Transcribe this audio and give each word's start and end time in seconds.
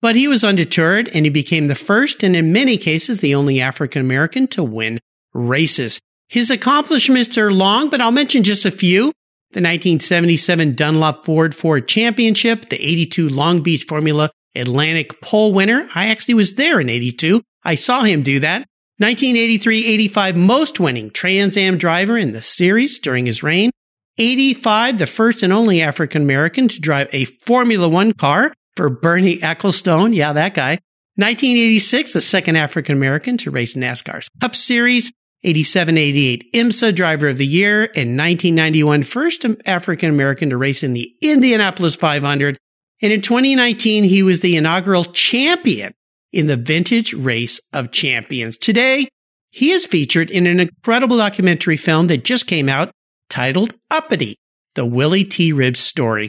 but 0.00 0.16
he 0.16 0.28
was 0.28 0.44
undeterred 0.44 1.08
and 1.14 1.26
he 1.26 1.30
became 1.30 1.68
the 1.68 1.74
first 1.74 2.22
and 2.22 2.34
in 2.34 2.52
many 2.52 2.76
cases 2.76 3.20
the 3.20 3.34
only 3.34 3.60
African 3.60 4.00
American 4.00 4.46
to 4.48 4.64
win 4.64 4.98
races. 5.32 6.00
His 6.28 6.50
accomplishments 6.50 7.36
are 7.36 7.52
long, 7.52 7.90
but 7.90 8.00
I'll 8.00 8.10
mention 8.10 8.42
just 8.42 8.64
a 8.64 8.70
few. 8.70 9.12
The 9.52 9.58
1977 9.58 10.74
Dunlop 10.76 11.24
Ford 11.24 11.54
Ford 11.54 11.88
Championship, 11.88 12.68
the 12.68 12.76
82 12.76 13.28
Long 13.28 13.62
Beach 13.62 13.84
Formula 13.84 14.30
Atlantic 14.54 15.20
pole 15.20 15.52
winner. 15.52 15.88
I 15.94 16.08
actually 16.08 16.34
was 16.34 16.54
there 16.54 16.80
in 16.80 16.88
82. 16.88 17.42
I 17.64 17.74
saw 17.74 18.02
him 18.02 18.22
do 18.22 18.40
that. 18.40 18.66
1983-85 19.02 20.36
most 20.36 20.78
winning 20.78 21.10
Trans 21.10 21.56
Am 21.56 21.78
driver 21.78 22.16
in 22.16 22.32
the 22.32 22.42
series 22.42 22.98
during 22.98 23.26
his 23.26 23.42
reign. 23.42 23.70
85, 24.18 24.98
the 24.98 25.06
first 25.06 25.42
and 25.42 25.52
only 25.52 25.80
African 25.80 26.22
American 26.22 26.68
to 26.68 26.80
drive 26.80 27.08
a 27.12 27.24
Formula 27.24 27.88
One 27.88 28.12
car 28.12 28.52
for 28.76 28.90
Bernie 28.90 29.38
Ecclestone. 29.38 30.14
Yeah, 30.14 30.32
that 30.32 30.54
guy. 30.54 30.78
1986, 31.16 32.12
the 32.12 32.20
second 32.20 32.56
African 32.56 32.96
American 32.96 33.36
to 33.38 33.50
race 33.50 33.74
NASCAR's 33.74 34.28
Cup 34.40 34.54
Series. 34.54 35.12
87 35.42 35.96
88 35.96 36.52
IMSA 36.52 36.94
Driver 36.94 37.28
of 37.28 37.38
the 37.38 37.46
Year. 37.46 37.84
And 37.84 38.16
1991, 38.16 39.02
first 39.04 39.46
African 39.66 40.10
American 40.10 40.50
to 40.50 40.56
race 40.56 40.82
in 40.82 40.92
the 40.92 41.14
Indianapolis 41.22 41.96
500. 41.96 42.58
And 43.02 43.12
in 43.12 43.22
2019, 43.22 44.04
he 44.04 44.22
was 44.22 44.40
the 44.40 44.56
inaugural 44.56 45.04
champion 45.06 45.94
in 46.32 46.46
the 46.46 46.56
Vintage 46.56 47.14
Race 47.14 47.60
of 47.72 47.90
Champions. 47.90 48.58
Today, 48.58 49.08
he 49.50 49.72
is 49.72 49.86
featured 49.86 50.30
in 50.30 50.46
an 50.46 50.60
incredible 50.60 51.16
documentary 51.16 51.76
film 51.76 52.06
that 52.08 52.24
just 52.24 52.46
came 52.46 52.68
out 52.68 52.90
titled 53.30 53.74
Uppity, 53.90 54.36
the 54.74 54.86
Willie 54.86 55.24
T. 55.24 55.52
Ribbs 55.52 55.78
story 55.78 56.28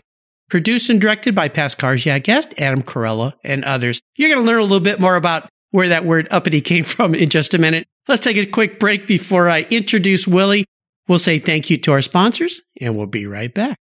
produced 0.51 0.89
and 0.89 1.01
directed 1.01 1.34
by 1.34 1.47
Yeah 1.47 2.19
guest 2.19 2.62
Adam 2.62 2.84
Carolla 2.84 3.34
and 3.44 3.63
others. 3.63 4.01
You're 4.17 4.29
going 4.29 4.45
to 4.45 4.47
learn 4.47 4.59
a 4.59 4.63
little 4.63 4.81
bit 4.81 5.00
more 5.00 5.16
about 5.16 5.50
where 5.72 5.89
that 5.89 6.06
word 6.06 6.28
uppity 6.29 6.62
came 6.62 6.84
from 6.84 7.16
in 7.16 7.29
just 7.29 7.56
a 7.56 7.57
minute. 7.57 7.88
Let's 8.07 8.23
take 8.23 8.38
a 8.38 8.45
quick 8.45 8.79
break 8.79 9.07
before 9.07 9.50
I 9.50 9.62
introduce 9.72 10.28
Willie. 10.28 10.66
We'll 11.07 11.19
say 11.19 11.39
thank 11.39 11.69
you 11.69 11.78
to 11.79 11.94
our 11.94 12.01
sponsors 12.01 12.62
and 12.79 12.95
we'll 12.95 13.07
be 13.07 13.25
right 13.25 13.51
back. 13.51 13.78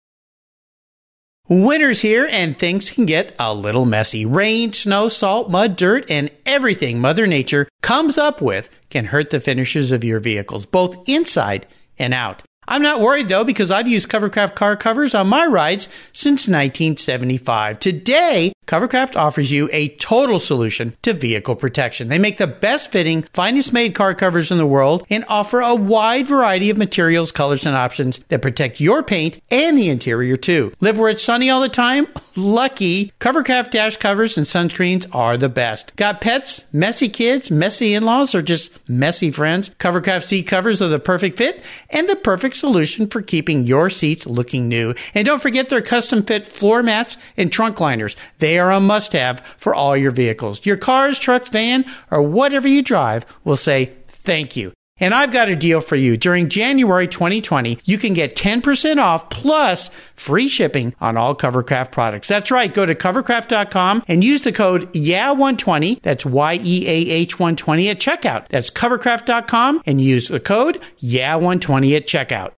Winter's 1.47 2.01
here 2.01 2.27
and 2.29 2.57
things 2.57 2.89
can 2.89 3.05
get 3.05 3.35
a 3.39 3.53
little 3.53 3.85
messy. 3.85 4.25
Rain, 4.25 4.73
snow, 4.73 5.09
salt, 5.09 5.51
mud, 5.51 5.75
dirt, 5.75 6.09
and 6.09 6.31
everything 6.47 6.99
Mother 6.99 7.27
Nature 7.27 7.69
comes 7.83 8.17
up 8.17 8.41
with 8.41 8.69
can 8.89 9.05
hurt 9.05 9.29
the 9.29 9.39
finishes 9.39 9.91
of 9.91 10.03
your 10.03 10.19
vehicles, 10.19 10.65
both 10.65 11.07
inside 11.07 11.67
and 11.99 12.15
out. 12.15 12.41
I'm 12.67 12.81
not 12.81 13.01
worried 13.01 13.29
though 13.29 13.43
because 13.43 13.71
I've 13.71 13.87
used 13.87 14.09
Covercraft 14.09 14.55
car 14.55 14.75
covers 14.75 15.13
on 15.13 15.27
my 15.27 15.45
rides 15.45 15.87
since 16.11 16.47
1975. 16.47 17.79
Today, 17.79 18.53
Covercraft 18.67 19.15
offers 19.15 19.51
you 19.51 19.69
a 19.71 19.89
total 19.89 20.39
solution 20.39 20.95
to 21.03 21.13
vehicle 21.13 21.55
protection. 21.55 22.07
They 22.07 22.17
make 22.17 22.37
the 22.37 22.47
best 22.47 22.91
fitting, 22.91 23.23
finest 23.33 23.71
made 23.71 23.93
car 23.93 24.15
covers 24.15 24.51
in 24.51 24.57
the 24.57 24.65
world 24.65 25.05
and 25.09 25.23
offer 25.27 25.59
a 25.59 25.75
wide 25.75 26.27
variety 26.27 26.69
of 26.69 26.77
materials, 26.77 27.31
colors, 27.31 27.65
and 27.65 27.75
options 27.75 28.19
that 28.29 28.41
protect 28.41 28.79
your 28.79 29.03
paint 29.03 29.39
and 29.51 29.77
the 29.77 29.89
interior 29.89 30.35
too. 30.35 30.73
Live 30.79 30.97
where 30.97 31.11
it's 31.11 31.23
sunny 31.23 31.49
all 31.49 31.61
the 31.61 31.69
time? 31.69 32.07
Lucky. 32.35 33.13
Covercraft 33.19 33.71
dash 33.71 33.95
covers 33.97 34.37
and 34.37 34.45
sunscreens 34.45 35.07
are 35.13 35.37
the 35.37 35.47
best. 35.47 35.95
Got 35.95 36.19
pets, 36.19 36.65
messy 36.73 37.07
kids, 37.07 37.49
messy 37.49 37.93
in-laws, 37.93 38.35
or 38.35 38.41
just 38.41 38.71
messy 38.89 39.31
friends? 39.31 39.69
Covercraft 39.79 40.23
seat 40.23 40.43
covers 40.43 40.81
are 40.81 40.89
the 40.89 40.99
perfect 40.99 41.37
fit 41.37 41.63
and 41.89 42.09
the 42.09 42.15
perfect 42.15 42.57
solution 42.57 43.07
for 43.07 43.21
keeping 43.21 43.65
your 43.65 43.89
seats 43.89 44.25
looking 44.25 44.67
new. 44.67 44.93
And 45.13 45.25
don't 45.25 45.41
forget 45.41 45.69
their 45.69 45.81
custom 45.81 46.23
fit 46.23 46.45
floor 46.45 46.83
mats 46.83 47.15
and 47.37 47.51
trunk 47.51 47.79
liners. 47.79 48.17
They 48.39 48.54
they 48.55 48.59
are 48.59 48.71
a 48.71 48.79
must 48.79 49.11
have 49.11 49.41
for 49.57 49.75
all 49.75 49.97
your 49.97 50.11
vehicles. 50.11 50.65
Your 50.65 50.77
cars, 50.77 51.19
trucks, 51.19 51.49
van, 51.49 51.83
or 52.09 52.21
whatever 52.21 52.69
you 52.69 52.81
drive 52.81 53.25
will 53.43 53.57
say 53.57 53.91
thank 54.07 54.55
you. 54.55 54.71
And 54.95 55.13
I've 55.13 55.33
got 55.33 55.49
a 55.49 55.57
deal 55.57 55.81
for 55.81 55.97
you. 55.97 56.15
During 56.15 56.47
January 56.47 57.09
2020, 57.09 57.79
you 57.83 57.97
can 57.97 58.13
get 58.13 58.37
10% 58.37 58.97
off 58.97 59.29
plus 59.29 59.89
free 60.15 60.47
shipping 60.47 60.95
on 61.01 61.17
all 61.17 61.35
Covercraft 61.35 61.91
products. 61.91 62.29
That's 62.29 62.49
right. 62.49 62.73
Go 62.73 62.85
to 62.85 62.95
covercraft.com 62.95 64.05
and 64.07 64.23
use 64.23 64.43
the 64.43 64.53
code 64.53 64.89
YEAH120. 64.93 66.01
That's 66.01 66.25
Y-E-A-H 66.25 67.37
120 67.37 67.89
at 67.89 67.99
checkout. 67.99 68.47
That's 68.47 68.69
covercraft.com 68.69 69.81
and 69.85 69.99
use 69.99 70.29
the 70.29 70.39
code 70.39 70.81
YEAH120 71.03 71.97
at 71.97 72.07
checkout. 72.07 72.53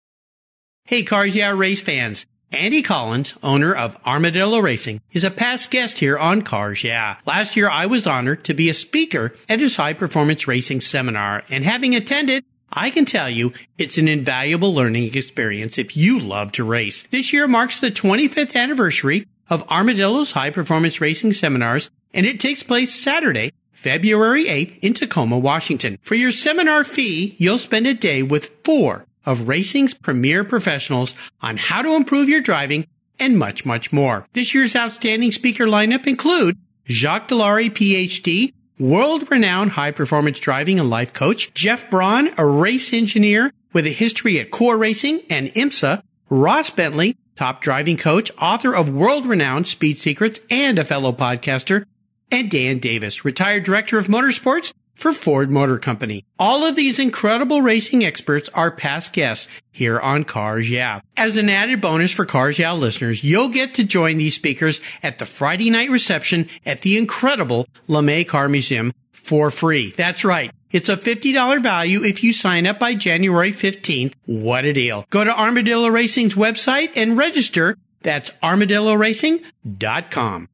Hey, 0.83 1.01
Cars 1.01 1.35
Yeah 1.35 1.49
race 1.57 1.81
fans. 1.81 2.27
Andy 2.51 2.81
Collins, 2.81 3.33
owner 3.43 3.75
of 3.75 3.97
Armadillo 4.05 4.59
Racing, 4.59 5.01
is 5.11 5.25
a 5.25 5.31
past 5.31 5.69
guest 5.69 5.99
here 5.99 6.17
on 6.17 6.43
Cars 6.43 6.81
Yeah. 6.81 7.17
Last 7.25 7.57
year 7.57 7.69
I 7.69 7.85
was 7.87 8.07
honored 8.07 8.45
to 8.45 8.53
be 8.53 8.69
a 8.69 8.73
speaker 8.73 9.33
at 9.49 9.59
his 9.59 9.75
high 9.75 9.93
performance 9.93 10.47
racing 10.47 10.79
seminar 10.79 11.43
and 11.49 11.65
having 11.65 11.93
attended 11.93 12.45
I 12.71 12.89
can 12.89 13.05
tell 13.05 13.29
you 13.29 13.53
it's 13.77 13.97
an 13.97 14.07
invaluable 14.07 14.73
learning 14.73 15.15
experience 15.15 15.77
if 15.77 15.95
you 15.95 16.19
love 16.19 16.51
to 16.53 16.63
race. 16.65 17.03
This 17.03 17.31
year 17.31 17.47
marks 17.47 17.79
the 17.79 17.91
25th 17.91 18.55
anniversary 18.55 19.27
of 19.49 19.69
Armadillo's 19.69 20.33
high 20.33 20.49
performance 20.49 20.99
racing 21.01 21.33
seminars 21.33 21.89
and 22.13 22.25
it 22.25 22.39
takes 22.39 22.63
place 22.63 22.93
Saturday, 22.93 23.51
February 23.71 24.45
8th 24.45 24.79
in 24.79 24.93
Tacoma, 24.93 25.37
Washington. 25.37 25.97
For 26.01 26.15
your 26.15 26.31
seminar 26.31 26.83
fee, 26.83 27.35
you'll 27.37 27.57
spend 27.57 27.87
a 27.87 27.93
day 27.93 28.23
with 28.23 28.51
four 28.63 29.05
of 29.27 29.47
racing's 29.47 29.93
premier 29.93 30.43
professionals 30.43 31.13
on 31.41 31.57
how 31.57 31.83
to 31.83 31.95
improve 31.95 32.29
your 32.29 32.41
driving 32.41 32.87
and 33.19 33.37
much, 33.37 33.65
much 33.65 33.91
more. 33.91 34.25
This 34.33 34.55
year's 34.55 34.75
outstanding 34.75 35.31
speaker 35.31 35.65
lineup 35.65 36.07
include 36.07 36.57
Jacques 36.87 37.27
Dallaire, 37.27 37.69
PhD, 37.69 38.53
world-renowned 38.79 39.71
high-performance 39.71 40.39
driving 40.39 40.79
and 40.79 40.89
life 40.89 41.11
coach, 41.13 41.53
Jeff 41.53 41.89
Braun, 41.89 42.29
a 42.37 42.45
race 42.45 42.93
engineer 42.93 43.51
with 43.73 43.85
a 43.85 43.91
history 43.91 44.39
at 44.39 44.51
Core 44.51 44.77
Racing 44.77 45.21
and 45.29 45.47
IMSA, 45.49 46.01
Ross 46.29 46.69
Bentley, 46.69 47.17
top 47.35 47.61
driving 47.61 47.97
coach, 47.97 48.31
author 48.39 48.73
of 48.73 48.89
world-renowned 48.89 49.67
Speed 49.67 49.97
Secrets 49.97 50.39
and 50.49 50.79
a 50.79 50.85
fellow 50.85 51.11
podcaster, 51.11 51.85
and 52.31 52.49
Dan 52.49 52.79
Davis, 52.79 53.25
retired 53.25 53.63
director 53.63 53.99
of 53.99 54.07
motorsports 54.07 54.73
for 54.97 55.13
Ford 55.13 55.51
Motor 55.51 55.77
Company. 55.77 56.25
All 56.39 56.65
of 56.65 56.75
these 56.75 56.97
incredible 56.99 57.61
racing 57.61 58.03
experts 58.03 58.49
are 58.53 58.71
past 58.71 59.13
guests 59.13 59.47
here 59.71 59.99
on 59.99 60.23
Cars 60.23 60.67
Yeah. 60.69 61.01
As 61.15 61.37
an 61.37 61.49
added 61.49 61.81
bonus 61.81 62.11
for 62.11 62.25
Cars 62.25 62.57
Yeah 62.59 62.73
listeners, 62.73 63.23
you'll 63.23 63.49
get 63.49 63.75
to 63.75 63.83
join 63.83 64.17
these 64.17 64.33
speakers 64.35 64.81
at 65.03 65.19
the 65.19 65.25
Friday 65.25 65.69
night 65.69 65.91
reception 65.91 66.49
at 66.65 66.81
the 66.81 66.97
incredible 66.97 67.67
LeMay 67.87 68.27
Car 68.27 68.49
Museum 68.49 68.91
for 69.11 69.51
free. 69.51 69.93
That's 69.95 70.25
right. 70.25 70.51
It's 70.71 70.89
a 70.89 70.97
$50 70.97 71.61
value 71.61 72.03
if 72.03 72.23
you 72.23 72.33
sign 72.33 72.65
up 72.67 72.79
by 72.79 72.95
January 72.95 73.51
15th. 73.51 74.13
What 74.25 74.65
a 74.65 74.73
deal. 74.73 75.05
Go 75.09 75.23
to 75.23 75.31
Armadillo 75.31 75.87
Racing's 75.89 76.35
website 76.35 76.91
and 76.95 77.17
register. 77.17 77.77
That's 78.01 78.31
armadilloracing.com. 78.43 80.49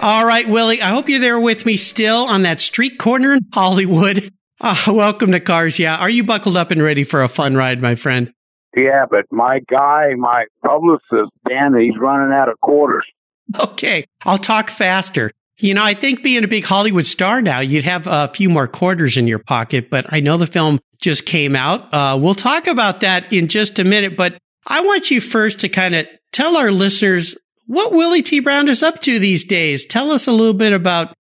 All 0.00 0.26
right, 0.26 0.46
Willie, 0.48 0.82
I 0.82 0.88
hope 0.88 1.08
you're 1.08 1.20
there 1.20 1.40
with 1.40 1.64
me 1.64 1.76
still 1.76 2.24
on 2.24 2.42
that 2.42 2.60
street 2.60 2.98
corner 2.98 3.32
in 3.32 3.40
Hollywood. 3.52 4.30
Uh, 4.60 4.76
welcome 4.88 5.32
to 5.32 5.40
Cars 5.40 5.78
Yeah. 5.78 5.96
Are 5.96 6.10
you 6.10 6.24
buckled 6.24 6.56
up 6.56 6.70
and 6.70 6.82
ready 6.82 7.04
for 7.04 7.22
a 7.22 7.28
fun 7.28 7.56
ride, 7.56 7.80
my 7.80 7.94
friend? 7.94 8.32
Yeah, 8.76 9.06
but 9.08 9.26
my 9.30 9.60
guy, 9.70 10.14
my 10.16 10.46
publicist, 10.64 11.30
Dan, 11.48 11.76
he's 11.78 11.96
running 11.98 12.34
out 12.34 12.48
of 12.48 12.60
quarters. 12.60 13.06
Okay, 13.58 14.04
I'll 14.24 14.38
talk 14.38 14.68
faster. 14.68 15.30
You 15.58 15.74
know, 15.74 15.84
I 15.84 15.94
think 15.94 16.24
being 16.24 16.42
a 16.42 16.48
big 16.48 16.64
Hollywood 16.64 17.06
star 17.06 17.40
now, 17.40 17.60
you'd 17.60 17.84
have 17.84 18.08
a 18.08 18.28
few 18.34 18.50
more 18.50 18.66
quarters 18.66 19.16
in 19.16 19.28
your 19.28 19.38
pocket, 19.38 19.88
but 19.88 20.12
I 20.12 20.18
know 20.18 20.36
the 20.36 20.48
film 20.48 20.80
just 21.00 21.24
came 21.24 21.54
out. 21.54 21.94
Uh, 21.94 22.18
we'll 22.20 22.34
talk 22.34 22.66
about 22.66 23.00
that 23.00 23.32
in 23.32 23.46
just 23.46 23.78
a 23.78 23.84
minute, 23.84 24.16
but 24.16 24.36
I 24.66 24.80
want 24.80 25.10
you 25.12 25.20
first 25.20 25.60
to 25.60 25.68
kind 25.68 25.94
of 25.94 26.08
tell 26.32 26.56
our 26.56 26.72
listeners 26.72 27.36
what 27.66 27.92
Willie 27.92 28.22
T. 28.22 28.40
Brown 28.40 28.68
is 28.68 28.82
up 28.82 29.00
to 29.02 29.18
these 29.18 29.44
days. 29.44 29.84
Tell 29.84 30.10
us 30.10 30.26
a 30.26 30.32
little 30.32 30.54
bit 30.54 30.72
about 30.72 31.14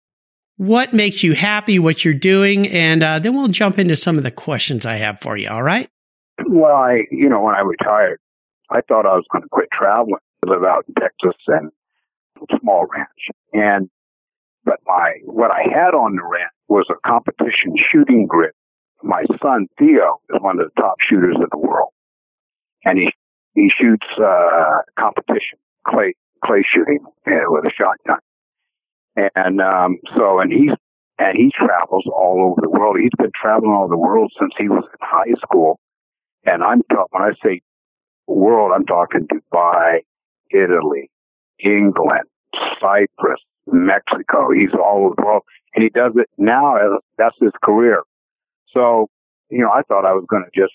what 0.58 0.94
makes 0.94 1.24
you 1.24 1.34
happy, 1.34 1.80
what 1.80 2.06
you're 2.06 2.14
doing, 2.14 2.68
and 2.68 3.04
uh, 3.04 3.20
then 3.20 3.34
we'll 3.34 3.48
jump 3.48 3.80
into 3.80 3.96
some 3.96 4.18
of 4.18 4.24
the 4.24 4.32
questions 4.32 4.86
I 4.86 4.96
have 4.96 5.20
for 5.20 5.36
you. 5.36 5.50
All 5.50 5.64
right? 5.64 5.90
Well, 6.48 6.76
I, 6.76 7.04
you 7.12 7.30
know, 7.30 7.42
when 7.42 7.56
I 7.56 7.62
retired, 7.62 8.20
I 8.70 8.82
thought 8.82 9.06
I 9.06 9.16
was 9.16 9.26
going 9.32 9.44
to 9.44 9.50
quit 9.50 9.70
traveling, 9.72 10.16
live 10.46 10.64
out 10.64 10.86
in 10.88 10.94
Texas 10.96 11.40
and 11.48 11.72
small 12.62 12.88
ranch. 12.94 13.10
And, 13.54 13.90
but 14.66 14.80
my, 14.86 15.14
what 15.26 15.52
I 15.52 15.64
had 15.74 15.94
on 15.94 16.16
the 16.16 16.24
ranch 16.24 16.52
was 16.68 16.86
a 16.90 17.08
competition 17.08 17.76
shooting 17.92 18.26
grid. 18.28 18.52
My 19.04 19.24
son 19.42 19.68
Theo 19.78 20.22
is 20.30 20.42
one 20.42 20.60
of 20.60 20.68
the 20.68 20.82
top 20.82 20.96
shooters 21.08 21.36
in 21.36 21.48
the 21.52 21.58
world. 21.58 21.90
And 22.86 22.98
he, 22.98 23.12
he 23.54 23.70
shoots, 23.70 24.06
uh, 24.18 24.82
competition, 25.00 25.60
clay, 25.88 26.16
clay 26.44 26.64
shooting 26.66 27.00
with 27.26 27.66
a 27.66 27.72
shotgun. 27.76 28.20
And, 29.36 29.62
um, 29.62 30.00
so, 30.18 30.40
and 30.40 30.52
he's, 30.52 30.72
and 31.20 31.38
he 31.38 31.52
travels 31.56 32.06
all 32.08 32.52
over 32.52 32.62
the 32.62 32.70
world. 32.70 32.98
He's 33.00 33.12
been 33.18 33.32
traveling 33.40 33.72
all 33.72 33.86
over 33.86 33.94
the 33.94 33.98
world 33.98 34.32
since 34.40 34.54
he 34.58 34.68
was 34.68 34.84
in 34.84 34.98
high 35.02 35.34
school. 35.42 35.80
And 36.46 36.64
I'm 36.64 36.82
talking, 36.90 37.08
when 37.12 37.24
I 37.24 37.32
say 37.44 37.62
world, 38.28 38.72
I'm 38.76 38.86
talking 38.86 39.28
Dubai, 39.28 40.00
Italy, 40.50 41.10
England, 41.60 42.28
Cyprus, 42.82 43.40
Mexico. 43.68 44.52
He's 44.52 44.74
all 44.74 45.06
over 45.06 45.16
the 45.16 45.24
world. 45.24 45.44
And 45.76 45.84
he 45.84 45.90
does 45.90 46.14
it 46.16 46.30
now. 46.38 46.76
As, 46.76 47.00
that's 47.18 47.36
his 47.40 47.52
career. 47.64 48.02
So, 48.72 49.10
you 49.50 49.60
know, 49.60 49.70
I 49.72 49.84
thought 49.84 50.06
I 50.06 50.14
was 50.14 50.26
going 50.28 50.44
to 50.44 50.60
just 50.60 50.74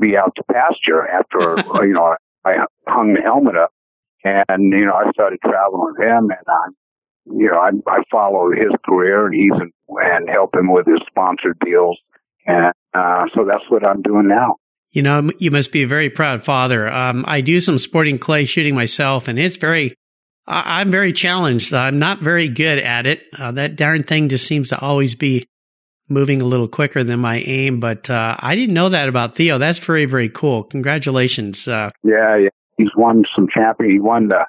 be 0.00 0.16
out 0.16 0.34
to 0.36 0.42
pasture 0.52 1.06
after, 1.06 1.56
you 1.86 1.92
know, 1.92 2.16
I 2.44 2.56
hung 2.88 3.14
the 3.14 3.20
helmet 3.20 3.56
up 3.56 3.70
and, 4.24 4.72
you 4.72 4.86
know, 4.86 4.94
I 4.94 5.10
started 5.12 5.38
traveling 5.42 5.92
with 5.92 6.00
him 6.00 6.30
and 6.30 6.46
I'm, 6.48 7.38
you 7.38 7.50
know, 7.50 7.58
I, 7.58 7.70
I 7.90 8.02
follow 8.10 8.50
his 8.50 8.72
career 8.84 9.26
and 9.26 9.34
he's 9.34 9.52
in, 9.52 9.72
and 9.88 10.28
help 10.28 10.54
him 10.54 10.72
with 10.72 10.86
his 10.86 11.00
sponsored 11.08 11.58
deals. 11.64 11.98
And, 12.46 12.72
uh, 12.94 13.26
so 13.34 13.44
that's 13.44 13.64
what 13.68 13.86
I'm 13.86 14.02
doing 14.02 14.28
now. 14.28 14.56
You 14.92 15.02
know, 15.02 15.30
you 15.38 15.50
must 15.50 15.70
be 15.70 15.82
a 15.82 15.86
very 15.86 16.10
proud 16.10 16.44
father. 16.44 16.88
Um, 16.88 17.24
I 17.28 17.40
do 17.42 17.60
some 17.60 17.78
sporting 17.78 18.18
clay 18.18 18.44
shooting 18.44 18.74
myself 18.74 19.28
and 19.28 19.38
it's 19.38 19.56
very, 19.56 19.94
I'm 20.46 20.90
very 20.90 21.12
challenged. 21.12 21.72
I'm 21.72 22.00
not 22.00 22.20
very 22.20 22.48
good 22.48 22.78
at 22.80 23.06
it. 23.06 23.22
Uh, 23.38 23.52
that 23.52 23.76
darn 23.76 24.02
thing 24.02 24.28
just 24.28 24.46
seems 24.46 24.70
to 24.70 24.80
always 24.80 25.14
be 25.14 25.46
moving 26.08 26.42
a 26.42 26.44
little 26.44 26.66
quicker 26.66 27.04
than 27.04 27.20
my 27.20 27.38
aim, 27.38 27.78
but, 27.78 28.10
uh, 28.10 28.36
I 28.36 28.56
didn't 28.56 28.74
know 28.74 28.88
that 28.88 29.08
about 29.08 29.36
Theo. 29.36 29.58
That's 29.58 29.78
very, 29.78 30.06
very 30.06 30.28
cool. 30.28 30.64
Congratulations. 30.64 31.68
Uh, 31.68 31.90
yeah, 32.02 32.36
yeah. 32.36 32.48
He's 32.80 32.96
won 32.96 33.24
some 33.34 33.46
champion. 33.52 33.90
He 33.90 34.00
won 34.00 34.28
the 34.28 34.46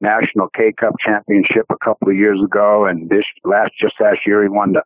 National 0.00 0.48
K 0.54 0.72
Cup 0.78 0.94
Championship 1.04 1.66
a 1.68 1.84
couple 1.84 2.08
of 2.08 2.16
years 2.16 2.40
ago, 2.44 2.86
and 2.86 3.08
this 3.10 3.24
last 3.44 3.72
just 3.80 3.94
last 4.00 4.20
year 4.24 4.42
he 4.42 4.48
won 4.48 4.72
the 4.72 4.82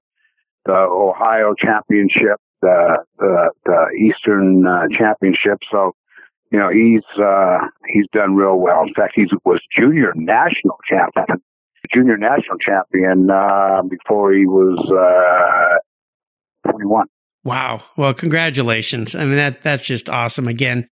the 0.65 0.73
Ohio 0.73 1.55
Championship, 1.59 2.41
the 2.63 3.05
the, 3.19 3.51
the 3.67 3.87
Eastern 4.01 4.67
uh, 4.67 4.87
Championship. 4.97 5.59
So, 5.71 5.95
you 6.51 6.59
know, 6.59 6.71
he's 6.71 7.05
uh, 7.23 7.59
he's 7.93 8.07
done 8.13 8.35
real 8.35 8.57
well. 8.57 8.85
In 8.87 8.95
fact, 8.95 9.13
he 9.15 9.27
was 9.45 9.61
junior 9.77 10.15
national 10.17 10.79
champion, 10.89 11.43
junior 11.93 12.17
national 12.17 12.57
champion 12.59 13.31
uh, 13.31 13.83
before 13.83 14.33
he 14.33 14.47
was 14.47 14.79
uh, 14.91 16.71
21. 16.71 17.07
Wow. 17.45 17.83
Well, 17.97 18.13
congratulations. 18.13 19.15
I 19.15 19.25
mean, 19.25 19.37
that, 19.37 19.63
that's 19.63 19.87
just 19.87 20.11
awesome. 20.11 20.49
Again, 20.49 20.89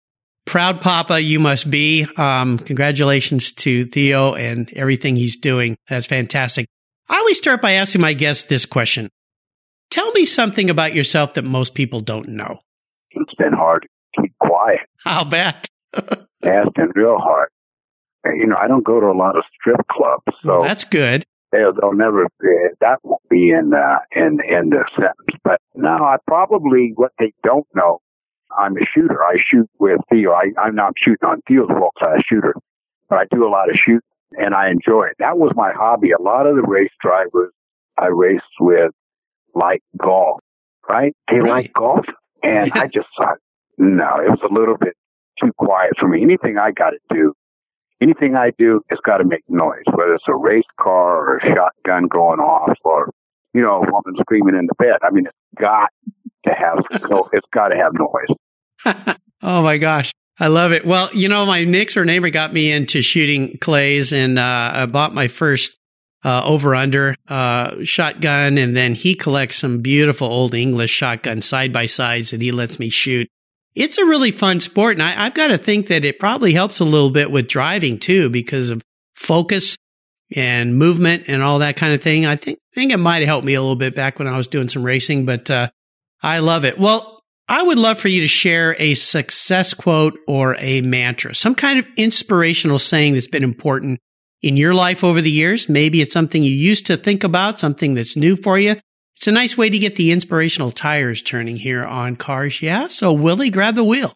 proud 0.45 0.81
papa 0.81 1.21
you 1.21 1.39
must 1.39 1.69
be. 1.69 2.05
Um, 2.17 2.57
congratulations 2.57 3.51
to 3.53 3.85
Theo 3.85 4.33
and 4.33 4.71
everything 4.73 5.15
he's 5.15 5.37
doing. 5.37 5.77
That's 5.89 6.05
fantastic. 6.05 6.67
I 7.09 7.17
always 7.17 7.37
start 7.37 7.61
by 7.61 7.73
asking 7.73 8.01
my 8.01 8.13
guests 8.13 8.47
this 8.47 8.65
question. 8.65 9.09
Tell 9.89 10.11
me 10.13 10.25
something 10.25 10.69
about 10.69 10.93
yourself 10.93 11.33
that 11.33 11.43
most 11.43 11.75
people 11.75 11.99
don't 11.99 12.29
know. 12.29 12.59
It's 13.11 13.35
been 13.35 13.53
hard 13.53 13.83
to 13.83 14.21
keep 14.21 14.33
quiet. 14.39 14.79
I'll 15.05 15.25
bet. 15.25 15.67
it's 15.93 16.73
been 16.75 16.91
real 16.95 17.17
hard. 17.17 17.49
You 18.25 18.47
know, 18.47 18.55
I 18.57 18.67
don't 18.67 18.85
go 18.85 18.99
to 18.99 19.07
a 19.07 19.17
lot 19.17 19.35
of 19.35 19.43
strip 19.59 19.85
clubs, 19.89 20.23
so 20.43 20.59
well, 20.59 20.61
that's 20.61 20.83
good. 20.83 21.25
They'll, 21.51 21.73
they'll 21.73 21.93
never. 21.93 22.25
Uh, 22.25 22.69
that 22.79 22.99
won't 23.03 23.27
be 23.29 23.49
in 23.49 23.73
uh, 23.73 23.97
in 24.15 24.37
in 24.47 24.69
the 24.69 24.85
sentence. 24.95 25.39
But 25.43 25.59
no, 25.73 25.89
I 25.89 26.17
probably 26.27 26.93
what 26.95 27.11
they 27.17 27.33
don't 27.43 27.65
know 27.73 27.99
I'm 28.57 28.75
a 28.77 28.85
shooter. 28.93 29.23
I 29.23 29.35
shoot 29.49 29.69
with 29.79 29.99
Theo. 30.09 30.31
I, 30.31 30.51
I'm 30.61 30.75
not 30.75 30.93
shooting 30.97 31.27
on 31.27 31.41
Theo's 31.47 31.69
world 31.69 31.93
class 31.97 32.21
shooter, 32.27 32.55
but 33.09 33.17
I 33.17 33.25
do 33.31 33.47
a 33.47 33.49
lot 33.49 33.69
of 33.69 33.75
shooting 33.75 34.01
and 34.33 34.53
I 34.55 34.69
enjoy 34.69 35.05
it. 35.05 35.15
That 35.19 35.37
was 35.37 35.51
my 35.55 35.71
hobby. 35.73 36.11
A 36.11 36.21
lot 36.21 36.47
of 36.47 36.55
the 36.55 36.61
race 36.61 36.91
drivers 37.01 37.51
I 37.97 38.07
raced 38.07 38.43
with 38.59 38.91
like 39.53 39.81
golf, 39.97 40.39
right? 40.89 41.15
They 41.29 41.39
right. 41.39 41.49
like 41.49 41.73
golf. 41.73 42.05
And 42.43 42.71
I 42.73 42.87
just 42.87 43.07
thought, 43.17 43.37
no, 43.77 44.19
it 44.19 44.29
was 44.29 44.39
a 44.49 44.53
little 44.53 44.77
bit 44.77 44.95
too 45.41 45.51
quiet 45.57 45.91
for 45.99 46.07
me. 46.07 46.21
Anything 46.21 46.57
I 46.57 46.71
got 46.71 46.91
to 46.91 46.99
do, 47.13 47.33
anything 48.01 48.35
I 48.35 48.51
do, 48.57 48.81
it's 48.89 49.01
got 49.01 49.17
to 49.17 49.25
make 49.25 49.43
noise, 49.47 49.83
whether 49.93 50.15
it's 50.15 50.23
a 50.27 50.35
race 50.35 50.63
car 50.79 51.29
or 51.29 51.37
a 51.37 51.41
shotgun 51.41 52.07
going 52.07 52.39
off 52.39 52.77
or, 52.83 53.11
you 53.53 53.61
know, 53.61 53.75
a 53.75 53.91
woman 53.91 54.15
screaming 54.19 54.55
in 54.55 54.65
the 54.65 54.75
bed. 54.75 54.97
I 55.03 55.11
mean, 55.11 55.27
it's 55.27 55.59
got 55.59 55.89
to 56.45 56.53
have, 56.53 56.79
it's 57.33 57.47
got 57.53 57.69
to 57.69 57.75
have 57.75 57.93
noise. 57.93 58.35
oh 59.41 59.63
my 59.63 59.77
gosh. 59.77 60.11
I 60.39 60.47
love 60.47 60.71
it. 60.71 60.85
Well, 60.85 61.09
you 61.13 61.27
know, 61.27 61.45
my 61.45 61.63
next 61.65 61.97
or 61.97 62.05
neighbor 62.05 62.29
got 62.29 62.51
me 62.51 62.71
into 62.71 63.01
shooting 63.01 63.57
clays 63.59 64.11
and, 64.11 64.39
uh, 64.39 64.71
I 64.73 64.85
bought 64.87 65.13
my 65.13 65.27
first, 65.27 65.77
uh, 66.23 66.43
over 66.45 66.73
under, 66.73 67.15
uh, 67.27 67.83
shotgun. 67.83 68.57
And 68.57 68.75
then 68.75 68.95
he 68.95 69.13
collects 69.13 69.57
some 69.57 69.81
beautiful 69.81 70.27
old 70.27 70.55
English 70.55 70.91
shotgun 70.91 71.41
side 71.41 71.71
by 71.71 71.85
sides 71.85 72.31
that 72.31 72.41
he 72.41 72.51
lets 72.51 72.79
me 72.79 72.89
shoot. 72.89 73.27
It's 73.75 73.97
a 73.97 74.05
really 74.05 74.31
fun 74.31 74.59
sport. 74.59 74.93
And 74.93 75.03
I, 75.03 75.25
I've 75.25 75.33
got 75.33 75.47
to 75.47 75.57
think 75.57 75.87
that 75.87 76.05
it 76.05 76.19
probably 76.19 76.53
helps 76.53 76.79
a 76.79 76.85
little 76.85 77.11
bit 77.11 77.29
with 77.29 77.47
driving 77.47 77.99
too 77.99 78.29
because 78.29 78.69
of 78.69 78.81
focus 79.13 79.75
and 80.35 80.77
movement 80.77 81.25
and 81.27 81.43
all 81.43 81.59
that 81.59 81.75
kind 81.75 81.93
of 81.93 82.01
thing. 82.01 82.25
I 82.25 82.35
think, 82.35 82.57
think 82.73 82.91
it 82.91 82.97
might 82.97 83.19
have 83.19 83.27
helped 83.27 83.45
me 83.45 83.53
a 83.53 83.61
little 83.61 83.75
bit 83.75 83.95
back 83.95 84.17
when 84.17 84.27
I 84.27 84.37
was 84.37 84.47
doing 84.47 84.69
some 84.69 84.83
racing, 84.83 85.25
but, 85.25 85.51
uh, 85.51 85.69
I 86.23 86.39
love 86.39 86.65
it. 86.65 86.77
Well, 86.77 87.10
I 87.51 87.61
would 87.63 87.77
love 87.77 87.99
for 87.99 88.07
you 88.07 88.21
to 88.21 88.29
share 88.29 88.77
a 88.79 88.93
success 88.93 89.73
quote 89.73 90.17
or 90.25 90.55
a 90.57 90.79
mantra, 90.83 91.35
some 91.35 91.53
kind 91.53 91.79
of 91.79 91.87
inspirational 91.97 92.79
saying 92.79 93.11
that's 93.11 93.27
been 93.27 93.43
important 93.43 93.99
in 94.41 94.55
your 94.55 94.73
life 94.73 95.03
over 95.03 95.19
the 95.19 95.29
years. 95.29 95.67
Maybe 95.67 95.99
it's 95.99 96.13
something 96.13 96.45
you 96.45 96.49
used 96.49 96.85
to 96.85 96.95
think 96.95 97.25
about, 97.25 97.59
something 97.59 97.93
that's 97.93 98.15
new 98.15 98.37
for 98.37 98.57
you. 98.57 98.77
It's 99.17 99.27
a 99.27 99.33
nice 99.33 99.57
way 99.57 99.69
to 99.69 99.77
get 99.77 99.97
the 99.97 100.13
inspirational 100.13 100.71
tires 100.71 101.21
turning 101.21 101.57
here 101.57 101.83
on 101.83 102.15
cars. 102.15 102.61
Yeah. 102.61 102.87
So 102.87 103.11
Willie, 103.11 103.49
grab 103.49 103.75
the 103.75 103.83
wheel. 103.83 104.13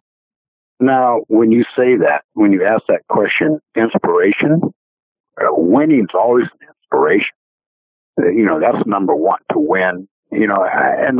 Now, 0.80 1.20
when 1.27 1.51
you 1.51 1.63
say 1.77 1.98
that, 1.98 2.24
when 2.36 2.54
you 2.54 2.63
ask 2.63 2.84
that 2.88 3.01
question, 3.10 3.60
inspiration, 3.75 4.62
uh, 5.38 5.48
winning's 5.51 6.08
always 6.13 6.46
an 6.62 6.70
inspiration. 6.70 7.36
Uh, 8.18 8.30
you 8.30 8.46
know, 8.46 8.62
that's 8.62 8.88
number 8.88 9.13
one 9.13 9.39
to 9.51 9.60
win 9.60 10.08
you 10.36 10.48
know, 10.48 10.65
and 10.65 11.20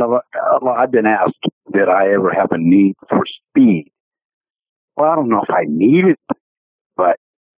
I've 0.68 0.90
been 0.90 1.06
asked, 1.06 1.34
did 1.76 1.88
I 1.88 2.12
ever 2.12 2.32
have 2.32 2.52
a 2.52 2.58
need 2.58 2.94
for 3.08 3.24
speed? 3.26 3.90
Well, 4.96 5.10
I 5.10 5.14
don't 5.14 5.28
know 5.28 5.42
if 5.42 5.50
I 5.50 5.64
needed, 5.66 6.16
but 6.96 7.16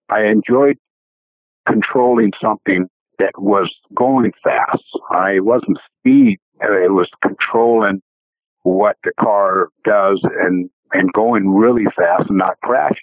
I 0.08 0.24
enjoyed 0.24 0.76
controlling 1.66 2.32
something 2.40 2.88
that 3.18 3.32
was 3.38 3.72
going 3.94 4.32
fast. 4.42 4.84
I 5.10 5.40
wasn't 5.40 5.78
speed. 6.00 6.38
It 6.60 6.92
was 6.92 7.08
controlling 7.22 8.00
what 8.62 8.96
the 9.04 9.12
car 9.20 9.68
does 9.84 10.20
and, 10.42 10.70
and 10.92 11.12
going 11.12 11.50
really 11.50 11.84
fast 11.96 12.28
and 12.28 12.38
not 12.38 12.56
crashing. 12.62 12.96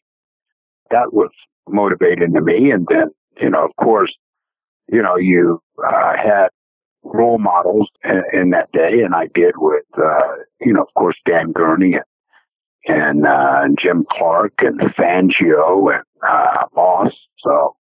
That 0.90 1.14
was 1.14 1.30
motivating 1.68 2.34
to 2.34 2.42
me. 2.42 2.72
And 2.72 2.88
then, 2.90 3.10
you 3.40 3.50
know, 3.50 3.66
of 3.66 3.72
course, 3.76 4.14
you 4.92 5.02
know, 5.02 5.16
you 5.18 5.62
uh, 5.84 6.14
had 6.18 6.50
role 7.04 7.38
models 7.38 7.90
in, 8.04 8.24
in 8.34 8.50
that 8.52 8.72
day, 8.72 9.02
and 9.04 9.14
I 9.14 9.28
did 9.34 9.56
with, 9.58 9.86
uh, 9.98 10.36
you 10.62 10.74
know, 10.74 10.82
of 10.82 10.94
course, 10.96 11.18
Dan 11.26 11.52
Gurney 11.52 11.94
and 11.94 12.04
and, 12.86 13.26
uh, 13.26 13.62
and 13.62 13.78
Jim 13.82 14.06
Clark 14.12 14.54
and 14.60 14.80
Fangio 14.80 15.94
and 15.94 16.04
uh, 16.22 16.66
Moss. 16.76 17.14
So, 17.40 17.76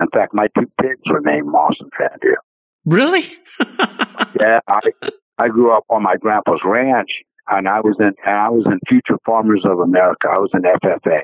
in 0.00 0.08
fact, 0.14 0.32
my 0.32 0.48
two 0.58 0.70
kids 0.80 1.02
were 1.06 1.20
named 1.20 1.46
Moss 1.46 1.74
and 1.78 1.90
Fangio. 1.92 2.36
Really? 2.86 3.24
yeah, 4.40 4.60
I 4.66 4.80
I 5.38 5.48
grew 5.48 5.76
up 5.76 5.84
on 5.90 6.02
my 6.02 6.16
grandpa's 6.16 6.60
ranch, 6.64 7.10
and 7.48 7.68
I 7.68 7.80
was 7.80 7.96
in 7.98 8.12
and 8.24 8.36
I 8.36 8.48
was 8.48 8.64
in 8.66 8.78
Future 8.88 9.18
Farmers 9.26 9.62
of 9.64 9.80
America. 9.80 10.28
I 10.30 10.38
was 10.38 10.50
in 10.54 10.62
FFA. 10.62 11.22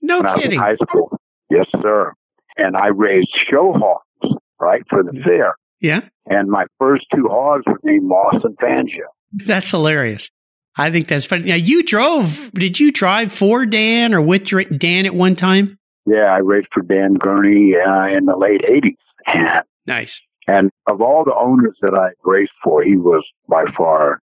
No 0.00 0.22
kidding. 0.22 0.30
I 0.30 0.34
was 0.34 0.44
in 0.44 0.58
high 0.58 0.76
school. 0.76 1.18
Yes, 1.50 1.66
sir. 1.80 2.12
And 2.56 2.76
I 2.76 2.88
raised 2.88 3.30
show 3.50 3.72
hogs, 3.72 4.36
right, 4.60 4.82
for 4.88 5.02
the 5.02 5.12
fair. 5.12 5.56
Yeah, 5.82 6.00
And 6.26 6.48
my 6.48 6.64
first 6.78 7.04
two 7.14 7.26
hogs 7.28 7.64
were 7.66 7.78
named 7.82 8.04
Moss 8.08 8.36
and 8.44 8.56
Fangio. 8.56 9.06
that's 9.32 9.70
hilarious. 9.70 10.30
I 10.78 10.90
think 10.90 11.06
that's 11.08 11.26
funny. 11.26 11.44
Now, 11.48 11.56
you 11.56 11.82
drove. 11.82 12.50
Did 12.54 12.80
you 12.80 12.92
drive 12.92 13.30
for 13.32 13.66
Dan 13.66 14.14
or 14.14 14.22
with 14.22 14.44
Dan 14.78 15.04
at 15.06 15.14
one 15.14 15.36
time? 15.36 15.78
Yeah, 16.06 16.32
I 16.32 16.38
raced 16.38 16.68
for 16.72 16.82
Dan 16.82 17.14
Gurney 17.14 17.74
uh, 17.76 18.06
in 18.16 18.24
the 18.24 18.36
late 18.36 18.62
'80s, 18.62 18.96
and 19.26 19.64
Nice. 19.86 20.22
and 20.48 20.70
of 20.86 21.00
all 21.02 21.24
the 21.24 21.34
owners 21.34 21.76
that 21.82 21.94
I 21.94 22.10
raced 22.24 22.52
for, 22.64 22.82
he 22.82 22.96
was 22.96 23.24
by 23.48 23.64
far 23.76 24.20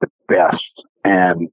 the 0.00 0.08
best. 0.28 0.64
And 1.04 1.48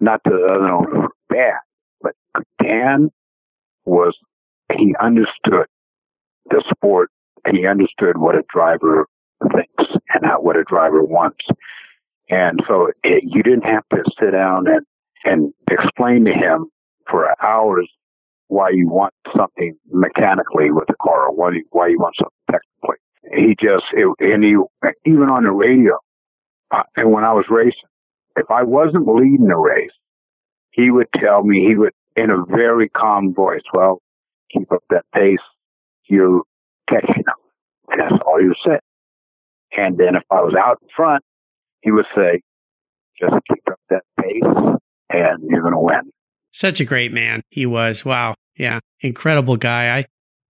not 0.00 0.20
that 0.24 0.30
the 0.30 0.46
other 0.52 0.68
owners 0.68 0.92
were 0.94 1.08
bad, 1.28 1.60
but 2.02 2.14
Dan 2.62 3.10
was 3.84 4.16
he 4.76 4.94
understood 5.00 5.66
the 6.50 6.64
sport 6.70 7.10
he 7.52 7.66
understood 7.66 8.18
what 8.18 8.34
a 8.34 8.42
driver 8.52 9.06
thinks 9.52 9.92
and 10.14 10.24
how, 10.24 10.40
what 10.40 10.56
a 10.56 10.64
driver 10.64 11.02
wants. 11.02 11.44
And 12.28 12.60
so 12.66 12.88
it, 13.04 13.24
you 13.24 13.42
didn't 13.42 13.64
have 13.64 13.84
to 13.92 14.02
sit 14.18 14.32
down 14.32 14.66
and, 14.66 14.84
and 15.24 15.52
explain 15.70 16.24
to 16.24 16.32
him 16.32 16.66
for 17.08 17.28
hours 17.44 17.88
why 18.48 18.70
you 18.70 18.88
want 18.88 19.14
something 19.36 19.76
mechanically 19.90 20.70
with 20.70 20.86
the 20.88 20.94
car 21.00 21.28
or 21.28 21.34
why 21.34 21.50
you, 21.52 21.64
why 21.70 21.88
you 21.88 21.98
want 21.98 22.14
something 22.16 22.32
technically. 22.50 22.96
He 23.34 23.56
just, 23.60 23.84
it, 23.92 24.08
and 24.20 24.44
he, 24.44 24.56
even 25.10 25.28
on 25.28 25.44
the 25.44 25.50
radio, 25.50 25.98
uh, 26.70 26.82
and 26.96 27.10
when 27.10 27.24
I 27.24 27.32
was 27.32 27.44
racing, 27.50 27.90
if 28.36 28.50
I 28.50 28.62
wasn't 28.62 29.06
leading 29.08 29.46
the 29.46 29.56
race, 29.56 29.90
he 30.70 30.90
would 30.90 31.08
tell 31.18 31.42
me, 31.42 31.66
he 31.66 31.74
would, 31.74 31.92
in 32.16 32.30
a 32.30 32.44
very 32.44 32.88
calm 32.88 33.34
voice, 33.34 33.62
well, 33.72 34.00
keep 34.52 34.70
up 34.72 34.84
that 34.90 35.04
pace, 35.14 35.38
you're 36.04 36.42
catching 36.88 37.24
up. 37.28 37.35
That's 37.88 38.22
all 38.26 38.38
would 38.40 38.56
say. 38.66 38.78
And 39.76 39.98
then 39.98 40.16
if 40.16 40.22
I 40.30 40.40
was 40.42 40.54
out 40.58 40.78
in 40.82 40.88
front, 40.94 41.22
he 41.82 41.90
would 41.90 42.06
say, 42.14 42.40
just 43.18 43.34
keep 43.48 43.62
up 43.70 43.80
that 43.90 44.02
pace 44.20 44.42
and 45.10 45.48
you're 45.48 45.62
going 45.62 45.72
to 45.72 45.80
win. 45.80 46.12
Such 46.52 46.80
a 46.80 46.84
great 46.84 47.12
man 47.12 47.42
he 47.50 47.66
was. 47.66 48.04
Wow. 48.04 48.34
Yeah. 48.56 48.80
Incredible 49.00 49.56
guy. 49.56 49.98
I, 49.98 50.04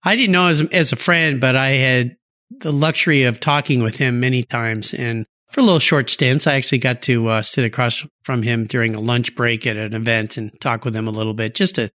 I 0.04 0.16
didn't 0.16 0.32
know 0.32 0.48
as, 0.48 0.62
as 0.72 0.92
a 0.92 0.96
friend, 0.96 1.40
but 1.40 1.56
I 1.56 1.70
had 1.70 2.16
the 2.50 2.72
luxury 2.72 3.24
of 3.24 3.40
talking 3.40 3.82
with 3.82 3.96
him 3.96 4.20
many 4.20 4.42
times. 4.44 4.94
And 4.94 5.26
for 5.48 5.60
a 5.60 5.64
little 5.64 5.80
short 5.80 6.10
stints, 6.10 6.46
I 6.46 6.54
actually 6.54 6.78
got 6.78 7.02
to 7.02 7.28
uh, 7.28 7.42
sit 7.42 7.64
across 7.64 8.06
from 8.22 8.42
him 8.42 8.66
during 8.66 8.94
a 8.94 9.00
lunch 9.00 9.34
break 9.34 9.66
at 9.66 9.76
an 9.76 9.94
event 9.94 10.36
and 10.36 10.52
talk 10.60 10.84
with 10.84 10.94
him 10.94 11.08
a 11.08 11.12
little 11.12 11.34
bit. 11.34 11.54
Just 11.54 11.78
a 11.78 11.90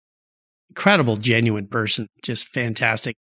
incredible, 0.70 1.18
genuine 1.18 1.68
person. 1.68 2.08
Just 2.24 2.48
fantastic. 2.48 3.16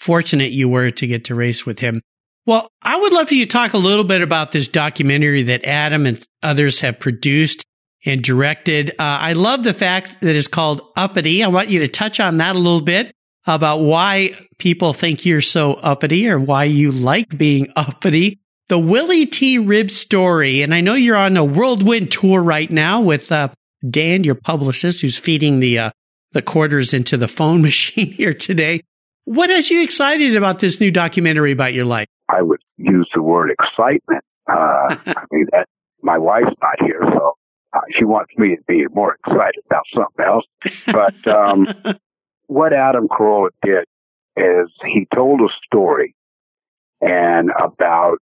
Fortunate 0.00 0.50
you 0.50 0.68
were 0.68 0.90
to 0.90 1.06
get 1.06 1.24
to 1.26 1.34
race 1.34 1.66
with 1.66 1.78
him. 1.78 2.00
Well, 2.46 2.68
I 2.82 2.96
would 2.98 3.12
love 3.12 3.28
for 3.28 3.34
you 3.34 3.44
to 3.44 3.50
talk 3.52 3.74
a 3.74 3.78
little 3.78 4.04
bit 4.04 4.22
about 4.22 4.50
this 4.50 4.66
documentary 4.66 5.42
that 5.44 5.64
Adam 5.64 6.06
and 6.06 6.24
others 6.42 6.80
have 6.80 6.98
produced 6.98 7.62
and 8.06 8.24
directed. 8.24 8.90
Uh, 8.92 8.94
I 8.98 9.34
love 9.34 9.62
the 9.62 9.74
fact 9.74 10.22
that 10.22 10.34
it's 10.34 10.48
called 10.48 10.80
Uppity. 10.96 11.44
I 11.44 11.48
want 11.48 11.68
you 11.68 11.80
to 11.80 11.88
touch 11.88 12.18
on 12.18 12.38
that 12.38 12.56
a 12.56 12.58
little 12.58 12.80
bit 12.80 13.12
about 13.46 13.80
why 13.80 14.30
people 14.58 14.94
think 14.94 15.26
you're 15.26 15.42
so 15.42 15.74
uppity 15.74 16.30
or 16.30 16.38
why 16.38 16.64
you 16.64 16.92
like 16.92 17.36
being 17.36 17.68
uppity. 17.76 18.40
The 18.68 18.78
Willie 18.78 19.26
T. 19.26 19.58
Ribbs 19.58 19.90
story. 19.90 20.62
And 20.62 20.74
I 20.74 20.80
know 20.80 20.94
you're 20.94 21.16
on 21.16 21.36
a 21.36 21.44
whirlwind 21.44 22.10
tour 22.10 22.42
right 22.42 22.70
now 22.70 23.02
with 23.02 23.30
uh, 23.30 23.48
Dan, 23.88 24.24
your 24.24 24.34
publicist, 24.34 25.02
who's 25.02 25.18
feeding 25.18 25.60
the 25.60 25.78
uh, 25.78 25.90
the 26.32 26.42
quarters 26.42 26.94
into 26.94 27.16
the 27.16 27.28
phone 27.28 27.60
machine 27.62 28.12
here 28.12 28.32
today. 28.34 28.80
What 29.30 29.48
has 29.48 29.70
you 29.70 29.84
excited 29.84 30.34
about 30.34 30.58
this 30.58 30.80
new 30.80 30.90
documentary 30.90 31.52
about 31.52 31.72
your 31.72 31.84
life? 31.84 32.08
I 32.28 32.42
would 32.42 32.60
use 32.78 33.08
the 33.14 33.22
word 33.22 33.52
excitement. 33.52 34.24
Uh, 34.48 34.96
I 35.06 35.24
mean, 35.30 35.46
that 35.52 35.68
my 36.02 36.18
wife's 36.18 36.56
not 36.60 36.84
here, 36.84 37.00
so 37.00 37.34
uh, 37.72 37.78
she 37.96 38.04
wants 38.04 38.32
me 38.36 38.56
to 38.56 38.62
be 38.66 38.86
more 38.92 39.14
excited 39.14 39.62
about 39.66 39.84
something 39.94 40.26
else. 40.26 40.46
But 40.84 41.28
um, 41.28 41.68
what 42.48 42.72
Adam 42.72 43.06
Carolla 43.06 43.50
did 43.62 43.84
is 44.36 44.68
he 44.92 45.06
told 45.14 45.42
a 45.42 45.48
story 45.64 46.16
and 47.00 47.50
about 47.50 48.16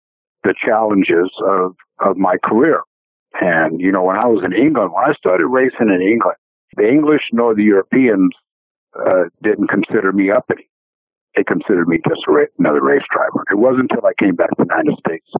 the 0.44 0.52
challenges 0.62 1.30
of 1.42 1.74
of 2.00 2.18
my 2.18 2.36
career. 2.44 2.82
And 3.40 3.80
you 3.80 3.92
know, 3.92 4.02
when 4.02 4.16
I 4.16 4.26
was 4.26 4.44
in 4.44 4.52
England, 4.52 4.92
when 4.92 5.04
I 5.04 5.14
started 5.14 5.46
racing 5.46 5.88
in 5.88 6.02
England, 6.02 6.36
the 6.76 6.86
English 6.86 7.22
nor 7.32 7.54
the 7.54 7.64
Europeans 7.64 8.34
uh, 8.94 9.30
didn't 9.42 9.68
consider 9.68 10.12
me 10.12 10.30
uppity. 10.30 10.67
They 11.38 11.44
considered 11.44 11.86
me 11.86 11.98
just 12.08 12.22
a 12.26 12.32
ra- 12.32 12.54
another 12.58 12.82
race 12.82 13.04
driver. 13.14 13.44
It 13.48 13.58
wasn't 13.58 13.92
until 13.92 14.04
I 14.04 14.12
came 14.18 14.34
back 14.34 14.50
to 14.50 14.56
the 14.58 14.66
United 14.68 14.98
States 14.98 15.30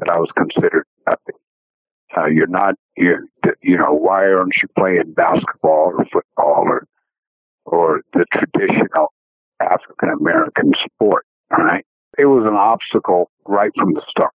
that 0.00 0.08
I 0.08 0.18
was 0.18 0.28
considered 0.36 0.84
uppity. 1.06 1.38
Uh, 2.16 2.26
you're 2.26 2.48
not, 2.48 2.74
you're, 2.96 3.22
you 3.62 3.78
know, 3.78 3.92
why 3.92 4.24
aren't 4.24 4.56
you 4.60 4.66
playing 4.76 5.12
basketball 5.14 5.92
or 5.96 6.04
football 6.12 6.64
or, 6.66 6.88
or 7.64 8.00
the 8.12 8.24
traditional 8.32 9.12
African 9.60 10.08
American 10.18 10.72
sport? 10.84 11.24
All 11.56 11.64
right. 11.64 11.86
It 12.18 12.24
was 12.24 12.44
an 12.44 12.56
obstacle 12.56 13.30
right 13.46 13.70
from 13.78 13.94
the 13.94 14.02
start. 14.10 14.32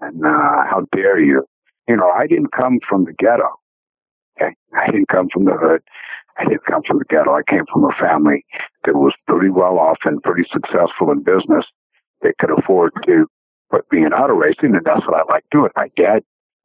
And, 0.00 0.24
uh, 0.24 0.64
how 0.64 0.86
dare 0.96 1.20
you? 1.20 1.44
You 1.88 1.96
know, 1.96 2.08
I 2.08 2.26
didn't 2.26 2.52
come 2.52 2.78
from 2.88 3.04
the 3.04 3.12
ghetto. 3.18 3.60
Okay. 4.40 4.54
I 4.74 4.86
didn't 4.86 5.08
come 5.08 5.28
from 5.30 5.44
the 5.44 5.58
hood. 5.60 5.82
I 6.38 6.44
didn't 6.44 6.64
come 6.64 6.82
from 6.86 6.98
the 7.00 7.04
ghetto. 7.04 7.34
I 7.34 7.42
came 7.46 7.64
from 7.70 7.84
a 7.84 7.90
family 8.00 8.46
that 8.88 8.98
was 8.98 9.12
pretty 9.26 9.50
well 9.50 9.78
off 9.78 9.98
and 10.04 10.22
pretty 10.22 10.48
successful 10.50 11.12
in 11.12 11.22
business. 11.22 11.64
They 12.22 12.32
could 12.40 12.50
afford 12.50 12.92
to 13.06 13.26
put 13.70 13.84
me 13.92 14.04
in 14.04 14.14
auto 14.14 14.32
racing, 14.32 14.74
and 14.74 14.84
that's 14.84 15.06
what 15.06 15.20
I 15.20 15.30
like 15.30 15.44
doing. 15.50 15.70
My 15.76 15.90
dad 15.94 16.22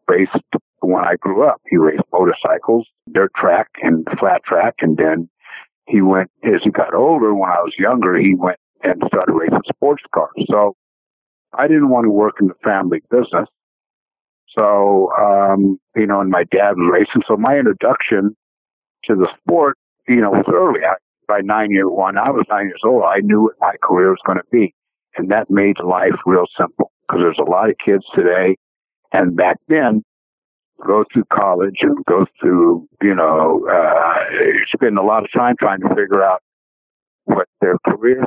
raced 0.07 0.31
when 0.79 1.03
I 1.03 1.15
grew 1.19 1.45
up. 1.45 1.61
He 1.69 1.75
raced 1.75 2.03
motorcycles, 2.13 2.87
dirt 3.11 3.31
track, 3.35 3.67
and 3.81 4.07
flat 4.19 4.41
track, 4.45 4.75
and 4.79 4.95
then 4.97 5.29
he 5.87 6.01
went 6.01 6.31
as 6.45 6.61
he 6.63 6.71
got 6.71 6.95
older. 6.95 7.33
When 7.33 7.49
I 7.49 7.59
was 7.61 7.73
younger, 7.77 8.17
he 8.17 8.35
went 8.35 8.57
and 8.83 9.03
started 9.07 9.33
racing 9.33 9.63
sports 9.67 10.03
cars. 10.13 10.31
So 10.49 10.75
I 11.53 11.67
didn't 11.67 11.89
want 11.89 12.05
to 12.05 12.09
work 12.09 12.35
in 12.39 12.47
the 12.47 12.55
family 12.63 13.01
business. 13.11 13.49
So, 14.57 15.11
um, 15.19 15.77
you 15.95 16.07
know, 16.07 16.21
and 16.21 16.29
my 16.29 16.45
dad 16.45 16.77
was 16.77 16.89
racing. 16.89 17.23
So 17.27 17.35
my 17.35 17.57
introduction 17.57 18.35
to 19.05 19.15
the 19.15 19.27
sport, 19.39 19.77
you 20.07 20.21
know, 20.21 20.31
was 20.31 20.45
early. 20.47 20.85
I, 20.85 20.95
by 21.27 21.39
nine 21.41 21.71
year 21.71 21.89
one, 21.89 22.17
I 22.17 22.29
was 22.29 22.45
nine 22.49 22.67
years 22.67 22.81
old. 22.85 23.03
I 23.03 23.19
knew 23.21 23.43
what 23.43 23.55
my 23.59 23.75
career 23.81 24.09
was 24.09 24.21
going 24.25 24.37
to 24.37 24.43
be. 24.51 24.73
And 25.15 25.31
that 25.31 25.49
made 25.49 25.77
life 25.83 26.17
real 26.25 26.45
simple 26.59 26.91
because 27.07 27.21
there's 27.21 27.39
a 27.39 27.49
lot 27.49 27.69
of 27.69 27.75
kids 27.83 28.03
today 28.15 28.57
and 29.11 29.35
back 29.35 29.57
then 29.67 30.03
go 30.85 31.03
through 31.13 31.25
college 31.31 31.77
and 31.81 31.97
go 32.05 32.25
through, 32.39 32.87
you 33.01 33.15
know, 33.15 33.67
uh, 33.71 34.13
spend 34.73 34.97
a 34.97 35.03
lot 35.03 35.23
of 35.23 35.29
time 35.31 35.55
trying 35.59 35.81
to 35.81 35.89
figure 35.89 36.23
out 36.23 36.41
what 37.25 37.47
their 37.61 37.77
career. 37.87 38.23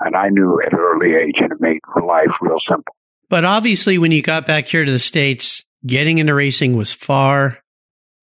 And 0.00 0.16
I 0.16 0.28
knew 0.28 0.60
at 0.64 0.72
an 0.72 0.80
early 0.80 1.14
age 1.14 1.36
and 1.38 1.52
it 1.52 1.60
made 1.60 1.78
life 2.04 2.30
real 2.40 2.58
simple. 2.68 2.94
But 3.28 3.44
obviously, 3.44 3.96
when 3.96 4.10
you 4.10 4.20
got 4.20 4.46
back 4.46 4.66
here 4.66 4.84
to 4.84 4.90
the 4.90 4.98
States, 4.98 5.64
getting 5.86 6.18
into 6.18 6.34
racing 6.34 6.76
was 6.76 6.92
far, 6.92 7.60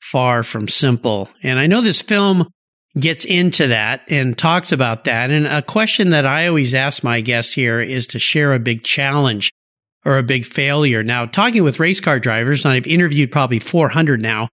far 0.01 0.43
from 0.43 0.67
simple. 0.67 1.29
And 1.41 1.57
I 1.57 1.65
know 1.67 1.81
this 1.81 2.01
film 2.01 2.51
gets 2.97 3.25
into 3.25 3.67
that 3.67 4.01
and 4.09 4.37
talks 4.37 4.71
about 4.71 5.03
that. 5.03 5.31
And 5.31 5.45
a 5.45 5.61
question 5.61 6.09
that 6.11 6.25
I 6.25 6.47
always 6.47 6.73
ask 6.73 7.03
my 7.03 7.21
guests 7.21 7.53
here 7.53 7.81
is 7.81 8.07
to 8.07 8.19
share 8.19 8.53
a 8.53 8.59
big 8.59 8.83
challenge 8.83 9.51
or 10.05 10.17
a 10.17 10.23
big 10.23 10.45
failure. 10.45 11.03
Now, 11.03 11.25
talking 11.25 11.63
with 11.63 11.79
race 11.79 11.99
car 11.99 12.19
drivers, 12.19 12.65
and 12.65 12.73
I've 12.73 12.87
interviewed 12.87 13.31
probably 13.31 13.59
400 13.59 14.21
now, 14.21 14.47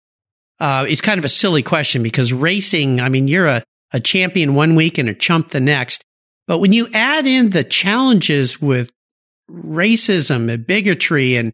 uh, 0.59 0.85
it's 0.89 1.01
kind 1.01 1.19
of 1.19 1.25
a 1.25 1.31
silly 1.31 1.63
question 1.63 2.03
because 2.03 2.33
racing, 2.33 3.01
I 3.01 3.09
mean, 3.09 3.29
you're 3.29 3.47
a, 3.47 3.63
a 3.93 4.01
champion 4.01 4.55
one 4.55 4.75
week 4.75 4.99
and 4.99 5.09
a 5.09 5.15
chump 5.15 5.51
the 5.51 5.61
next. 5.61 6.03
But 6.47 6.59
when 6.59 6.73
you 6.73 6.89
add 6.93 7.27
in 7.27 7.51
the 7.51 7.65
challenges 7.65 8.61
with 8.61 8.91
racism 9.51 10.51
and 10.51 10.67
bigotry 10.67 11.37
and, 11.37 11.53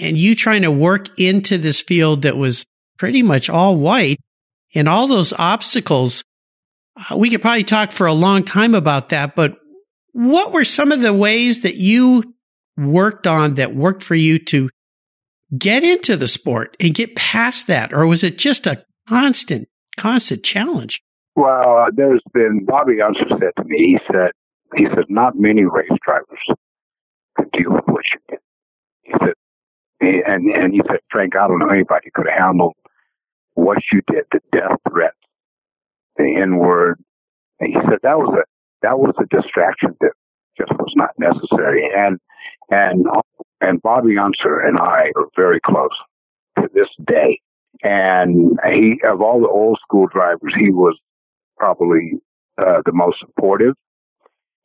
and 0.00 0.16
you 0.16 0.34
trying 0.34 0.62
to 0.62 0.70
work 0.70 1.18
into 1.18 1.58
this 1.58 1.80
field 1.80 2.22
that 2.22 2.36
was 2.36 2.64
pretty 2.98 3.22
much 3.22 3.48
all 3.48 3.76
white 3.76 4.18
and 4.74 4.88
all 4.88 5.06
those 5.06 5.32
obstacles, 5.32 6.24
uh, 6.96 7.16
we 7.16 7.30
could 7.30 7.42
probably 7.42 7.64
talk 7.64 7.92
for 7.92 8.06
a 8.06 8.12
long 8.12 8.44
time 8.44 8.74
about 8.74 9.08
that. 9.10 9.34
But 9.34 9.58
what 10.12 10.52
were 10.52 10.64
some 10.64 10.92
of 10.92 11.02
the 11.02 11.12
ways 11.12 11.62
that 11.62 11.76
you 11.76 12.34
worked 12.76 13.26
on 13.26 13.54
that 13.54 13.74
worked 13.74 14.02
for 14.02 14.14
you 14.14 14.38
to 14.38 14.70
get 15.56 15.82
into 15.82 16.16
the 16.16 16.28
sport 16.28 16.76
and 16.80 16.94
get 16.94 17.16
past 17.16 17.66
that? 17.66 17.92
Or 17.92 18.06
was 18.06 18.24
it 18.24 18.38
just 18.38 18.66
a 18.66 18.84
constant, 19.08 19.68
constant 19.96 20.42
challenge? 20.42 21.02
Well, 21.36 21.78
uh, 21.78 21.90
there's 21.94 22.22
been, 22.32 22.64
Bobby 22.64 23.00
Unser 23.00 23.28
said 23.28 23.52
to 23.56 23.64
me, 23.64 23.78
he 23.78 23.98
said, 24.12 24.32
he 24.76 24.84
said, 24.94 25.06
not 25.08 25.34
many 25.36 25.64
race 25.64 25.90
drivers 26.04 26.38
could 27.36 27.50
deal 27.52 27.72
with 27.72 27.84
what 27.86 28.04
you 28.12 28.18
did. 28.28 28.38
He 29.02 29.12
said, 29.18 29.34
and, 30.00 30.50
and 30.50 30.72
he 30.72 30.80
said, 30.86 31.00
Frank, 31.10 31.34
I 31.36 31.48
don't 31.48 31.58
know 31.58 31.68
anybody 31.68 32.10
could 32.14 32.26
have 32.28 32.38
handled 32.38 32.74
what 33.60 33.78
you 33.92 34.00
did, 34.06 34.24
the 34.32 34.40
death 34.52 34.78
threats, 34.90 35.16
the 36.16 36.36
N 36.40 36.56
word. 36.56 36.98
And 37.60 37.72
he 37.72 37.80
said 37.88 37.98
that 38.02 38.18
was 38.18 38.34
a, 38.38 38.44
that 38.82 38.98
was 38.98 39.14
a 39.18 39.26
distraction 39.26 39.96
that 40.00 40.12
just 40.56 40.72
was 40.72 40.92
not 40.96 41.10
necessary. 41.18 41.88
And, 41.94 42.18
and, 42.70 43.06
and 43.60 43.82
Bobby 43.82 44.16
Unser 44.18 44.60
and 44.60 44.78
I 44.78 45.12
are 45.16 45.28
very 45.36 45.60
close 45.60 45.90
to 46.58 46.68
this 46.74 46.88
day. 47.06 47.40
And 47.82 48.58
he, 48.72 49.00
of 49.04 49.20
all 49.20 49.40
the 49.40 49.48
old 49.48 49.78
school 49.82 50.06
drivers, 50.12 50.54
he 50.58 50.70
was 50.70 50.98
probably 51.56 52.14
uh, 52.58 52.82
the 52.84 52.92
most 52.92 53.18
supportive. 53.20 53.74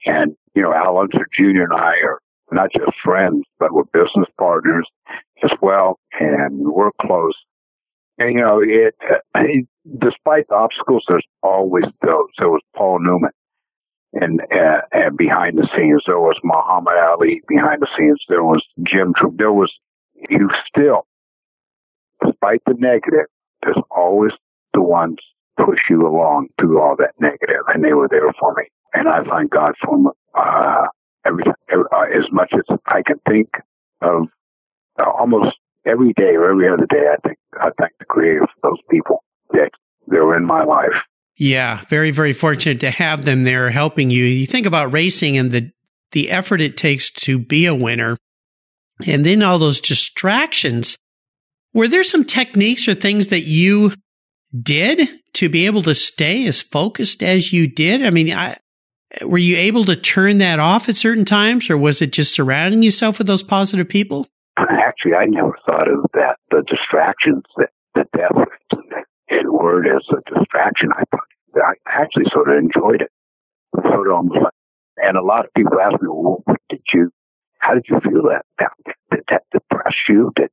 And, 0.06 0.36
you 0.54 0.62
know, 0.62 0.74
Al 0.74 0.98
Unser 0.98 1.28
Jr. 1.34 1.64
and 1.64 1.74
I 1.74 1.94
are 2.06 2.20
not 2.52 2.72
just 2.72 2.92
friends, 3.04 3.44
but 3.60 3.74
we're 3.74 3.84
business 3.86 4.28
partners 4.38 4.88
as 5.44 5.52
well. 5.62 6.00
And 6.20 6.60
we're 6.60 6.92
close. 7.02 7.34
And, 8.18 8.34
you 8.34 8.42
know, 8.42 8.62
it, 8.62 8.96
uh, 9.36 9.42
despite 10.00 10.48
the 10.48 10.56
obstacles, 10.56 11.04
there's 11.08 11.26
always 11.44 11.86
those. 12.02 12.30
There 12.38 12.50
was 12.50 12.62
Paul 12.76 13.00
Newman 13.00 13.32
and, 14.16 14.40
uh, 14.42 14.82
and 14.94 15.18
behind 15.18 15.58
the 15.58 15.68
scenes, 15.76 16.04
there 16.08 16.20
was 16.20 16.40
Muhammad 16.44 16.98
Ali 16.98 17.42
behind 17.48 17.82
the 17.82 17.88
scenes. 17.98 18.20
There 18.30 18.44
was 18.44 18.64
Jim, 18.82 19.14
there 19.38 19.52
was, 19.52 19.72
you 20.30 20.50
still, 20.68 21.06
despite 22.26 22.62
the 22.66 22.76
negative, 22.80 23.28
there's 23.62 23.82
always 23.92 24.32
the 24.74 24.82
ones 24.82 25.18
push 25.58 25.80
you 25.90 26.08
along 26.08 26.48
through 26.60 26.82
all 26.82 26.96
that 26.98 27.14
negative, 27.20 27.64
and 27.74 27.84
they 27.84 27.94
were 27.94 28.08
there 28.08 28.32
for 28.40 28.54
me. 28.56 28.64
And 28.94 29.10
I 29.10 29.24
thank 29.24 29.52
God 29.52 29.74
for 29.84 29.98
them, 29.98 30.08
uh, 30.34 30.88
every, 31.26 31.44
every 31.70 31.86
uh, 31.92 32.18
as 32.18 32.32
much 32.32 32.54
as 32.54 32.78
I 32.88 33.02
can 33.06 33.20
think 33.28 33.50
of, 34.02 34.28
uh, 34.98 35.10
almost 35.12 35.58
every 35.86 36.14
day 36.14 36.36
or 36.36 36.52
every 36.52 36.70
other 36.70 36.86
day. 36.86 37.04
I 37.12 37.28
think 37.28 37.38
I 37.60 37.70
thank 37.78 37.92
Creator 38.16 38.48
those 38.64 38.80
people 38.90 39.24
that 39.52 39.72
they're 40.08 40.38
in 40.38 40.46
my 40.46 40.64
life. 40.64 40.94
Yeah, 41.38 41.82
very 41.90 42.12
very 42.12 42.34
fortunate 42.34 42.80
to 42.80 42.92
have 42.92 43.26
them 43.26 43.44
there 43.44 43.70
helping 43.70 44.10
you. 44.10 44.24
You 44.24 44.46
think 44.46 44.66
about 44.66 44.94
racing 44.94 45.38
and 45.38 45.52
the 45.52 45.72
the 46.12 46.32
effort 46.32 46.62
it 46.62 46.78
takes 46.78 47.12
to 47.12 47.38
be 47.38 47.66
a 47.66 47.76
winner, 47.76 48.18
and 49.06 49.26
then 49.26 49.44
all 49.44 49.60
those 49.60 49.82
distractions. 49.82 50.98
Were 51.74 51.90
there 51.90 52.04
some 52.04 52.24
techniques 52.24 52.88
or 52.88 52.96
things 52.96 53.28
that 53.28 53.42
you 53.42 53.92
did 54.58 55.10
to 55.34 55.50
be 55.50 55.66
able 55.66 55.82
to 55.82 55.94
stay 55.94 56.48
as 56.48 56.62
focused 56.62 57.22
as 57.22 57.52
you 57.52 57.68
did? 57.68 58.02
I 58.02 58.12
mean, 58.12 58.32
I, 58.32 58.56
were 59.24 59.38
you 59.38 59.58
able 59.58 59.84
to 59.86 59.98
turn 59.98 60.38
that 60.38 60.60
off 60.60 60.88
at 60.88 60.96
certain 60.96 61.26
times, 61.26 61.70
or 61.70 61.78
was 61.78 62.02
it 62.02 62.14
just 62.14 62.34
surrounding 62.34 62.82
yourself 62.82 63.18
with 63.18 63.28
those 63.28 63.44
positive 63.44 63.90
people? 63.90 64.26
Actually, 64.58 65.16
I 65.16 65.26
never 65.26 65.54
thought 65.66 65.90
of 65.90 66.06
that. 66.14 66.38
The 66.50 66.64
distractions 66.66 67.44
that 67.58 67.72
the 67.96 68.06
death 68.16 68.48
and 69.30 69.52
word 69.52 69.88
as 69.88 70.04
a 70.12 70.38
distraction. 70.38 70.90
I 70.94 71.04
thought 71.12 71.28
I 71.56 71.74
actually 71.88 72.26
sort 72.32 72.50
of 72.50 72.58
enjoyed 72.58 73.02
it. 73.02 73.12
Sort 73.76 74.08
of 74.08 74.14
almost 74.14 74.42
like, 74.42 74.54
and 74.98 75.18
a 75.18 75.22
lot 75.22 75.46
of 75.46 75.54
people 75.54 75.80
ask 75.80 76.02
me, 76.02 76.08
well, 76.08 76.42
what 76.46 76.62
did 76.70 76.82
you? 76.94 77.12
How 77.60 77.74
did 77.74 77.86
you 77.90 78.00
feel 78.02 78.24
that? 78.24 78.46
Did 79.12 79.24
that 79.30 79.44
depress 79.52 79.94
you? 80.08 80.32
Did 80.36 80.50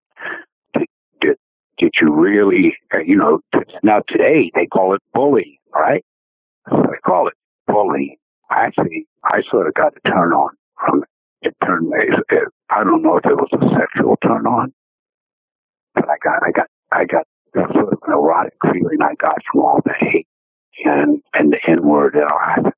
did 0.75 0.87
did, 1.21 1.37
did 1.79 1.93
you 2.01 2.13
really? 2.13 2.77
Uh, 2.95 2.99
you 2.99 3.17
know, 3.17 3.41
now 3.83 4.03
today 4.09 4.51
they 4.55 4.67
call 4.67 4.95
it 4.95 5.03
bullying, 5.13 5.59
right? 5.75 6.05
They 6.71 6.99
call 7.05 7.29
it 7.29 7.35
bullying 7.67 8.17
actually, 8.53 9.07
I 9.25 9.43
sort 9.51 9.67
of 9.67 9.75
got 9.75 9.95
a 9.97 10.09
turn 10.09 10.33
on 10.33 10.51
from 10.79 11.03
it. 11.03 11.09
It 11.49 11.57
turned 11.65 11.89
me. 11.89 11.97
I 12.71 12.85
don't 12.85 13.03
know 13.03 13.17
if 13.17 13.27
it 13.27 13.35
was 13.35 13.49
a 13.53 13.79
sexual 13.79 14.17
turn 14.23 14.47
on, 14.47 14.73
but 15.95 16.05
I 16.09 16.17
got, 16.23 16.43
I 16.47 16.51
got, 16.53 16.67
I 16.93 17.05
got 17.05 17.27
sort 17.55 17.93
of 17.93 17.99
an 18.07 18.13
erotic 18.13 18.55
feeling 18.63 18.99
I 19.03 19.15
got 19.15 19.37
from 19.51 19.63
all 19.63 19.81
the 19.85 19.95
hate 19.99 20.27
and 20.85 21.23
and 21.35 21.53
the 21.53 21.59
N 21.69 21.87
word 21.87 22.15
and 22.15 22.25
all 22.25 22.41
that. 22.65 22.75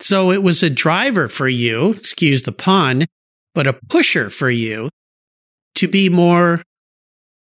So 0.00 0.30
it 0.30 0.42
was 0.42 0.62
a 0.62 0.70
driver 0.70 1.28
for 1.28 1.46
you, 1.48 1.90
excuse 1.92 2.42
the 2.42 2.52
pun, 2.52 3.06
but 3.54 3.66
a 3.66 3.74
pusher 3.74 4.30
for 4.30 4.50
you 4.50 4.88
to 5.74 5.88
be 5.88 6.08
more 6.08 6.62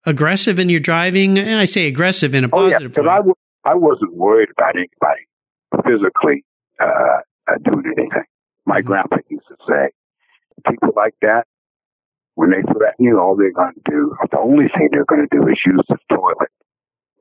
aggressive 0.05 0.59
in 0.59 0.69
your 0.69 0.81
driving. 0.81 1.37
And 1.37 1.59
I 1.59 1.65
say 1.65 1.87
aggressive 1.87 2.35
in 2.35 2.43
a 2.43 2.49
positive 2.49 2.97
oh, 2.97 3.01
yeah, 3.01 3.07
way. 3.07 3.13
I 3.13 3.17
w- 3.17 3.35
I 3.63 3.75
wasn't 3.75 4.13
worried 4.13 4.49
about 4.51 4.75
anybody 4.75 5.27
physically 5.85 6.43
uh, 6.79 7.21
uh, 7.47 7.57
doing 7.63 7.85
anything. 7.85 8.23
My 8.65 8.79
mm-hmm. 8.79 8.87
grandpa 8.87 9.17
used 9.29 9.47
to 9.47 9.55
say, 9.67 9.89
people 10.67 10.93
like 10.95 11.15
that, 11.21 11.45
when 12.39 12.51
they 12.51 12.61
threaten 12.71 13.03
you, 13.03 13.19
all 13.19 13.35
they're 13.35 13.51
going 13.51 13.73
to 13.73 13.91
do, 13.91 14.15
the 14.31 14.39
only 14.39 14.69
thing 14.69 14.87
they're 14.93 15.03
going 15.03 15.27
to 15.29 15.37
do 15.37 15.45
is 15.49 15.57
use 15.65 15.83
the 15.89 15.97
toilet 16.09 16.47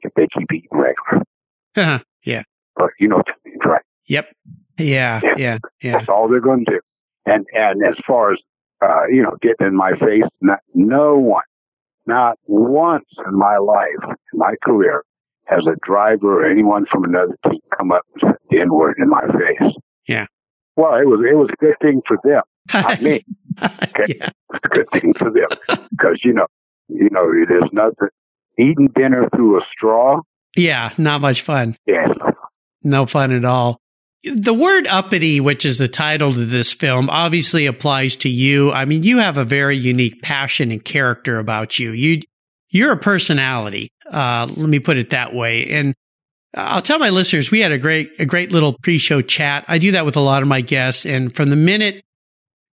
if 0.02 0.14
they 0.14 0.28
keep 0.32 0.46
eating 0.52 0.68
regular. 0.70 1.24
Uh-huh. 1.74 1.98
Yeah. 2.22 2.44
But 2.76 2.90
you 3.00 3.08
know 3.08 3.16
what 3.16 3.26
I 3.28 3.48
mean, 3.48 3.58
right? 3.64 3.82
Yep. 4.06 4.28
Yeah, 4.78 5.20
yeah, 5.24 5.32
yeah, 5.36 5.58
yeah. 5.82 5.92
That's 5.98 6.08
all 6.08 6.28
they're 6.28 6.40
going 6.40 6.64
to 6.66 6.70
do. 6.70 6.80
And 7.26 7.46
and 7.52 7.84
as 7.84 7.96
far 8.06 8.32
as 8.32 8.38
uh, 8.80 9.08
you 9.10 9.20
know, 9.20 9.36
getting 9.42 9.66
in 9.66 9.74
my 9.74 9.90
face, 9.98 10.22
not, 10.40 10.60
no 10.72 11.16
one, 11.16 11.42
not 12.06 12.38
once 12.46 13.06
in 13.26 13.36
my 13.36 13.56
life, 13.56 14.16
in 14.32 14.38
my 14.38 14.54
career, 14.62 15.02
has 15.46 15.64
a 15.66 15.74
driver 15.84 16.44
or 16.44 16.48
anyone 16.48 16.86
from 16.92 17.02
another 17.02 17.36
team 17.50 17.60
come 17.76 17.90
up 17.90 18.02
and 18.14 18.30
said 18.30 18.38
the 18.50 18.60
N 18.60 18.72
word 18.72 18.94
in 18.98 19.08
my 19.08 19.22
face. 19.22 19.72
Yeah. 20.06 20.26
Well, 20.76 20.94
it 20.94 21.06
was 21.06 21.26
it 21.28 21.34
was 21.34 21.50
a 21.52 21.56
good 21.56 21.74
thing 21.82 22.02
for 22.06 22.18
them, 22.22 22.42
not 22.72 23.02
me. 23.02 23.24
Okay, 23.60 24.14
yeah. 24.20 24.28
it's 24.54 24.64
a 24.64 24.68
good 24.68 24.86
thing 24.92 25.12
for 25.14 25.32
them 25.32 25.48
because 25.90 26.20
you 26.22 26.32
know, 26.32 26.46
you 26.86 27.08
know, 27.10 27.26
there's 27.48 27.68
nothing 27.72 28.08
eating 28.56 28.88
dinner 28.94 29.28
through 29.34 29.58
a 29.58 29.62
straw. 29.72 30.20
Yeah, 30.56 30.92
not 30.96 31.20
much 31.20 31.42
fun. 31.42 31.74
Yeah, 31.84 32.06
no 32.84 33.06
fun 33.06 33.32
at 33.32 33.44
all. 33.44 33.80
The 34.22 34.54
word 34.54 34.86
uppity, 34.86 35.40
which 35.40 35.64
is 35.64 35.78
the 35.78 35.88
title 35.88 36.32
to 36.32 36.44
this 36.44 36.72
film, 36.72 37.10
obviously 37.10 37.66
applies 37.66 38.14
to 38.16 38.28
you. 38.28 38.70
I 38.70 38.84
mean, 38.84 39.02
you 39.02 39.18
have 39.18 39.38
a 39.38 39.44
very 39.44 39.76
unique 39.76 40.22
passion 40.22 40.70
and 40.70 40.84
character 40.84 41.40
about 41.40 41.80
you. 41.80 41.90
You 41.90 42.22
you're 42.70 42.92
a 42.92 42.98
personality. 42.98 43.90
Uh, 44.10 44.46
let 44.56 44.68
me 44.68 44.78
put 44.78 44.98
it 44.98 45.10
that 45.10 45.34
way. 45.34 45.66
And 45.70 45.94
I'll 46.54 46.82
tell 46.82 46.98
my 46.98 47.10
listeners, 47.10 47.50
we 47.50 47.60
had 47.60 47.72
a 47.72 47.78
great, 47.78 48.10
a 48.18 48.26
great 48.26 48.52
little 48.52 48.76
pre-show 48.82 49.22
chat. 49.22 49.64
I 49.68 49.78
do 49.78 49.92
that 49.92 50.04
with 50.04 50.16
a 50.16 50.20
lot 50.20 50.42
of 50.42 50.48
my 50.48 50.60
guests. 50.60 51.06
And 51.06 51.34
from 51.34 51.50
the 51.50 51.56
minute 51.56 52.02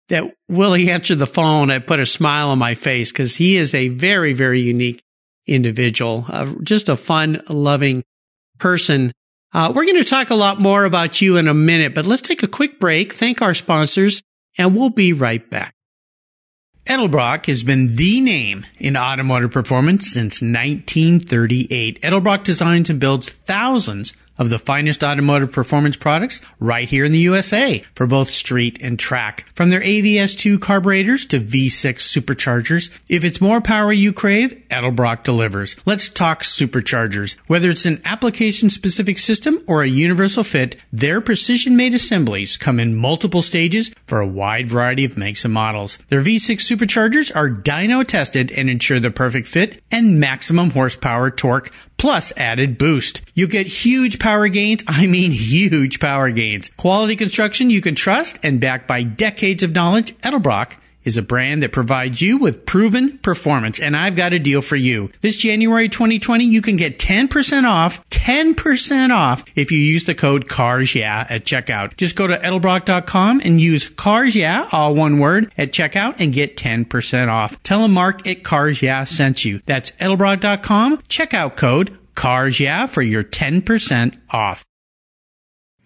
that 0.09 0.35
Willie 0.49 0.91
answered 0.91 1.19
the 1.19 1.27
phone, 1.27 1.71
I 1.71 1.79
put 1.79 2.01
a 2.01 2.07
smile 2.07 2.51
on 2.51 2.59
my 2.59 2.75
face 2.75 3.11
because 3.11 3.37
he 3.37 3.57
is 3.57 3.75
a 3.75 3.89
very, 3.89 4.33
very 4.33 4.61
unique 4.61 5.03
individual, 5.47 6.27
uh, 6.29 6.53
just 6.63 6.89
a 6.89 6.97
fun, 6.97 7.41
loving 7.49 8.05
person. 8.59 9.13
Uh, 9.53 9.73
we're 9.75 9.85
going 9.85 10.03
to 10.03 10.05
talk 10.05 10.31
a 10.31 10.35
lot 10.35 10.61
more 10.61 10.85
about 10.85 11.21
you 11.21 11.37
in 11.37 11.49
a 11.49 11.55
minute, 11.55 11.95
but 11.95 12.07
let's 12.07 12.23
take 12.23 12.43
a 12.43 12.49
quick 12.49 12.81
break, 12.81 13.13
thank 13.13 13.41
our 13.41 13.55
sponsors, 13.55 14.23
and 14.59 14.77
we'll 14.77 14.91
be 14.91 15.13
right 15.13 15.49
back. 15.51 15.75
Edelbrock 16.87 17.47
has 17.47 17.63
been 17.63 17.97
the 17.97 18.21
name 18.21 18.67
in 18.79 18.97
automotive 18.97 19.51
performance 19.51 20.11
since 20.11 20.43
1938. 20.43 22.03
Edelbrock 22.03 22.45
designs 22.45 22.91
and 22.91 23.01
builds 23.01 23.31
thousands 23.31 24.13
of 24.39 24.51
the 24.51 24.59
finest 24.59 25.05
automotive 25.05 25.53
performance 25.53 25.97
products 25.97 26.41
right 26.59 26.89
here 26.89 27.05
in 27.05 27.13
the 27.13 27.19
USA 27.19 27.79
for 27.95 28.07
both 28.07 28.29
street 28.29 28.79
and 28.81 28.99
track. 28.99 29.47
From 29.55 29.71
their 29.71 29.81
AVS2 29.81 30.61
carburetors 30.61 31.25
to 31.27 31.41
V6 31.41 31.97
superchargers, 31.97 32.91
if 33.09 33.25
it's 33.25 33.41
more 33.41 33.61
power 33.61 33.93
you 33.93 34.13
crave, 34.13 34.61
Edelbrock 34.71 35.23
delivers. 35.23 35.77
Let's 35.87 36.09
talk 36.09 36.43
superchargers. 36.43 37.37
Whether 37.47 37.71
it's 37.71 37.87
an 37.87 38.03
application 38.05 38.71
specific 38.71 39.19
system 39.19 39.63
or 39.67 39.83
a 39.83 39.89
universal 39.89 40.45
fit, 40.45 40.77
their 40.93 41.21
precision 41.21 41.77
made 41.77 41.95
assemblies 41.95 42.57
come 42.57 42.81
in 42.81 42.97
multiple 42.97 43.43
stages 43.43 43.93
for 44.07 44.21
a 44.21 44.27
wide 44.27 44.69
variety 44.69 45.05
of 45.05 45.17
makes 45.17 45.45
and 45.45 45.55
models. 45.55 45.99
Their 46.09 46.21
V6 46.21 46.57
superchargers 46.57 47.35
are 47.35 47.49
dyno 47.49 48.07
tested 48.07 48.51
and 48.53 48.69
ensure 48.69 49.01
the 49.01 49.11
perfect 49.11 49.49
fit 49.49 49.83
and 49.91 50.19
maximum 50.19 50.71
horsepower 50.71 51.31
torque 51.31 51.73
plus 51.97 52.33
added 52.37 52.77
boost. 52.77 53.23
You 53.35 53.47
get 53.47 53.67
huge 53.67 54.19
power 54.25 54.49
gains. 54.49 54.83
I 54.89 55.07
mean, 55.07 55.33
huge 55.33 56.01
power 56.01 56.31
gains. 56.31 56.71
Quality 56.79 57.15
construction 57.15 57.69
you 57.69 57.83
can 57.83 57.95
trust 57.95 58.39
and 58.43 58.59
backed 58.59 58.89
by 58.89 59.03
decades 59.03 59.63
of 59.63 59.73
knowledge, 59.73 60.17
Edelbrock 60.21 60.77
is 61.03 61.19
a 61.19 61.23
brand 61.23 61.63
that 61.63 61.73
provides 61.73 62.23
you 62.23 62.39
with 62.39 62.65
proven 62.65 63.19
performance, 63.19 63.79
and 63.79 63.95
I've 63.95 64.17
got 64.17 64.33
a 64.33 64.39
deal 64.39 64.63
for 64.63 64.77
you. 64.77 65.11
This 65.21 65.37
January 65.37 65.91
2020, 65.91 66.43
you 66.43 66.63
can 66.63 66.77
get 66.77 66.99
10% 66.99 67.65
off, 67.69 68.09
10% 68.09 69.11
off 69.15 69.45
if 69.55 69.71
you 69.71 69.77
use 69.77 70.05
the 70.05 70.15
code 70.15 70.49
CARS 70.49 70.95
yeah 70.95 71.27
at 71.29 71.45
checkout. 71.45 71.95
Just 71.99 72.17
go 72.17 72.27
to 72.27 72.39
edelbrock.com 72.39 73.43
and 73.45 73.61
use 73.61 73.91
CARS 73.91 74.35
yeah, 74.35 74.67
all 74.73 74.95
one 74.95 75.19
word, 75.19 75.53
at 75.59 75.73
checkout 75.73 76.15
and 76.19 76.33
get 76.33 76.57
10% 76.57 77.29
off. 77.29 77.63
Tell 77.63 77.83
them 77.83 77.93
Mark 77.93 78.27
at 78.27 78.43
CARS 78.43 78.81
yeah 78.81 79.05
sent 79.05 79.45
you. 79.45 79.61
That's 79.67 79.91
edelbrock.com, 79.91 81.03
checkout 81.09 81.57
code 81.57 81.99
CARS 82.15 82.61
yeah 82.61 82.87
for 82.87 83.03
your 83.03 83.25
10% 83.25 84.19
off. 84.31 84.65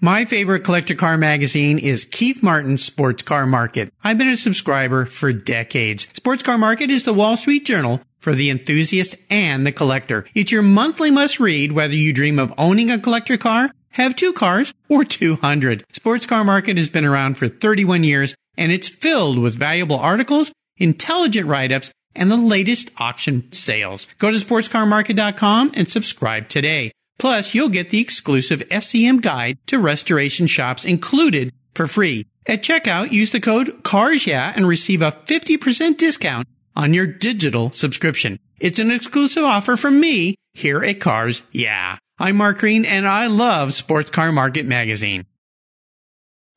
My 0.01 0.25
favorite 0.25 0.63
collector 0.63 0.95
car 0.95 1.19
magazine 1.19 1.77
is 1.77 2.05
Keith 2.05 2.41
Martin's 2.41 2.85
Sports 2.85 3.25
Car 3.25 3.47
Market. 3.47 3.93
I've 4.05 4.17
been 4.17 4.29
a 4.29 4.37
subscriber 4.37 5.07
for 5.07 5.33
decades. 5.33 6.07
Sports 6.13 6.45
Car 6.45 6.57
Market 6.57 6.89
is 6.89 7.03
the 7.03 7.13
Wall 7.13 7.37
Street 7.37 7.67
Journal 7.67 8.01
for 8.21 8.33
the 8.33 8.49
enthusiast 8.49 9.17
and 9.29 9.67
the 9.67 9.73
collector. 9.73 10.25
It's 10.35 10.53
your 10.53 10.63
monthly 10.63 11.11
must 11.11 11.41
read 11.41 11.73
whether 11.73 11.95
you 11.95 12.13
dream 12.13 12.39
of 12.39 12.55
owning 12.57 12.93
a 12.93 13.01
collector 13.01 13.37
car, 13.37 13.73
have 13.91 14.15
two 14.15 14.33
cars, 14.33 14.73
or 14.89 15.03
200. 15.03 15.85
Sports 15.93 16.27
Car 16.27 16.45
Market 16.45 16.79
has 16.79 16.91
been 16.91 17.05
around 17.05 17.37
for 17.37 17.49
31 17.49 18.05
years 18.05 18.37
and 18.57 18.71
it's 18.71 18.89
filled 18.89 19.41
with 19.41 19.57
valuable 19.57 19.99
articles, 19.99 20.53
intelligent 20.77 21.49
write-ups, 21.49 21.93
and 22.19 22.31
the 22.31 22.37
latest 22.37 22.91
auction 22.99 23.51
sales. 23.53 24.07
Go 24.19 24.31
to 24.31 24.37
sportscarmarket.com 24.37 25.73
and 25.75 25.89
subscribe 25.89 26.49
today. 26.49 26.93
Plus, 27.19 27.55
you'll 27.55 27.69
get 27.69 27.91
the 27.91 28.01
exclusive 28.01 28.61
SCM 28.69 29.21
guide 29.21 29.59
to 29.67 29.79
restoration 29.79 30.47
shops 30.47 30.85
included 30.85 31.53
for 31.75 31.87
free. 31.87 32.27
At 32.47 32.63
checkout, 32.63 33.13
use 33.13 33.33
the 33.33 33.41
code 33.41 33.83
CARSYEAH 33.83 34.57
and 34.57 34.67
receive 34.67 35.03
a 35.03 35.13
50% 35.13 35.97
discount 35.97 36.49
on 36.75 36.95
your 36.95 37.07
digital 37.07 37.73
subscription. 37.73 38.39
It's 38.61 38.79
an 38.79 38.91
exclusive 38.91 39.45
offer 39.45 39.77
from 39.77 40.01
me 40.01 40.35
here 40.55 40.83
at 40.83 41.01
Cars 41.01 41.43
Yeah. 41.53 41.99
I'm 42.19 42.37
Mark 42.37 42.59
Green 42.59 42.85
and 42.85 43.07
I 43.07 43.29
love 43.29 43.75
Sports 43.75 44.11
Car 44.11 44.33
Market 44.33 44.67
Magazine. 44.67 45.27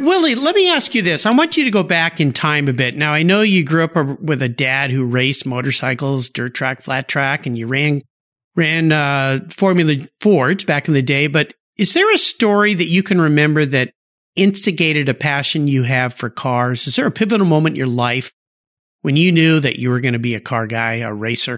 Willie, 0.00 0.34
let 0.34 0.54
me 0.54 0.68
ask 0.70 0.94
you 0.94 1.02
this. 1.02 1.24
I 1.24 1.30
want 1.30 1.56
you 1.56 1.64
to 1.64 1.70
go 1.70 1.82
back 1.82 2.20
in 2.20 2.32
time 2.32 2.68
a 2.68 2.72
bit. 2.72 2.96
Now, 2.96 3.12
I 3.12 3.22
know 3.22 3.42
you 3.42 3.64
grew 3.64 3.84
up 3.84 4.20
with 4.20 4.42
a 4.42 4.48
dad 4.48 4.90
who 4.90 5.06
raced 5.06 5.46
motorcycles, 5.46 6.28
dirt 6.28 6.54
track, 6.54 6.82
flat 6.82 7.08
track, 7.08 7.46
and 7.46 7.56
you 7.56 7.66
ran 7.66 8.02
ran 8.56 8.92
uh, 8.92 9.40
Formula 9.50 9.94
Fords 10.20 10.64
back 10.64 10.88
in 10.88 10.94
the 10.94 11.02
day. 11.02 11.26
But 11.26 11.54
is 11.76 11.94
there 11.94 12.12
a 12.12 12.18
story 12.18 12.74
that 12.74 12.84
you 12.84 13.02
can 13.02 13.20
remember 13.20 13.64
that 13.66 13.92
instigated 14.36 15.08
a 15.08 15.14
passion 15.14 15.68
you 15.68 15.84
have 15.84 16.12
for 16.12 16.28
cars? 16.28 16.86
Is 16.86 16.96
there 16.96 17.06
a 17.06 17.12
pivotal 17.12 17.46
moment 17.46 17.74
in 17.74 17.78
your 17.78 17.86
life 17.86 18.32
when 19.02 19.16
you 19.16 19.32
knew 19.32 19.60
that 19.60 19.78
you 19.78 19.90
were 19.90 20.00
going 20.00 20.14
to 20.14 20.18
be 20.18 20.34
a 20.34 20.40
car 20.40 20.66
guy, 20.66 20.96
a 20.96 21.12
racer? 21.12 21.56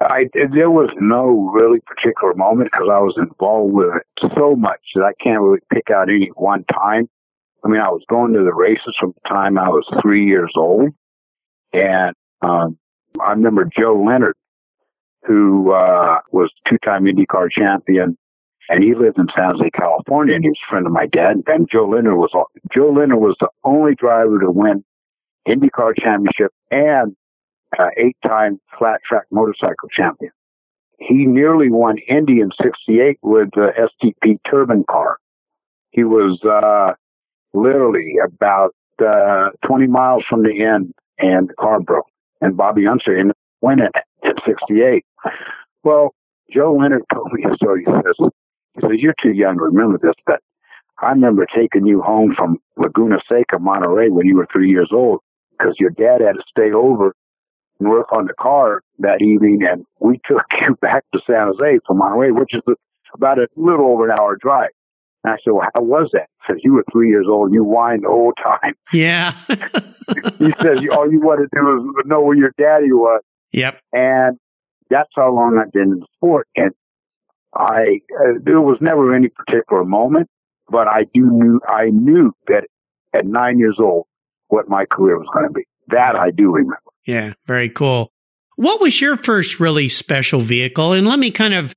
I 0.00 0.24
there 0.34 0.70
was 0.70 0.90
no 1.00 1.50
really 1.54 1.80
particular 1.80 2.34
moment 2.34 2.70
because 2.72 2.88
I 2.90 2.98
was 2.98 3.14
involved 3.16 3.72
with 3.72 3.88
it 3.96 4.30
so 4.36 4.56
much 4.56 4.80
that 4.94 5.04
I 5.04 5.12
can't 5.22 5.40
really 5.40 5.60
pick 5.72 5.90
out 5.90 6.08
any 6.08 6.30
one 6.34 6.64
time. 6.64 7.08
I 7.64 7.68
mean, 7.68 7.80
I 7.80 7.90
was 7.90 8.02
going 8.08 8.32
to 8.32 8.44
the 8.44 8.54
races 8.54 8.94
from 8.98 9.12
the 9.12 9.28
time 9.28 9.58
I 9.58 9.68
was 9.68 9.86
three 10.02 10.26
years 10.26 10.52
old. 10.56 10.90
And, 11.72 12.14
um, 12.42 12.78
I 13.20 13.30
remember 13.30 13.68
Joe 13.78 14.02
Leonard, 14.04 14.34
who, 15.24 15.72
uh, 15.72 16.20
was 16.30 16.50
two-time 16.68 17.04
IndyCar 17.04 17.50
champion 17.50 18.16
and 18.68 18.82
he 18.82 18.94
lived 18.94 19.18
in 19.18 19.26
San 19.36 19.50
Jose, 19.52 19.70
California, 19.70 20.34
and 20.34 20.44
he 20.44 20.50
was 20.50 20.58
a 20.66 20.70
friend 20.70 20.86
of 20.86 20.92
my 20.92 21.06
dad. 21.06 21.36
And 21.46 21.68
Joe 21.70 21.88
Leonard 21.88 22.16
was 22.16 22.30
Joe 22.72 22.90
Leonard 22.90 23.18
was 23.18 23.36
the 23.40 23.48
only 23.64 23.94
driver 23.94 24.38
to 24.40 24.50
win 24.50 24.84
IndyCar 25.46 25.92
championship 25.98 26.52
and 26.70 27.16
uh, 27.78 27.88
eight-time 27.96 28.60
flat 28.78 29.00
track 29.06 29.24
motorcycle 29.30 29.88
champion. 29.94 30.32
He 30.98 31.26
nearly 31.26 31.70
won 31.70 31.98
Indy 32.08 32.40
in 32.40 32.50
'68 32.62 33.18
with 33.22 33.50
the 33.54 33.70
STP 33.76 34.38
turbine 34.48 34.84
car. 34.88 35.16
He 35.90 36.04
was 36.04 36.40
uh, 36.44 36.94
literally 37.52 38.16
about 38.24 38.74
uh, 39.04 39.50
20 39.66 39.86
miles 39.86 40.24
from 40.28 40.42
the 40.42 40.62
end, 40.62 40.92
and 41.18 41.48
the 41.48 41.54
car 41.54 41.80
broke. 41.80 42.06
And 42.40 42.56
Bobby 42.56 42.86
Unser 42.86 43.16
ended 43.16 43.36
winning 43.60 43.88
in 44.22 44.32
'68. 44.44 45.04
Well, 45.84 46.14
Joe 46.52 46.76
Leonard 46.78 47.02
told 47.12 47.32
me 47.32 47.44
a 47.44 47.54
story. 47.56 47.84
He 47.86 47.92
says, 47.92 48.30
he 48.74 48.80
says, 48.80 48.90
you're 48.96 49.14
too 49.22 49.32
young 49.32 49.56
to 49.56 49.64
remember 49.64 49.98
this, 49.98 50.14
but 50.26 50.40
I 51.00 51.10
remember 51.10 51.46
taking 51.46 51.86
you 51.86 52.00
home 52.02 52.34
from 52.36 52.58
Laguna 52.76 53.18
Seca, 53.28 53.58
Monterey, 53.58 54.08
when 54.08 54.26
you 54.26 54.36
were 54.36 54.46
three 54.52 54.70
years 54.70 54.90
old, 54.92 55.20
because 55.50 55.74
your 55.78 55.90
dad 55.90 56.20
had 56.20 56.34
to 56.34 56.42
stay 56.48 56.72
over 56.72 57.14
and 57.80 57.88
work 57.88 58.12
on 58.12 58.26
the 58.26 58.34
car 58.34 58.82
that 58.98 59.22
evening, 59.22 59.60
and 59.68 59.84
we 60.00 60.20
took 60.26 60.44
you 60.60 60.76
back 60.80 61.04
to 61.12 61.20
San 61.26 61.48
Jose 61.48 61.80
from 61.86 61.98
Monterey, 61.98 62.30
which 62.30 62.54
is 62.54 62.62
about 63.14 63.38
a 63.38 63.48
little 63.56 63.86
over 63.86 64.08
an 64.08 64.18
hour 64.18 64.36
drive. 64.36 64.70
And 65.24 65.32
I 65.32 65.36
said, 65.44 65.52
well, 65.52 65.68
how 65.74 65.82
was 65.82 66.10
that? 66.12 66.28
He 66.46 66.52
said, 66.52 66.60
you 66.64 66.74
were 66.74 66.84
three 66.90 67.08
years 67.08 67.26
old. 67.28 67.52
You 67.52 67.62
whined 67.62 68.02
the 68.04 68.08
whole 68.08 68.32
time. 68.32 68.74
Yeah. 68.92 69.32
he 70.38 70.52
said, 70.60 70.86
all 70.90 71.10
you 71.10 71.20
wanted 71.20 71.44
to 71.44 71.48
do 71.54 71.62
was 71.62 72.04
know 72.06 72.20
where 72.20 72.36
your 72.36 72.52
daddy 72.58 72.92
was. 72.92 73.22
Yep. 73.52 73.80
And 73.92 74.38
that's 74.90 75.08
how 75.14 75.32
long 75.32 75.58
I've 75.58 75.72
been 75.72 75.82
in 75.82 76.00
the 76.00 76.06
sport. 76.16 76.48
And 76.56 76.72
I, 77.54 78.00
uh, 78.20 78.38
there 78.42 78.60
was 78.60 78.78
never 78.80 79.14
any 79.14 79.28
particular 79.28 79.84
moment, 79.84 80.28
but 80.68 80.88
I 80.88 81.04
do 81.14 81.30
knew, 81.30 81.60
I 81.66 81.90
knew 81.90 82.32
that 82.48 82.64
at 83.14 83.24
nine 83.24 83.58
years 83.58 83.78
old, 83.80 84.06
what 84.48 84.68
my 84.68 84.84
career 84.84 85.18
was 85.18 85.28
going 85.32 85.46
to 85.46 85.52
be. 85.52 85.64
That 85.88 86.16
I 86.16 86.30
do 86.30 86.50
remember. 86.50 86.78
Yeah. 87.06 87.32
Very 87.46 87.68
cool. 87.68 88.10
What 88.56 88.80
was 88.80 89.00
your 89.00 89.16
first 89.16 89.60
really 89.60 89.88
special 89.88 90.40
vehicle? 90.40 90.92
And 90.92 91.06
let 91.06 91.18
me 91.18 91.30
kind 91.30 91.54
of 91.54 91.72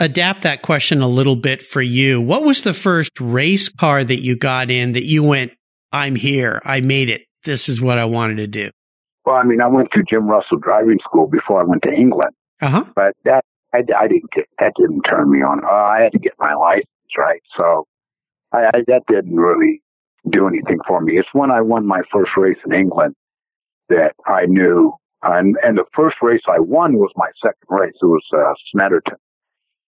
adapt 0.00 0.42
that 0.42 0.62
question 0.62 1.02
a 1.02 1.08
little 1.08 1.36
bit 1.36 1.62
for 1.62 1.82
you. 1.82 2.20
What 2.20 2.44
was 2.44 2.62
the 2.62 2.74
first 2.74 3.12
race 3.20 3.68
car 3.68 4.02
that 4.02 4.22
you 4.22 4.36
got 4.36 4.70
in 4.70 4.92
that 4.92 5.04
you 5.04 5.22
went, 5.22 5.52
I'm 5.92 6.16
here. 6.16 6.60
I 6.64 6.80
made 6.80 7.10
it. 7.10 7.22
This 7.44 7.68
is 7.68 7.80
what 7.80 7.98
I 7.98 8.06
wanted 8.06 8.36
to 8.38 8.46
do? 8.46 8.70
Well, 9.24 9.36
I 9.36 9.44
mean, 9.44 9.60
I 9.60 9.68
went 9.68 9.90
to 9.92 10.02
Jim 10.08 10.26
Russell 10.26 10.58
driving 10.58 10.98
school 11.04 11.26
before 11.26 11.60
I 11.60 11.64
went 11.64 11.82
to 11.82 11.92
England. 11.92 12.32
Uh-huh. 12.60 12.84
But 12.94 13.14
that, 13.24 13.44
I, 13.72 13.78
I 13.96 14.08
didn't 14.08 14.30
get, 14.32 14.46
that 14.58 14.72
didn't 14.76 15.02
turn 15.02 15.30
me 15.30 15.38
on. 15.38 15.64
Uh, 15.64 15.68
I 15.68 16.00
had 16.02 16.12
to 16.12 16.18
get 16.18 16.32
my 16.38 16.54
license, 16.54 16.86
right? 17.16 17.42
So 17.56 17.86
I, 18.52 18.66
I, 18.66 18.78
that 18.86 19.02
didn't 19.08 19.36
really 19.36 19.82
do 20.30 20.48
anything 20.48 20.78
for 20.86 21.00
me. 21.00 21.18
It's 21.18 21.28
when 21.32 21.50
I 21.50 21.60
won 21.60 21.86
my 21.86 22.02
first 22.12 22.30
race 22.36 22.58
in 22.66 22.72
England 22.72 23.14
that 23.88 24.12
I 24.26 24.46
knew. 24.46 24.92
And, 25.22 25.56
and 25.62 25.76
the 25.76 25.84
first 25.94 26.16
race 26.22 26.42
I 26.48 26.60
won 26.60 26.94
was 26.94 27.10
my 27.16 27.30
second 27.42 27.66
race. 27.68 27.94
It 28.00 28.06
was 28.06 28.24
uh, 28.34 28.54
Snetterton. 28.74 29.16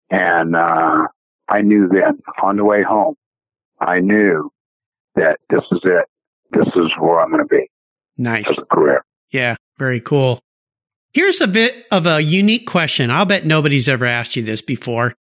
And 0.10 0.56
uh, 0.56 1.08
I 1.50 1.62
knew 1.62 1.88
then 1.88 2.20
on 2.42 2.58
the 2.58 2.64
way 2.64 2.84
home, 2.84 3.16
I 3.80 4.00
knew 4.00 4.52
that 5.16 5.40
this 5.50 5.64
is 5.72 5.82
it. 5.84 6.06
This 6.52 6.68
is 6.68 6.92
where 7.00 7.20
I'm 7.20 7.32
going 7.32 7.44
to 7.44 7.48
be. 7.48 7.70
Nice. 8.18 8.50
As 8.50 8.60
a 8.60 8.66
career. 8.66 9.04
Yeah, 9.32 9.56
very 9.78 10.00
cool. 10.00 10.40
Here's 11.14 11.42
a 11.42 11.48
bit 11.48 11.86
of 11.92 12.06
a 12.06 12.22
unique 12.22 12.68
question. 12.68 13.12
I'll 13.12 13.26
bet 13.26 13.46
nobody's 13.46 13.88
ever 13.88 14.06
asked 14.06 14.36
you 14.36 14.44
this 14.44 14.62
before. 14.62 15.14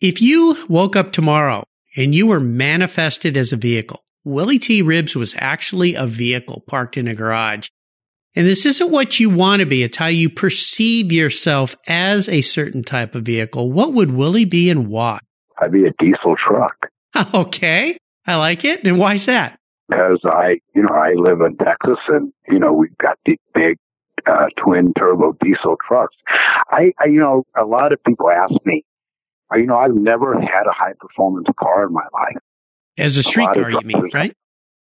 If 0.00 0.20
you 0.20 0.64
woke 0.68 0.96
up 0.96 1.12
tomorrow 1.12 1.64
and 1.96 2.14
you 2.14 2.26
were 2.26 2.40
manifested 2.40 3.36
as 3.36 3.52
a 3.52 3.56
vehicle, 3.56 4.00
Willie 4.24 4.58
T. 4.58 4.82
Ribbs 4.82 5.14
was 5.14 5.34
actually 5.38 5.94
a 5.94 6.06
vehicle 6.06 6.64
parked 6.66 6.96
in 6.96 7.06
a 7.06 7.14
garage. 7.14 7.68
And 8.36 8.46
this 8.46 8.66
isn't 8.66 8.90
what 8.90 9.18
you 9.18 9.30
want 9.30 9.60
to 9.60 9.66
be. 9.66 9.82
It's 9.82 9.96
how 9.96 10.06
you 10.06 10.28
perceive 10.28 11.10
yourself 11.10 11.74
as 11.88 12.28
a 12.28 12.42
certain 12.42 12.82
type 12.82 13.14
of 13.14 13.22
vehicle. 13.22 13.72
What 13.72 13.94
would 13.94 14.10
Willie 14.10 14.44
be 14.44 14.68
and 14.68 14.88
why? 14.88 15.20
I'd 15.58 15.72
be 15.72 15.86
a 15.86 15.92
diesel 15.98 16.36
truck. 16.36 16.76
Okay. 17.32 17.96
I 18.26 18.36
like 18.36 18.66
it. 18.66 18.84
And 18.84 18.98
why 18.98 19.14
is 19.14 19.24
that? 19.24 19.58
Because 19.88 20.20
I, 20.24 20.58
you 20.74 20.82
know, 20.82 20.92
I 20.92 21.14
live 21.14 21.40
in 21.40 21.56
Texas 21.56 21.98
and, 22.08 22.30
you 22.46 22.58
know, 22.58 22.74
we've 22.74 22.96
got 22.98 23.18
the 23.24 23.38
big 23.54 23.78
uh, 24.26 24.46
twin 24.62 24.92
turbo 24.98 25.34
diesel 25.40 25.76
trucks. 25.88 26.14
I, 26.70 26.92
I, 27.00 27.06
you 27.06 27.20
know, 27.20 27.44
a 27.58 27.64
lot 27.64 27.92
of 27.92 28.04
people 28.04 28.28
ask 28.28 28.52
me, 28.66 28.84
you 29.54 29.64
know, 29.64 29.78
I've 29.78 29.94
never 29.94 30.34
had 30.34 30.66
a 30.68 30.72
high 30.72 30.92
performance 31.00 31.46
car 31.58 31.86
in 31.86 31.92
my 31.94 32.04
life. 32.12 32.36
As 32.98 33.16
a 33.16 33.22
street 33.22 33.48
car, 33.54 33.70
you 33.70 33.80
mean, 33.80 34.10
right? 34.12 34.34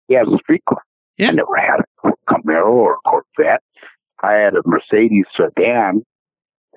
Yeah, 0.08 0.22
as 0.22 0.28
a 0.28 0.38
street 0.44 0.62
car. 0.70 0.84
Yeah. 1.18 1.30
I 1.30 1.32
never 1.32 1.56
had 1.56 1.80
a 1.80 1.84
Camaro 2.32 2.68
or 2.68 2.98
Corvette. 3.06 3.64
I 4.24 4.34
had 4.34 4.54
a 4.56 4.62
Mercedes 4.66 5.26
sedan. 5.36 6.04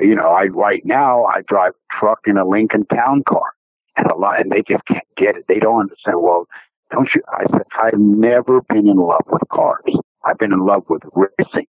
You 0.01 0.17
know, 0.17 0.31
I 0.31 0.47
right 0.47 0.83
now 0.85 1.25
I 1.25 1.43
drive 1.47 1.73
a 1.73 1.99
truck 1.99 2.21
in 2.27 2.37
a 2.37 2.47
Lincoln 2.47 2.87
Town 2.87 3.23
car, 3.29 3.53
and 3.97 4.11
a 4.11 4.17
lot, 4.17 4.41
and 4.41 4.51
they 4.51 4.63
just 4.69 4.85
can't 4.87 5.07
get 5.17 5.37
it. 5.37 5.45
They 5.49 5.61
don't 5.61 5.83
understand. 5.83 6.17
Well, 6.21 6.47
don't 6.91 7.09
you? 7.15 7.23
I 7.29 7.45
said 7.51 7.63
I've 7.81 7.99
never 7.99 8.61
been 8.63 8.89
in 8.89 8.97
love 8.97 9.25
with 9.31 9.43
cars. 9.53 9.85
I've 10.25 10.39
been 10.39 10.53
in 10.53 10.67
love 10.67 10.85
with 10.89 11.03
racing. 11.13 11.67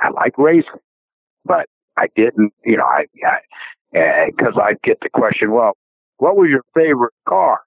I 0.00 0.10
like 0.10 0.36
racing, 0.36 0.82
but 1.44 1.66
I 1.96 2.06
didn't. 2.16 2.52
You 2.64 2.78
know, 2.78 2.84
I 2.84 3.04
because 4.26 4.54
I, 4.60 4.70
I'd 4.70 4.82
get 4.82 4.98
the 5.00 5.08
question, 5.10 5.52
well, 5.52 5.76
what 6.18 6.36
was 6.36 6.48
your 6.50 6.64
favorite 6.74 7.14
car? 7.28 7.60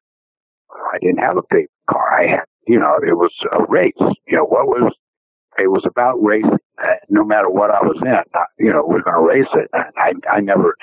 I 0.94 0.98
didn't 1.02 1.20
have 1.20 1.38
a 1.38 1.44
favorite 1.50 1.70
car. 1.90 2.20
I 2.20 2.28
had, 2.28 2.46
you 2.68 2.80
know, 2.80 2.98
it 2.98 3.14
was 3.14 3.32
a 3.54 3.64
race. 3.70 3.94
You 4.28 4.38
know, 4.38 4.46
what 4.46 4.68
was, 4.68 4.94
it 5.60 5.68
was 5.68 5.84
about 5.88 6.22
racing. 6.22 6.60
Uh, 6.82 6.94
no 7.10 7.24
matter 7.24 7.50
what 7.50 7.72
I 7.72 7.82
was 7.82 7.98
in, 8.02 8.08
I, 8.08 8.44
you 8.60 8.72
know, 8.72 8.84
we're 8.86 9.02
going 9.02 9.16
to 9.16 9.22
race 9.22 9.50
it. 9.56 9.70
I, 9.74 10.14
I 10.32 10.42
never 10.42 10.76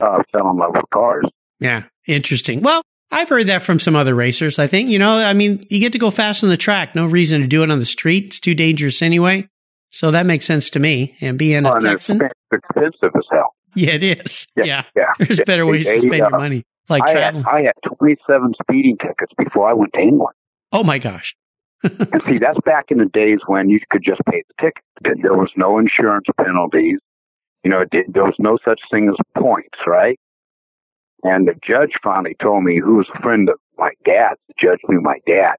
uh, 0.00 0.22
fell 0.32 0.50
in 0.50 0.56
love 0.56 0.72
with 0.74 0.84
cars. 0.92 1.24
Yeah. 1.60 1.84
Interesting. 2.06 2.62
Well, 2.62 2.82
I've 3.10 3.28
heard 3.28 3.46
that 3.46 3.62
from 3.62 3.80
some 3.80 3.96
other 3.96 4.14
racers. 4.14 4.58
I 4.58 4.66
think, 4.66 4.90
you 4.90 4.98
know, 4.98 5.12
I 5.18 5.32
mean, 5.32 5.60
you 5.70 5.80
get 5.80 5.92
to 5.92 5.98
go 5.98 6.10
fast 6.10 6.42
on 6.42 6.50
the 6.50 6.56
track. 6.56 6.94
No 6.94 7.06
reason 7.06 7.40
to 7.40 7.46
do 7.46 7.62
it 7.62 7.70
on 7.70 7.78
the 7.78 7.86
street. 7.86 8.26
It's 8.26 8.40
too 8.40 8.54
dangerous 8.54 9.00
anyway. 9.00 9.48
So 9.90 10.10
that 10.10 10.26
makes 10.26 10.44
sense 10.44 10.70
to 10.70 10.78
me. 10.78 11.16
And 11.20 11.38
being 11.38 11.64
a 11.64 11.80
Texan. 11.80 12.20
It's 12.20 12.34
expensive 12.52 13.12
as 13.16 13.24
hell. 13.30 13.54
Yeah, 13.74 13.92
it 13.92 14.02
is. 14.02 14.46
Yeah. 14.56 14.64
Yeah. 14.64 14.82
yeah. 14.96 15.12
There's 15.18 15.40
better 15.46 15.64
ways 15.66 15.86
to 15.86 16.00
spend 16.00 16.16
your 16.16 16.30
money, 16.30 16.64
like 16.88 17.02
I 17.04 17.12
traveling. 17.12 17.44
Had, 17.44 17.54
I 17.54 17.62
had 17.62 17.96
27 17.96 18.54
speeding 18.62 18.96
tickets 18.98 19.32
before 19.38 19.68
I 19.68 19.72
went 19.72 19.92
to 19.94 20.00
England. 20.00 20.34
Oh 20.72 20.82
my 20.82 20.98
gosh. 20.98 21.34
And 21.82 22.22
see, 22.26 22.38
that's 22.38 22.58
back 22.64 22.86
in 22.90 22.98
the 22.98 23.10
days 23.12 23.38
when 23.46 23.68
you 23.68 23.80
could 23.90 24.02
just 24.04 24.20
pay 24.30 24.42
the 24.48 24.54
ticket. 24.60 25.22
There 25.22 25.34
was 25.34 25.50
no 25.56 25.78
insurance 25.78 26.26
penalties. 26.36 26.98
You 27.64 27.70
know, 27.70 27.84
there 27.90 28.24
was 28.24 28.36
no 28.38 28.58
such 28.64 28.80
thing 28.90 29.08
as 29.08 29.16
points, 29.40 29.78
right? 29.86 30.18
And 31.24 31.48
the 31.48 31.54
judge 31.66 31.92
finally 32.02 32.36
told 32.40 32.64
me, 32.64 32.78
who 32.78 32.96
was 32.96 33.06
a 33.14 33.22
friend 33.22 33.48
of 33.48 33.56
my 33.76 33.90
dad, 34.04 34.34
the 34.48 34.54
judge 34.60 34.78
knew 34.88 35.00
my 35.00 35.18
dad. 35.26 35.56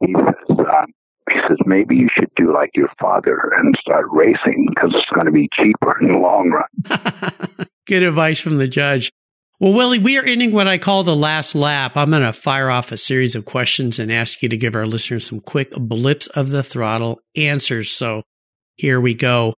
He 0.00 0.14
says, 0.14 0.58
um, 0.58 0.86
he 1.30 1.38
says, 1.48 1.58
maybe 1.66 1.96
you 1.96 2.08
should 2.16 2.30
do 2.36 2.52
like 2.52 2.70
your 2.74 2.90
father 3.00 3.52
and 3.58 3.74
start 3.80 4.06
racing 4.10 4.66
because 4.70 4.90
it's 4.94 5.10
going 5.14 5.26
to 5.26 5.32
be 5.32 5.48
cheaper 5.52 5.98
in 6.00 6.08
the 6.08 6.18
long 6.18 6.50
run. 6.50 7.66
Good 7.86 8.02
advice 8.02 8.40
from 8.40 8.58
the 8.58 8.68
judge. 8.68 9.10
Well, 9.60 9.74
Willie, 9.74 9.98
we 9.98 10.18
are 10.18 10.24
ending 10.24 10.52
what 10.52 10.66
I 10.66 10.78
call 10.78 11.02
the 11.02 11.14
last 11.14 11.54
lap. 11.54 11.94
I'm 11.94 12.08
going 12.08 12.22
to 12.22 12.32
fire 12.32 12.70
off 12.70 12.92
a 12.92 12.96
series 12.96 13.34
of 13.34 13.44
questions 13.44 13.98
and 13.98 14.10
ask 14.10 14.42
you 14.42 14.48
to 14.48 14.56
give 14.56 14.74
our 14.74 14.86
listeners 14.86 15.26
some 15.26 15.40
quick 15.40 15.72
blips 15.72 16.28
of 16.28 16.48
the 16.48 16.62
throttle 16.62 17.20
answers. 17.36 17.90
So 17.90 18.22
here 18.76 18.98
we 18.98 19.12
go. 19.12 19.52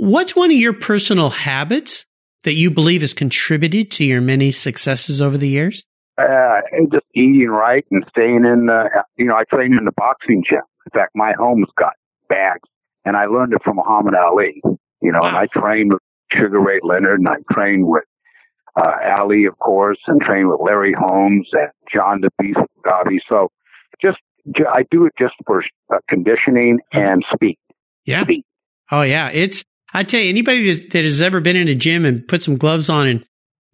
What's 0.00 0.34
one 0.34 0.50
of 0.50 0.56
your 0.56 0.72
personal 0.72 1.30
habits 1.30 2.04
that 2.42 2.54
you 2.54 2.68
believe 2.68 3.02
has 3.02 3.14
contributed 3.14 3.92
to 3.92 4.04
your 4.04 4.20
many 4.20 4.50
successes 4.50 5.20
over 5.20 5.38
the 5.38 5.48
years? 5.48 5.84
Uh, 6.18 6.60
just 6.90 7.06
eating 7.14 7.46
right 7.48 7.84
and 7.92 8.04
staying 8.10 8.44
in 8.44 8.66
the, 8.66 8.88
you 9.16 9.26
know, 9.26 9.36
I 9.36 9.44
train 9.44 9.78
in 9.78 9.84
the 9.84 9.92
boxing 9.96 10.42
gym. 10.48 10.62
In 10.86 10.90
fact, 10.98 11.12
my 11.14 11.32
home's 11.38 11.68
got 11.78 11.92
bags 12.28 12.68
and 13.04 13.16
I 13.16 13.26
learned 13.26 13.52
it 13.52 13.62
from 13.62 13.76
Muhammad 13.76 14.14
Ali, 14.16 14.60
you 15.00 15.12
know, 15.12 15.20
Wow. 15.20 15.28
and 15.28 15.36
I 15.36 15.46
trained 15.46 15.92
with 15.92 16.02
Sugar 16.32 16.58
Ray 16.58 16.80
Leonard 16.82 17.20
and 17.20 17.28
I 17.28 17.36
trained 17.52 17.86
with, 17.86 18.02
uh, 18.76 18.92
Ali, 19.18 19.46
of 19.46 19.58
course, 19.58 19.98
and 20.06 20.20
trained 20.20 20.48
with 20.48 20.60
Larry 20.60 20.94
Holmes 20.98 21.48
and 21.52 21.70
John 21.92 22.20
the 22.20 22.30
Beast 22.40 22.58
Mugabi. 22.58 23.18
So 23.28 23.48
just, 24.02 24.18
I 24.68 24.84
do 24.90 25.06
it 25.06 25.12
just 25.18 25.34
for 25.46 25.62
uh, 25.92 25.98
conditioning 26.08 26.80
and 26.92 27.24
speed. 27.32 27.56
Yeah. 28.04 28.24
Speed. 28.24 28.44
Oh 28.90 29.02
yeah. 29.02 29.30
It's, 29.32 29.64
I 29.92 30.02
tell 30.02 30.20
you, 30.20 30.28
anybody 30.28 30.72
that, 30.72 31.04
has 31.04 31.20
ever 31.20 31.40
been 31.40 31.56
in 31.56 31.68
a 31.68 31.74
gym 31.74 32.04
and 32.04 32.26
put 32.26 32.42
some 32.42 32.56
gloves 32.56 32.88
on 32.88 33.06
and 33.06 33.24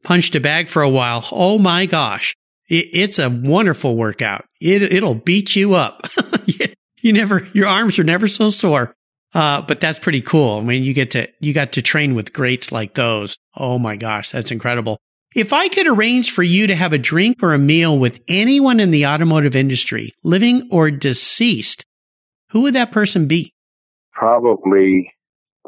punched 0.05 0.35
a 0.35 0.41
bag 0.41 0.69
for 0.69 0.83
a 0.83 0.91
while. 0.91 1.27
Oh 1.33 1.59
my 1.59 1.87
gosh. 1.87 2.37
It, 2.69 2.89
it's 2.93 3.19
a 3.19 3.31
wonderful 3.31 3.97
workout. 3.97 4.45
It, 4.61 4.83
it'll 4.83 5.15
beat 5.15 5.57
you 5.57 5.75
up. 5.75 6.07
you 7.03 7.13
never, 7.13 7.47
your 7.53 7.67
arms 7.67 7.99
are 7.99 8.05
never 8.05 8.29
so 8.29 8.51
sore. 8.51 8.95
Uh, 9.33 9.63
but 9.63 9.81
that's 9.81 9.99
pretty 9.99 10.21
cool. 10.21 10.59
I 10.59 10.63
mean, 10.63 10.83
you 10.83 10.93
get 10.93 11.13
to, 11.13 11.29
you 11.39 11.55
got 11.55 11.73
to 11.73 11.83
train 11.83 12.15
with 12.15 12.33
greats 12.33 12.73
like 12.73 12.95
those. 12.95 13.37
Oh 13.57 13.79
my 13.79 13.97
gosh. 13.97 14.31
That's 14.31 14.51
incredible. 14.51 14.99
If 15.35 15.53
I 15.53 15.69
could 15.69 15.87
arrange 15.87 16.33
for 16.33 16.43
you 16.43 16.67
to 16.67 16.75
have 16.75 16.93
a 16.93 16.99
drink 16.99 17.41
or 17.43 17.55
a 17.55 17.59
meal 17.59 17.97
with 17.97 18.21
anyone 18.29 18.81
in 18.81 18.91
the 18.91 19.07
automotive 19.07 19.55
industry, 19.55 20.11
living 20.25 20.69
or 20.73 20.91
deceased, 20.91 21.85
who 22.51 22.63
would 22.63 22.75
that 22.75 22.91
person 22.91 23.29
be? 23.29 23.53
Probably, 24.13 25.13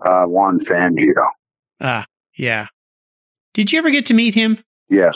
uh, 0.04 0.24
Juan 0.24 0.58
Fangio. 0.68 1.28
Ah, 1.80 2.06
yeah. 2.36 2.66
Did 3.54 3.70
you 3.70 3.78
ever 3.78 3.90
get 3.90 4.06
to 4.06 4.14
meet 4.14 4.34
him? 4.34 4.58
Yes. 4.88 5.14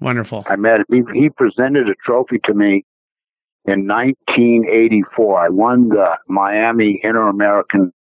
Wonderful. 0.00 0.46
I 0.48 0.56
met 0.56 0.80
him. 0.80 1.06
He, 1.12 1.20
he 1.20 1.30
presented 1.30 1.88
a 1.88 1.94
trophy 2.04 2.40
to 2.46 2.54
me 2.54 2.84
in 3.70 3.86
1984. 3.86 5.40
I 5.40 5.48
won 5.48 5.88
the 5.90 6.18
Miami 6.28 7.00
Inter 7.02 7.28
American 7.28 7.92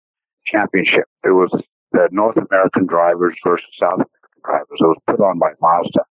Championship. 0.47 1.05
It 1.25 1.31
was 1.31 1.51
the 1.93 2.09
North 2.11 2.37
American 2.37 2.87
drivers 2.87 3.37
versus 3.47 3.67
South 3.79 4.01
American 4.01 4.41
drivers. 4.45 4.79
It 4.81 4.85
was 4.85 4.99
put 5.07 5.21
on 5.21 5.39
by 5.39 5.53
Mazda. 5.61 6.05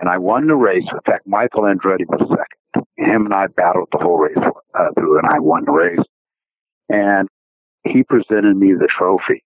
And 0.00 0.08
I 0.08 0.18
won 0.18 0.48
the 0.48 0.56
race. 0.56 0.84
In 0.90 1.00
fact, 1.06 1.26
Michael 1.26 1.62
Andretti 1.62 2.04
was 2.08 2.20
second. 2.28 2.86
Him 2.96 3.26
and 3.26 3.34
I 3.34 3.46
battled 3.46 3.88
the 3.92 3.98
whole 3.98 4.18
race 4.18 4.36
uh, 4.36 4.88
through, 4.98 5.18
and 5.18 5.26
I 5.28 5.38
won 5.38 5.64
the 5.66 5.72
race. 5.72 6.04
And 6.88 7.28
he 7.84 8.02
presented 8.02 8.56
me 8.56 8.72
the 8.72 8.88
trophy. 8.98 9.44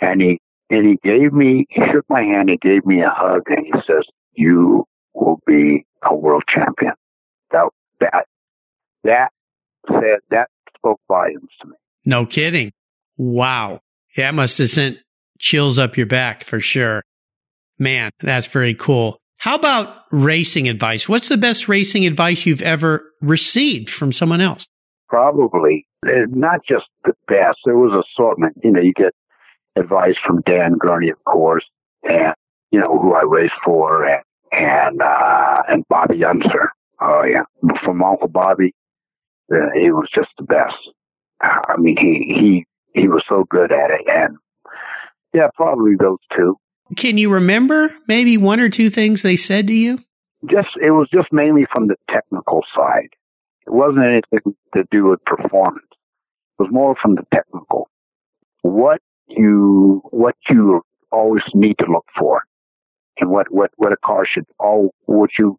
And 0.00 0.20
he 0.20 0.40
and 0.70 0.86
he 0.86 0.96
gave 1.02 1.32
me, 1.32 1.66
he 1.68 1.82
shook 1.92 2.04
my 2.08 2.22
hand, 2.22 2.48
he 2.48 2.56
gave 2.56 2.86
me 2.86 3.02
a 3.02 3.10
hug, 3.10 3.42
and 3.48 3.66
he 3.66 3.72
says, 3.86 4.04
"You 4.32 4.86
will 5.12 5.40
be 5.46 5.84
a 6.04 6.14
world 6.14 6.44
champion." 6.48 6.94
That 7.50 7.68
that 8.02 8.26
that 9.04 9.30
said 9.88 10.20
that 10.30 10.48
spoke 10.76 11.00
volumes 11.08 11.50
to 11.60 11.68
me. 11.68 11.74
No 12.04 12.26
kidding. 12.26 12.72
Wow. 13.16 13.80
That 14.16 14.34
must 14.34 14.58
have 14.58 14.68
sent 14.68 14.98
chills 15.38 15.78
up 15.78 15.96
your 15.96 16.06
back 16.06 16.44
for 16.44 16.60
sure. 16.60 17.02
Man, 17.78 18.10
that's 18.20 18.46
very 18.46 18.74
cool. 18.74 19.18
How 19.38 19.56
about 19.56 20.04
racing 20.12 20.68
advice? 20.68 21.08
What's 21.08 21.28
the 21.28 21.36
best 21.36 21.68
racing 21.68 22.06
advice 22.06 22.46
you've 22.46 22.62
ever 22.62 23.12
received 23.20 23.90
from 23.90 24.12
someone 24.12 24.40
else? 24.40 24.68
Probably 25.08 25.86
eh, 26.06 26.26
not 26.28 26.60
just 26.68 26.84
the 27.04 27.14
best. 27.26 27.58
There 27.64 27.76
was 27.76 28.04
assortment. 28.06 28.56
You 28.62 28.70
know, 28.70 28.80
you 28.80 28.92
get 28.92 29.12
advice 29.76 30.14
from 30.24 30.42
Dan 30.42 30.76
Gurney, 30.78 31.10
of 31.10 31.22
course, 31.24 31.64
and 32.04 32.34
you 32.70 32.78
know 32.78 32.98
who 32.98 33.14
I 33.14 33.22
raced 33.26 33.54
for, 33.64 34.04
and 34.06 34.22
and 34.52 35.02
uh, 35.02 35.62
and 35.68 35.84
Bobby 35.88 36.24
Unser. 36.24 36.70
Oh 37.02 37.24
yeah, 37.24 37.44
from 37.84 38.02
Uncle 38.02 38.28
Bobby, 38.28 38.74
uh, 39.52 39.70
he 39.74 39.90
was 39.90 40.08
just 40.14 40.30
the 40.38 40.44
best. 40.44 40.74
I 41.40 41.76
mean, 41.78 41.96
he 41.98 42.64
he 42.94 43.00
he 43.00 43.08
was 43.08 43.24
so 43.28 43.44
good 43.50 43.72
at 43.72 43.90
it, 43.90 44.06
and 44.06 44.36
yeah, 45.34 45.48
probably 45.56 45.96
those 45.98 46.18
two. 46.36 46.56
Can 46.96 47.18
you 47.18 47.32
remember 47.32 47.94
maybe 48.06 48.36
one 48.36 48.60
or 48.60 48.68
two 48.68 48.90
things 48.90 49.22
they 49.22 49.36
said 49.36 49.66
to 49.68 49.74
you? 49.74 49.98
Just 50.48 50.68
it 50.80 50.90
was 50.90 51.08
just 51.12 51.32
mainly 51.32 51.66
from 51.72 51.88
the 51.88 51.96
technical 52.10 52.62
side. 52.76 53.08
It 53.66 53.72
wasn't 53.72 54.04
anything 54.04 54.54
to 54.74 54.84
do 54.90 55.06
with 55.06 55.24
performance. 55.24 55.86
It 55.90 56.62
was 56.64 56.68
more 56.72 56.96
from 57.00 57.14
the 57.14 57.26
technical. 57.32 57.88
What 58.62 59.00
you, 59.28 60.02
what 60.10 60.34
you 60.48 60.82
always 61.10 61.42
need 61.54 61.76
to 61.78 61.86
look 61.90 62.06
for 62.18 62.42
and 63.18 63.30
what, 63.30 63.52
what, 63.52 63.70
what 63.76 63.92
a 63.92 63.96
car 64.04 64.26
should 64.26 64.46
all, 64.58 64.94
what 65.04 65.30
you 65.38 65.58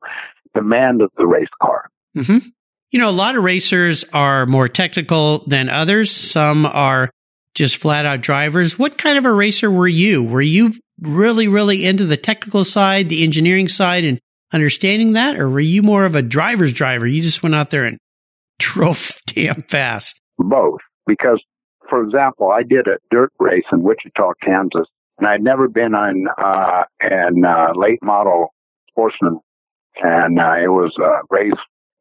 demand 0.53 1.01
of 1.01 1.11
the 1.17 1.25
race 1.25 1.47
car. 1.61 1.89
Mm-hmm. 2.15 2.47
You 2.91 2.99
know, 2.99 3.09
a 3.09 3.11
lot 3.11 3.35
of 3.35 3.43
racers 3.43 4.05
are 4.13 4.45
more 4.45 4.67
technical 4.67 5.39
than 5.47 5.67
others. 5.67 6.11
Some 6.11 6.65
are 6.65 7.09
just 7.55 7.77
flat 7.77 8.05
out 8.05 8.21
drivers. 8.21 8.77
What 8.77 8.97
kind 8.97 9.17
of 9.17 9.25
a 9.25 9.33
racer 9.33 9.69
were 9.69 9.87
you? 9.87 10.23
Were 10.23 10.41
you 10.41 10.73
really, 11.01 11.47
really 11.47 11.85
into 11.85 12.05
the 12.05 12.17
technical 12.17 12.65
side, 12.65 13.09
the 13.09 13.23
engineering 13.23 13.67
side 13.67 14.03
and 14.03 14.19
understanding 14.51 15.13
that? 15.13 15.37
Or 15.37 15.49
were 15.49 15.59
you 15.59 15.81
more 15.81 16.05
of 16.05 16.15
a 16.15 16.21
driver's 16.21 16.73
driver? 16.73 17.07
You 17.07 17.21
just 17.21 17.43
went 17.43 17.55
out 17.55 17.69
there 17.69 17.85
and 17.85 17.97
drove 18.59 19.19
damn 19.27 19.63
fast. 19.63 20.21
Both. 20.37 20.81
Because, 21.05 21.41
for 21.89 22.03
example, 22.03 22.51
I 22.51 22.63
did 22.63 22.87
a 22.87 22.97
dirt 23.11 23.31
race 23.39 23.65
in 23.71 23.83
Wichita, 23.83 24.33
Kansas, 24.43 24.87
and 25.17 25.27
I'd 25.27 25.41
never 25.41 25.67
been 25.67 25.93
on, 25.93 26.27
uh, 26.37 26.83
an, 27.01 27.43
uh, 27.45 27.73
late 27.75 27.99
model 28.01 28.53
sportsman. 28.89 29.39
And, 30.01 30.39
uh, 30.39 30.56
it 30.62 30.69
was 30.69 30.93
a 30.99 31.21
race. 31.29 31.51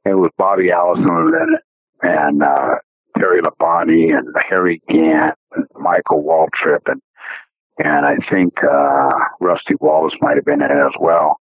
It 0.05 0.15
was 0.15 0.31
Bobby 0.37 0.71
Allison 0.71 1.33
it 1.35 1.61
and, 2.03 2.43
uh, 2.43 2.77
Terry 3.19 3.41
Labonte 3.43 4.17
and 4.17 4.35
Harry 4.49 4.83
Gant 4.89 5.35
and 5.55 5.67
Michael 5.79 6.25
Waltrip 6.25 6.81
and 6.87 7.01
and 7.79 8.07
I 8.07 8.17
think 8.31 8.55
uh, 8.63 9.11
Rusty 9.41 9.75
Wallace 9.81 10.15
might 10.21 10.37
have 10.37 10.45
been 10.45 10.63
in 10.63 10.71
it 10.71 10.87
as 10.87 10.93
well. 11.01 11.41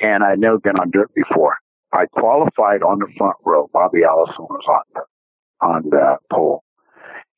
And 0.00 0.22
I'd 0.22 0.38
never 0.38 0.58
been 0.58 0.76
on 0.76 0.90
dirt 0.90 1.10
before. 1.14 1.56
I 1.92 2.06
qualified 2.06 2.82
on 2.82 2.98
the 2.98 3.06
front 3.16 3.36
row. 3.44 3.70
Bobby 3.72 4.02
Allison 4.04 4.46
was 4.50 4.64
on 4.68 4.82
the, 4.94 5.66
on 5.66 5.82
the 5.90 6.16
pole, 6.30 6.64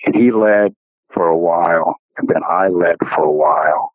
and 0.04 0.14
he 0.14 0.32
led 0.32 0.74
for 1.12 1.28
a 1.28 1.36
while, 1.36 1.96
and 2.16 2.28
then 2.28 2.42
I 2.48 2.68
led 2.68 2.96
for 3.14 3.24
a 3.24 3.30
while, 3.30 3.92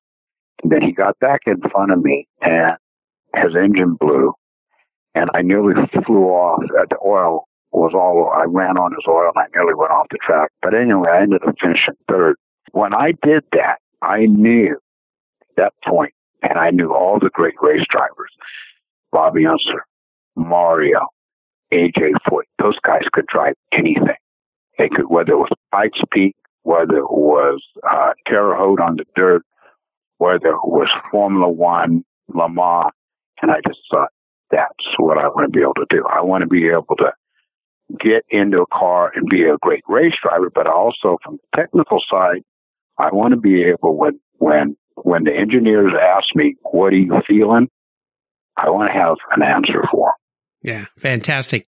and 0.62 0.72
then 0.72 0.82
he 0.84 0.92
got 0.92 1.18
back 1.20 1.42
in 1.48 1.60
front 1.72 1.92
of 1.92 2.04
me, 2.04 2.28
and 2.42 2.78
his 3.36 3.56
engine 3.56 3.96
blew, 4.00 4.34
and 5.15 5.30
I 5.34 5.41
nearly 5.41 5.74
flew 6.06 6.26
off. 6.26 6.62
The 6.89 6.97
oil 7.06 7.47
was 7.71 7.93
all 7.93 8.32
I 8.34 8.45
ran 8.45 8.78
on 8.78 8.91
his 8.91 9.06
oil, 9.08 9.32
and 9.34 9.43
I 9.43 9.47
nearly 9.56 9.74
went 9.74 9.91
off 9.91 10.08
the 10.12 10.17
track. 10.26 10.52
But 10.62 10.74
anyway, 10.74 11.10
I 11.10 11.21
ended 11.21 11.41
up 11.47 11.56
finishing 11.62 11.95
third. 12.10 12.36
When 12.71 12.93
I 12.93 13.13
did 13.24 13.43
that, 13.54 13.78
I 14.02 14.26
knew 14.26 14.78
that 15.58 15.74
point, 15.86 16.13
and 16.41 16.58
I 16.58 16.71
knew 16.71 16.93
all 16.93 17.19
the 17.19 17.30
great 17.30 17.56
race 17.62 17.86
drivers, 17.89 18.32
Bobby 19.12 19.45
Unser, 19.45 19.86
Mario, 20.36 21.08
AJ 21.74 22.13
Foyt, 22.28 22.43
those 22.60 22.78
guys 22.84 23.04
could 23.12 23.26
drive 23.28 23.56
anything. 23.71 24.15
They 24.78 24.89
could, 24.89 25.10
whether 25.10 25.34
it 25.34 25.38
was 25.38 25.50
Pikes 25.71 26.00
Peak, 26.12 26.36
whether 26.63 26.97
it 26.97 27.12
was 27.12 27.62
uh, 27.89 28.12
Terre 28.28 28.56
Haute 28.56 28.80
on 28.80 28.97
the 28.97 29.06
dirt, 29.15 29.43
whether 30.17 30.50
it 30.50 30.65
was 30.67 30.88
Formula 31.12 31.50
One, 31.50 32.04
Le 32.34 32.50
Mans, 32.50 32.91
and 33.41 33.52
I 33.52 33.58
just 33.67 33.80
thought 33.89 34.10
that's 34.52 34.86
what 34.98 35.18
I 35.18 35.28
want 35.28 35.52
to 35.52 35.58
be 35.58 35.64
able 35.64 35.76
to 35.76 35.86
do. 35.90 36.04
I 36.08 36.22
want 36.22 36.42
to 36.42 36.48
be 36.48 36.68
able 36.68 36.96
to 36.98 37.12
get 38.00 38.24
into 38.30 38.62
a 38.62 38.66
car 38.68 39.12
and 39.14 39.28
be 39.30 39.44
a 39.44 39.58
great 39.62 39.84
race 39.88 40.14
driver, 40.22 40.50
but 40.54 40.68
also 40.68 41.18
from 41.24 41.38
the 41.38 41.62
technical 41.62 42.00
side, 42.10 42.44
I 42.98 43.10
want 43.12 43.34
to 43.34 43.40
be 43.40 43.64
able 43.64 43.98
when 43.98 44.20
when 44.38 44.78
when 44.96 45.24
the 45.24 45.34
engineers 45.34 45.94
ask 46.00 46.36
me, 46.36 46.56
"What 46.64 46.94
are 46.94 46.98
you 46.98 47.22
feeling?" 47.28 47.70
I 48.58 48.70
want 48.70 48.92
to 48.92 49.00
have 49.00 49.18
an 49.32 49.42
answer 49.42 49.88
for 49.92 50.10
them. 50.10 50.74
Yeah, 50.74 50.86
fantastic. 51.00 51.66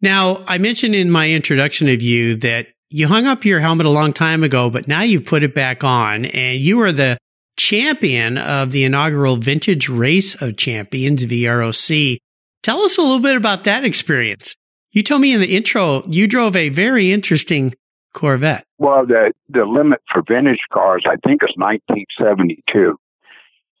Now, 0.00 0.44
I 0.46 0.58
mentioned 0.58 0.94
in 0.94 1.10
my 1.10 1.30
introduction 1.30 1.88
of 1.88 2.02
you 2.02 2.36
that 2.36 2.68
you 2.90 3.08
hung 3.08 3.26
up 3.26 3.44
your 3.44 3.60
helmet 3.60 3.86
a 3.86 3.90
long 3.90 4.12
time 4.12 4.42
ago, 4.42 4.70
but 4.70 4.88
now 4.88 5.02
you've 5.02 5.24
put 5.24 5.42
it 5.42 5.54
back 5.54 5.84
on 5.84 6.24
and 6.26 6.58
you 6.58 6.80
are 6.80 6.92
the 6.92 7.18
champion 7.58 8.38
of 8.38 8.70
the 8.70 8.84
inaugural 8.84 9.36
Vintage 9.36 9.88
Race 9.88 10.40
of 10.40 10.56
Champions, 10.56 11.26
VROC. 11.26 12.16
Tell 12.62 12.80
us 12.80 12.96
a 12.96 13.02
little 13.02 13.20
bit 13.20 13.36
about 13.36 13.64
that 13.64 13.84
experience. 13.84 14.56
You 14.92 15.02
told 15.02 15.20
me 15.20 15.34
in 15.34 15.40
the 15.40 15.54
intro 15.54 16.02
you 16.08 16.26
drove 16.26 16.56
a 16.56 16.70
very 16.70 17.12
interesting 17.12 17.74
Corvette. 18.14 18.64
Well, 18.78 19.06
the 19.06 19.32
the 19.48 19.64
limit 19.64 20.00
for 20.10 20.22
vintage 20.26 20.62
cars, 20.72 21.04
I 21.06 21.16
think, 21.26 21.42
is 21.42 21.54
1972, 21.56 22.98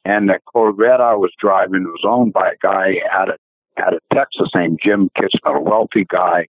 and 0.04 0.28
the 0.28 0.38
Corvette 0.44 1.00
I 1.00 1.14
was 1.14 1.32
driving 1.40 1.84
was 1.84 2.04
owned 2.06 2.32
by 2.32 2.50
a 2.50 2.56
guy 2.62 2.96
out 3.10 3.30
of 3.30 3.36
out 3.78 3.94
of 3.94 4.00
Texas 4.12 4.48
named 4.54 4.80
Jim 4.84 5.08
Kitson, 5.16 5.40
a 5.46 5.60
wealthy 5.60 6.04
guy 6.08 6.46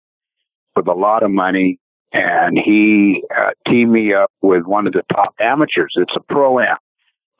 with 0.75 0.87
a 0.87 0.93
lot 0.93 1.23
of 1.23 1.31
money, 1.31 1.79
and 2.11 2.57
he 2.57 3.23
uh, 3.35 3.51
teamed 3.67 3.91
me 3.91 4.13
up 4.13 4.31
with 4.41 4.65
one 4.65 4.87
of 4.87 4.93
the 4.93 5.03
top 5.13 5.33
amateurs. 5.39 5.93
It's 5.95 6.15
a 6.15 6.33
pro 6.33 6.59
am. 6.59 6.77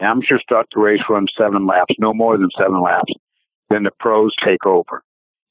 Amateurs 0.02 0.42
start 0.44 0.68
the 0.74 0.80
race 0.80 1.02
run 1.10 1.26
seven 1.38 1.66
laps, 1.66 1.96
no 2.00 2.14
more 2.14 2.38
than 2.38 2.50
seven 2.58 2.82
laps. 2.82 3.12
Then 3.70 3.84
the 3.84 3.92
pros 4.00 4.34
take 4.44 4.66
over, 4.66 5.04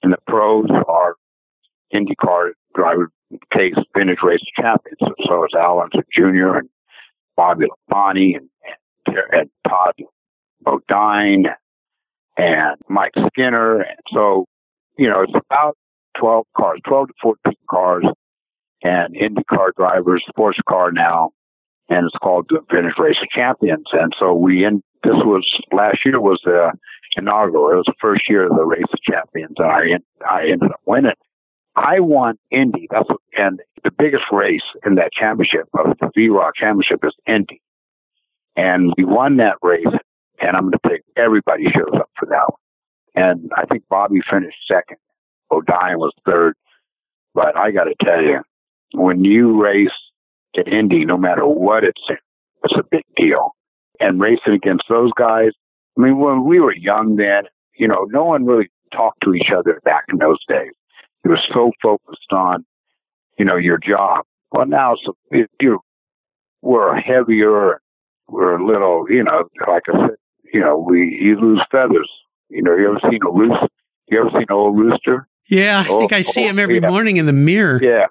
and 0.03 0.13
the 0.13 0.19
pros 0.27 0.67
are 0.89 1.15
IndyCar 1.95 2.51
driver 2.75 3.11
case 3.53 3.75
vintage 3.97 4.19
race 4.23 4.41
champions. 4.57 4.99
So 5.27 5.45
it's 5.45 5.55
Al 5.55 5.81
Unser 5.81 6.05
Jr. 6.13 6.59
and 6.59 6.69
Bobby 7.37 7.67
Labonte 7.67 8.37
and, 8.37 8.49
and, 9.07 9.17
and 9.33 9.51
Todd 9.67 9.95
Bodine 10.63 11.47
and 12.37 12.77
Mike 12.89 13.13
Skinner. 13.29 13.81
And 13.81 13.99
so, 14.13 14.47
you 14.97 15.09
know, 15.09 15.23
it's 15.23 15.47
about 15.51 15.77
12 16.19 16.47
cars, 16.57 16.81
12 16.87 17.09
to 17.09 17.15
14 17.23 17.55
cars 17.71 18.05
and 18.83 19.15
IndyCar 19.15 19.71
drivers, 19.77 20.25
sports 20.29 20.59
car 20.69 20.93
now, 20.93 21.31
and 21.88 22.07
it's 22.07 22.16
called 22.22 22.46
the 22.48 22.61
Vintage 22.70 22.98
Race 22.98 23.16
of 23.22 23.29
Champions. 23.31 23.87
And 23.92 24.12
so 24.18 24.35
we 24.35 24.64
in 24.64 24.83
this 25.05 25.14
was 25.24 25.46
last 25.72 25.98
year 26.05 26.20
was 26.20 26.40
the 26.44 26.72
inaugural. 27.16 27.70
It 27.70 27.77
was 27.77 27.87
the 27.87 27.94
first 28.01 28.29
year 28.29 28.44
of 28.44 28.57
the 28.57 28.64
Race 28.64 28.83
of 28.92 29.01
Champions, 29.03 29.55
and 29.59 29.68
I 29.68 30.29
I 30.29 30.48
ended 30.51 30.70
up 30.70 30.81
winning. 30.87 31.12
I 31.77 32.01
won 32.01 32.38
Indy. 32.51 32.88
That's 32.90 33.09
what, 33.09 33.20
and 33.37 33.61
the 33.85 33.92
biggest 33.92 34.24
race 34.33 34.62
in 34.85 34.96
that 34.96 35.12
championship 35.12 35.68
of 35.79 35.96
the 36.01 36.11
VROC 36.16 36.51
championship 36.57 37.05
is 37.05 37.14
Indy, 37.27 37.62
and 38.57 38.92
we 38.96 39.05
won 39.05 39.37
that 39.37 39.57
race. 39.62 39.87
And 40.40 40.57
I'm 40.57 40.70
going 40.70 40.72
to 40.72 40.88
pick 40.88 41.03
everybody 41.16 41.64
shows 41.64 41.94
up 41.96 42.11
for 42.16 42.27
that 42.27 42.46
one. 42.48 42.61
And 43.16 43.51
I 43.57 43.64
think 43.64 43.83
Bobby 43.90 44.20
finished 44.31 44.57
second. 44.68 44.98
Bodine 45.51 45.98
was 45.98 46.12
third. 46.24 46.55
But 47.35 47.57
I 47.57 47.72
got 47.72 47.85
to 47.85 47.94
tell 48.05 48.22
you, 48.22 48.40
when 48.94 49.24
you 49.24 49.61
race 49.61 49.90
at 50.57 50.69
Indy, 50.69 51.05
no 51.05 51.17
matter 51.17 51.47
what 51.47 51.85
it's 51.85 52.01
in, 52.09 52.17
it's 52.65 52.75
a 52.79 52.85
big 52.91 53.05
deal. 53.17 53.55
And 54.01 54.21
racing 54.21 54.55
against 54.55 54.85
those 54.89 55.11
guys, 55.17 55.51
I 55.99 56.03
mean, 56.03 56.19
when 56.19 56.45
we 56.45 56.61
were 56.61 56.75
young 56.75 57.17
then, 57.17 57.45
you 57.77 57.89
know, 57.89 58.07
no 58.11 58.25
one 58.25 58.47
really 58.47 58.71
talked 58.93 59.23
to 59.25 59.35
each 59.35 59.51
other 59.57 59.81
back 59.85 60.05
in 60.11 60.19
those 60.19 60.39
days. 60.49 60.73
You 61.25 61.31
were 61.31 61.41
so 61.53 61.73
focused 61.83 62.33
on, 62.33 62.65
you 63.39 63.45
know, 63.45 63.57
your 63.57 63.79
job. 63.79 64.25
Well, 64.53 64.67
now 64.67 64.97
so 65.05 65.15
you 65.61 65.81
we're 66.63 66.97
heavier. 66.97 67.81
We're 68.29 68.57
a 68.59 68.65
little, 68.65 69.07
you 69.09 69.25
know, 69.25 69.49
like 69.67 69.85
I 69.89 70.07
said, 70.07 70.17
you 70.53 70.61
know, 70.61 70.79
we 70.79 71.19
you 71.21 71.41
lose 71.41 71.63
feathers. 71.71 72.11
You 72.49 72.63
know, 72.63 72.77
you 72.77 72.89
ever 72.89 73.01
seen 73.11 73.21
a 73.27 73.31
rooster? 73.31 73.69
You 74.09 74.21
ever 74.21 74.31
seen 74.31 74.47
an 74.49 74.55
old 74.55 74.79
rooster? 74.79 75.29
Yeah, 75.49 75.81
I 75.81 75.85
think 75.85 76.13
oh, 76.13 76.17
I 76.17 76.21
see 76.21 76.45
oh, 76.45 76.51
him 76.51 76.59
every 76.59 76.81
yeah. 76.81 76.91
morning 76.91 77.17
in 77.17 77.27
the 77.27 77.33
mirror. 77.33 77.81
Yeah, 77.83 78.07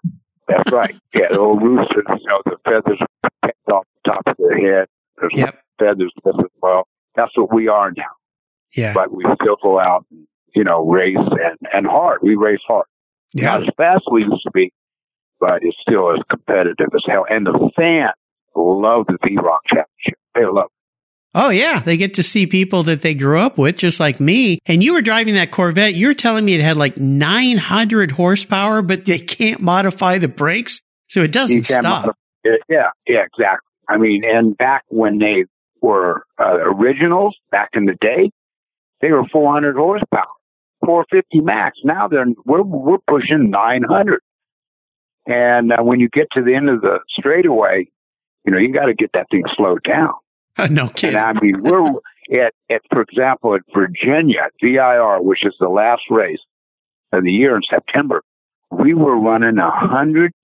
that's 0.47 0.71
right. 0.71 0.95
Yeah, 1.13 1.27
the 1.29 1.39
old 1.39 1.61
roosters, 1.61 2.05
You 2.07 2.27
know, 2.27 2.41
the 2.45 2.57
feathers 2.63 2.99
are 3.23 3.75
off 3.75 3.85
the 4.03 4.11
top 4.11 4.21
of 4.27 4.35
their 4.37 4.79
head. 4.79 4.87
There's 5.17 5.33
yep. 5.33 5.59
feathers 5.79 6.11
as 6.25 6.35
well. 6.61 6.87
That's 7.15 7.31
what 7.35 7.53
we 7.53 7.67
are 7.67 7.91
now. 7.91 8.03
Yeah. 8.75 8.93
But 8.93 9.11
we 9.11 9.25
still 9.41 9.57
go 9.61 9.79
out 9.79 10.05
and, 10.11 10.27
you 10.55 10.63
know, 10.63 10.87
race 10.87 11.17
and, 11.17 11.57
and 11.73 11.85
hard. 11.85 12.19
We 12.21 12.35
race 12.35 12.59
hard. 12.67 12.85
Yeah. 13.33 13.47
Not 13.47 13.63
as 13.63 13.69
fast 13.77 14.03
as 14.07 14.11
we 14.11 14.23
used 14.23 14.43
to 14.43 14.51
be, 14.53 14.71
but 15.39 15.59
it's 15.61 15.77
still 15.81 16.11
as 16.11 16.19
competitive 16.29 16.87
as 16.93 17.03
hell. 17.05 17.25
And 17.29 17.45
the 17.45 17.69
fans 17.75 18.13
love 18.55 19.05
the 19.07 19.17
VROC 19.23 19.57
Championship. 19.67 20.19
They 20.35 20.45
love. 20.45 20.69
Oh 21.35 21.49
yeah, 21.49 21.79
they 21.79 21.97
get 21.97 22.15
to 22.15 22.23
see 22.23 22.47
people 22.47 22.83
that 22.83 23.01
they 23.01 23.13
grew 23.13 23.39
up 23.39 23.57
with, 23.57 23.77
just 23.77 23.99
like 23.99 24.19
me. 24.19 24.59
And 24.65 24.83
you 24.83 24.93
were 24.93 25.01
driving 25.01 25.35
that 25.35 25.51
Corvette. 25.51 25.93
You're 25.93 26.13
telling 26.13 26.45
me 26.45 26.55
it 26.55 26.61
had 26.61 26.77
like 26.77 26.97
900 26.97 28.11
horsepower, 28.11 28.81
but 28.81 29.05
they 29.05 29.19
can't 29.19 29.61
modify 29.61 30.17
the 30.17 30.27
brakes, 30.27 30.81
so 31.07 31.21
it 31.21 31.31
doesn't 31.31 31.65
stop. 31.65 32.15
It. 32.43 32.61
Yeah, 32.69 32.89
yeah, 33.07 33.23
exactly. 33.25 33.67
I 33.87 33.97
mean, 33.97 34.23
and 34.25 34.57
back 34.57 34.83
when 34.87 35.19
they 35.19 35.45
were 35.81 36.23
uh, 36.39 36.57
originals, 36.63 37.35
back 37.51 37.69
in 37.73 37.85
the 37.85 37.95
day, 37.99 38.31
they 39.01 39.11
were 39.11 39.25
400 39.31 39.75
horsepower. 39.75 40.25
450 40.85 41.41
max. 41.41 41.77
Now 41.83 42.07
they're 42.07 42.25
we're 42.45 42.63
we're 42.63 42.97
pushing 43.07 43.49
900. 43.49 44.21
And 45.25 45.71
uh, 45.71 45.83
when 45.83 45.99
you 45.99 46.07
get 46.09 46.27
to 46.33 46.41
the 46.41 46.55
end 46.55 46.69
of 46.69 46.81
the 46.81 46.99
straightaway, 47.09 47.89
you 48.45 48.51
know 48.51 48.57
you 48.57 48.73
got 48.73 48.85
to 48.85 48.93
get 48.93 49.11
that 49.13 49.27
thing 49.29 49.43
slowed 49.55 49.83
down. 49.83 50.13
no 50.69 50.87
kidding. 50.89 51.17
And 51.19 51.37
I 51.37 51.41
mean 51.41 51.61
we're 51.61 51.87
at 52.45 52.53
at 52.69 52.81
for 52.91 53.01
example 53.01 53.55
at 53.55 53.61
Virginia 53.73 54.49
VIR, 54.61 55.21
which 55.21 55.45
is 55.45 55.55
the 55.59 55.69
last 55.69 56.01
race 56.09 56.39
of 57.13 57.23
the 57.23 57.31
year 57.31 57.55
in 57.55 57.61
September. 57.69 58.21
we 58.71 58.93
were 58.93 59.17
running 59.17 59.57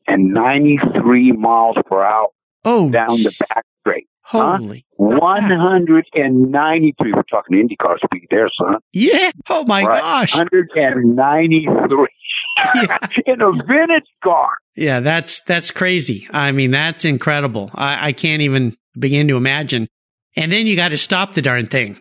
193 0.07 1.31
miles 1.33 1.75
per 1.85 2.03
hour 2.03 2.27
Oh, 2.65 2.89
down 2.89 3.09
the 3.09 3.35
back 3.49 3.65
straight. 3.81 4.07
Huh? 4.21 4.57
holy. 4.57 4.85
193. 4.95 7.11
We're 7.13 7.23
talking 7.23 7.57
IndyCar 7.57 7.97
speed 8.05 8.27
there, 8.31 8.49
son. 8.57 8.77
Yeah. 8.93 9.31
Oh 9.49 9.65
my 9.67 9.83
Right. 9.83 9.99
gosh. 10.01 10.33
193 10.35 11.65
Yeah. 12.75 12.97
in 13.25 13.41
a 13.41 13.51
vintage 13.51 14.07
car. 14.23 14.49
Yeah, 14.75 15.01
that's 15.01 15.41
that's 15.41 15.71
crazy. 15.71 16.25
I 16.31 16.51
mean, 16.51 16.71
that's 16.71 17.03
incredible. 17.03 17.69
I, 17.75 18.09
I 18.09 18.11
can't 18.13 18.41
even 18.43 18.75
begin 18.97 19.27
to 19.27 19.35
imagine. 19.37 19.89
And 20.35 20.51
then 20.51 20.67
you 20.67 20.75
got 20.75 20.89
to 20.89 20.97
stop 20.97 21.33
the 21.33 21.41
darn 21.41 21.65
thing. 21.65 21.99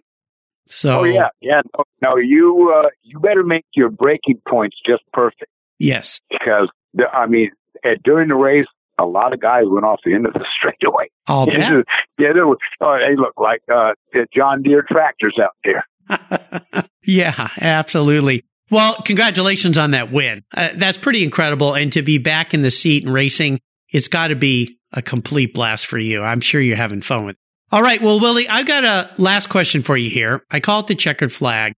So 0.67 1.01
Oh 1.01 1.05
yeah, 1.05 1.29
yeah. 1.41 1.61
No, 1.77 1.85
no 2.01 2.17
you 2.17 2.73
uh, 2.75 2.89
you 3.03 3.19
better 3.19 3.43
make 3.43 3.65
your 3.75 3.91
braking 3.91 4.41
points 4.49 4.77
just 4.87 5.03
perfect 5.13 5.51
yes, 5.79 6.21
because 6.31 6.71
the, 6.95 7.05
I 7.13 7.27
mean 7.27 7.51
uh, 7.85 7.91
during 8.05 8.29
the 8.29 8.35
race, 8.35 8.67
a 8.99 9.05
lot 9.05 9.33
of 9.33 9.41
guys 9.41 9.65
went 9.67 9.85
off 9.85 10.01
the 10.05 10.15
end 10.15 10.27
of 10.27 10.33
the 10.33 10.45
straightaway. 10.59 11.09
I'll 11.27 11.47
bet. 11.47 11.85
yeah, 12.19 12.33
they, 12.35 12.41
were, 12.41 12.59
oh, 12.81 12.99
they 12.99 13.17
look 13.17 13.35
like 13.37 13.63
uh, 13.73 13.93
John 14.35 14.63
Deere 14.63 14.85
tractors 14.89 15.39
out 15.43 15.57
there. 15.65 16.85
yeah, 17.05 17.49
absolutely. 17.61 18.45
Well, 18.71 18.97
congratulations 19.03 19.77
on 19.77 19.91
that 19.93 20.13
win. 20.13 20.45
Uh, 20.57 20.71
that's 20.75 20.99
pretty 20.99 21.23
incredible. 21.25 21.75
And 21.75 21.93
to 21.93 22.03
be 22.03 22.19
back 22.19 22.55
in 22.55 22.63
the 22.63 22.71
seat 22.71 23.05
and 23.05 23.13
racing, 23.13 23.61
it's 23.93 24.09
got 24.09 24.29
to 24.29 24.37
be 24.37 24.79
a 24.93 25.03
complete 25.03 25.53
blast 25.53 25.87
for 25.87 25.99
you. 25.99 26.23
I'm 26.23 26.41
sure 26.41 26.61
you're 26.61 26.77
having 26.77 27.03
fun 27.03 27.27
with 27.27 27.37
it. 27.37 27.42
All 27.73 27.83
right. 27.83 28.03
Well, 28.03 28.21
Willie, 28.21 28.47
I've 28.47 28.67
got 28.67 28.85
a 28.85 29.11
last 29.17 29.49
question 29.49 29.83
for 29.83 29.97
you 29.97 30.11
here. 30.11 30.45
I 30.51 30.61
call 30.61 30.81
it 30.81 30.89
the 30.89 30.95
checkered 30.95 31.33
flag. 31.33 31.73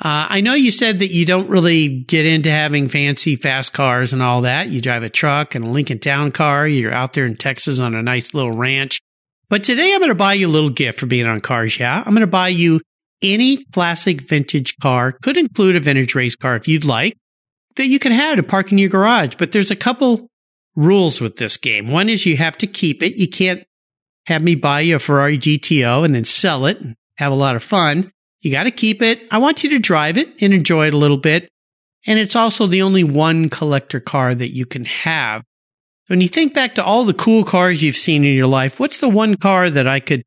Uh, 0.00 0.26
I 0.30 0.40
know 0.40 0.54
you 0.54 0.70
said 0.70 1.00
that 1.00 1.08
you 1.08 1.26
don't 1.26 1.48
really 1.50 1.88
get 1.88 2.24
into 2.24 2.50
having 2.50 2.88
fancy 2.88 3.36
fast 3.36 3.74
cars 3.74 4.14
and 4.14 4.22
all 4.22 4.40
that. 4.40 4.68
You 4.68 4.80
drive 4.80 5.02
a 5.02 5.10
truck 5.10 5.54
and 5.54 5.66
a 5.66 5.70
Lincoln 5.70 5.98
Town 5.98 6.32
car. 6.32 6.66
You're 6.66 6.94
out 6.94 7.12
there 7.12 7.26
in 7.26 7.36
Texas 7.36 7.78
on 7.78 7.94
a 7.94 8.02
nice 8.02 8.32
little 8.32 8.52
ranch. 8.52 9.00
But 9.50 9.62
today 9.62 9.92
I'm 9.92 10.00
going 10.00 10.08
to 10.08 10.14
buy 10.14 10.32
you 10.32 10.48
a 10.48 10.50
little 10.50 10.70
gift 10.70 10.98
for 10.98 11.06
being 11.06 11.26
on 11.26 11.40
Cars 11.40 11.78
Yeah. 11.78 11.98
I'm 11.98 12.14
going 12.14 12.22
to 12.22 12.26
buy 12.26 12.48
you 12.48 12.80
any 13.22 13.64
classic 13.66 14.22
vintage 14.22 14.76
car, 14.78 15.12
could 15.12 15.36
include 15.36 15.76
a 15.76 15.80
vintage 15.80 16.14
race 16.14 16.36
car 16.36 16.56
if 16.56 16.66
you'd 16.66 16.84
like, 16.84 17.16
that 17.76 17.86
you 17.86 17.98
can 17.98 18.12
have 18.12 18.36
to 18.36 18.42
park 18.42 18.72
in 18.72 18.78
your 18.78 18.88
garage. 18.88 19.34
But 19.38 19.52
there's 19.52 19.70
a 19.70 19.76
couple 19.76 20.28
rules 20.74 21.20
with 21.20 21.36
this 21.36 21.56
game. 21.58 21.88
One 21.88 22.08
is 22.08 22.26
you 22.26 22.38
have 22.38 22.56
to 22.58 22.66
keep 22.66 23.02
it. 23.02 23.16
You 23.16 23.28
can't 23.28 23.62
have 24.26 24.42
me 24.42 24.54
buy 24.54 24.80
you 24.80 24.96
a 24.96 24.98
Ferrari 24.98 25.38
GTO 25.38 26.04
and 26.04 26.14
then 26.14 26.24
sell 26.24 26.66
it 26.66 26.80
and 26.80 26.94
have 27.18 27.32
a 27.32 27.36
lot 27.36 27.56
of 27.56 27.62
fun. 27.62 28.10
You 28.40 28.50
got 28.50 28.64
to 28.64 28.70
keep 28.70 29.02
it. 29.02 29.22
I 29.30 29.38
want 29.38 29.64
you 29.64 29.70
to 29.70 29.78
drive 29.78 30.18
it 30.18 30.42
and 30.42 30.52
enjoy 30.52 30.86
it 30.86 30.94
a 30.94 30.98
little 30.98 31.16
bit. 31.16 31.48
And 32.06 32.18
it's 32.18 32.36
also 32.36 32.66
the 32.66 32.82
only 32.82 33.04
one 33.04 33.48
collector 33.48 34.00
car 34.00 34.34
that 34.34 34.50
you 34.50 34.66
can 34.66 34.84
have. 34.84 35.42
When 36.08 36.20
you 36.20 36.28
think 36.28 36.52
back 36.52 36.74
to 36.74 36.84
all 36.84 37.04
the 37.04 37.14
cool 37.14 37.44
cars 37.44 37.82
you've 37.82 37.96
seen 37.96 38.24
in 38.24 38.36
your 38.36 38.46
life, 38.46 38.78
what's 38.78 38.98
the 38.98 39.08
one 39.08 39.36
car 39.36 39.70
that 39.70 39.86
I 39.86 40.00
could 40.00 40.22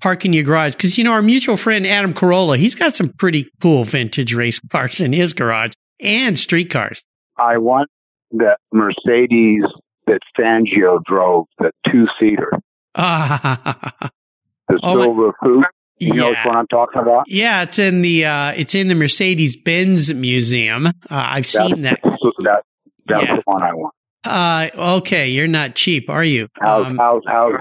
park 0.00 0.24
in 0.24 0.32
your 0.32 0.44
garage? 0.44 0.72
Because, 0.72 0.96
you 0.96 1.04
know, 1.04 1.12
our 1.12 1.20
mutual 1.20 1.58
friend 1.58 1.86
Adam 1.86 2.14
Carolla, 2.14 2.56
he's 2.56 2.74
got 2.74 2.94
some 2.94 3.10
pretty 3.10 3.50
cool 3.60 3.84
vintage 3.84 4.32
race 4.32 4.60
cars 4.70 5.00
in 5.00 5.12
his 5.12 5.34
garage 5.34 5.72
and 6.00 6.38
street 6.38 6.70
cars. 6.70 7.04
I 7.36 7.58
want 7.58 7.90
that 8.32 8.58
Mercedes 8.72 9.64
that 10.06 10.20
Fangio 10.38 11.02
drove, 11.04 11.46
the 11.58 11.70
two 11.90 12.06
seater, 12.18 12.50
Ah, 12.96 13.92
the 14.68 14.80
Oh, 14.82 15.00
silver 15.02 15.32
coupe. 15.42 15.64
You 16.00 16.14
know 16.14 16.30
what 16.44 16.56
I'm 16.56 16.66
talking 16.66 17.00
about? 17.00 17.24
Yeah, 17.28 17.62
it's 17.62 17.78
in 17.78 18.02
the 18.02 18.24
uh, 18.26 18.52
it's 18.56 18.74
in 18.74 18.88
the 18.88 18.94
Mercedes 18.94 19.56
Benz 19.56 20.12
Museum. 20.12 20.86
Uh, 20.86 20.90
I've 21.10 21.46
seen 21.46 21.82
that. 21.82 22.00
That's, 22.04 22.22
that, 22.40 22.62
that's 23.06 23.24
Yeah. 23.26 23.36
the 23.36 23.42
one 23.44 23.62
I 23.62 23.72
want. 23.74 23.94
Uh, 24.24 24.68
okay, 24.98 25.28
you're 25.28 25.46
not 25.46 25.74
cheap, 25.74 26.08
are 26.10 26.24
you? 26.24 26.48
How's, 26.60 26.86
Um, 26.86 26.96
how's, 26.96 27.22
how's, 27.26 27.52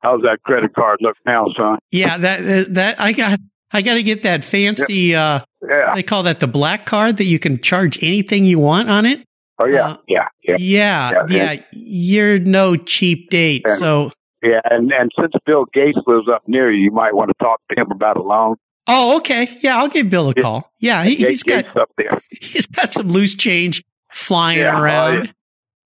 how's 0.00 0.22
that 0.22 0.38
credit 0.44 0.72
card 0.74 0.98
look 1.02 1.16
now, 1.26 1.46
son? 1.56 1.78
yeah, 1.90 2.16
that 2.18 2.72
that 2.74 3.00
I 3.00 3.12
got. 3.12 3.38
I 3.74 3.80
got 3.80 3.94
to 3.94 4.02
get 4.02 4.24
that 4.24 4.44
fancy. 4.44 5.14
Uh, 5.14 5.40
Yeah. 5.66 5.94
they 5.94 6.02
call 6.02 6.24
that 6.24 6.40
the 6.40 6.46
black 6.46 6.84
card 6.86 7.16
that 7.16 7.24
you 7.24 7.38
can 7.38 7.58
charge 7.58 8.02
anything 8.04 8.44
you 8.44 8.58
want 8.58 8.90
on 8.90 9.06
it. 9.06 9.24
Oh, 9.58 9.64
yeah. 9.66 9.92
Uh, 9.92 9.96
yeah. 10.06 10.28
Yeah. 10.42 10.56
Yeah, 10.58 11.10
Yeah, 11.30 11.52
yeah. 11.52 11.62
You're 11.72 12.38
no 12.38 12.76
cheap 12.76 13.30
date. 13.30 13.62
Yeah. 13.66 13.76
So, 13.76 14.12
Yeah. 14.42 14.60
And, 14.64 14.90
and 14.92 15.10
since 15.18 15.32
Bill 15.46 15.66
Gates 15.72 15.98
lives 16.06 16.26
up 16.32 16.42
near 16.46 16.72
you, 16.72 16.84
you 16.84 16.90
might 16.90 17.14
want 17.14 17.30
to 17.30 17.44
talk 17.44 17.60
to 17.70 17.80
him 17.80 17.90
about 17.90 18.16
a 18.16 18.22
loan. 18.22 18.56
oh, 18.88 19.18
okay. 19.18 19.48
Yeah, 19.60 19.78
I'll 19.78 19.88
give 19.88 20.10
Bill 20.10 20.28
a 20.28 20.34
call. 20.34 20.70
Yeah, 20.80 21.04
he, 21.04 21.14
he's 21.16 21.42
got 21.42 21.64
up 21.76 21.90
there. 21.96 22.10
he's 22.30 22.66
got 22.66 22.92
some 22.92 23.08
loose 23.08 23.34
change 23.34 23.82
flying 24.10 24.58
Yeah, 24.60 24.76
oh, 24.78 24.82
around. 24.82 25.34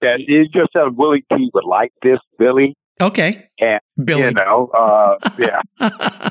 Yeah, 0.03 0.17
you 0.19 0.45
just 0.45 0.73
said 0.73 0.97
Willie 0.97 1.25
T 1.33 1.51
would 1.55 1.65
like 1.65 1.93
this, 2.03 2.19
Billy. 2.39 2.75
Okay, 3.01 3.49
And, 3.61 3.81
Billy. 4.03 4.23
You 4.23 4.31
know, 4.33 4.69
uh, 4.69 5.31
yeah. 5.39 5.61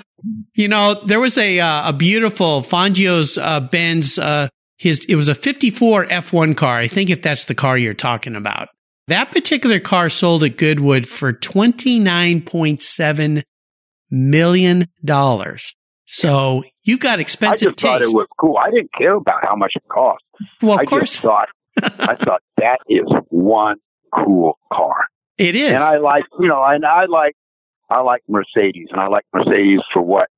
you 0.56 0.68
know, 0.68 0.96
there 1.06 1.20
was 1.20 1.38
a 1.38 1.60
uh, 1.60 1.90
a 1.90 1.94
beautiful 1.94 2.62
Fangio's 2.62 3.38
uh, 3.38 3.60
Benz. 3.60 4.18
Uh, 4.18 4.48
his 4.78 5.06
it 5.06 5.16
was 5.16 5.28
a 5.28 5.36
'54 5.36 6.06
F1 6.06 6.58
car. 6.58 6.78
I 6.78 6.88
think 6.88 7.10
if 7.10 7.22
that's 7.22 7.46
the 7.46 7.56
car 7.56 7.78
you're 7.78 7.94
talking 7.94 8.36
about, 8.36 8.70
that 9.08 9.32
particular 9.32 9.80
car 9.80 10.10
sold 10.10 10.44
at 10.44 10.58
Goodwood 10.58 11.08
for 11.08 11.34
twenty 11.34 12.00
nine 12.00 12.42
point 12.42 12.82
seven 12.82 13.44
million 14.12 14.88
dollars. 15.04 15.76
So 16.06 16.64
you've 16.84 17.00
got 17.00 17.20
I 17.20 17.22
expensive 17.22 17.70
just 17.70 17.80
thought 17.82 18.02
it 18.02 18.14
was 18.14 18.28
cool. 18.40 18.58
I 18.58 18.70
didn't 18.70 18.92
care 18.98 19.16
about 19.16 19.44
how 19.44 19.56
much 19.56 19.74
it 19.76 19.84
cost. 19.90 20.24
well, 20.62 20.76
of 20.76 20.82
I 20.82 20.86
course 20.86 21.12
just 21.12 21.22
thought, 21.22 21.50
I 21.82 22.16
thought 22.20 22.42
that 22.58 22.80
is 22.88 23.06
one 23.30 23.78
cool 24.14 24.58
car. 24.72 25.08
it 25.38 25.56
is. 25.56 25.72
And 25.72 25.84
I 25.84 25.98
like, 25.98 26.24
you 26.40 26.48
know, 26.48 26.64
and 26.64 26.86
I 26.86 27.06
like, 27.06 27.36
I 27.90 28.02
like 28.02 28.22
Mercedes, 28.28 28.88
and 28.92 29.00
I 29.02 29.08
like 29.08 29.26
Mercedes 29.34 29.82
for 29.94 30.02
what 30.02 30.30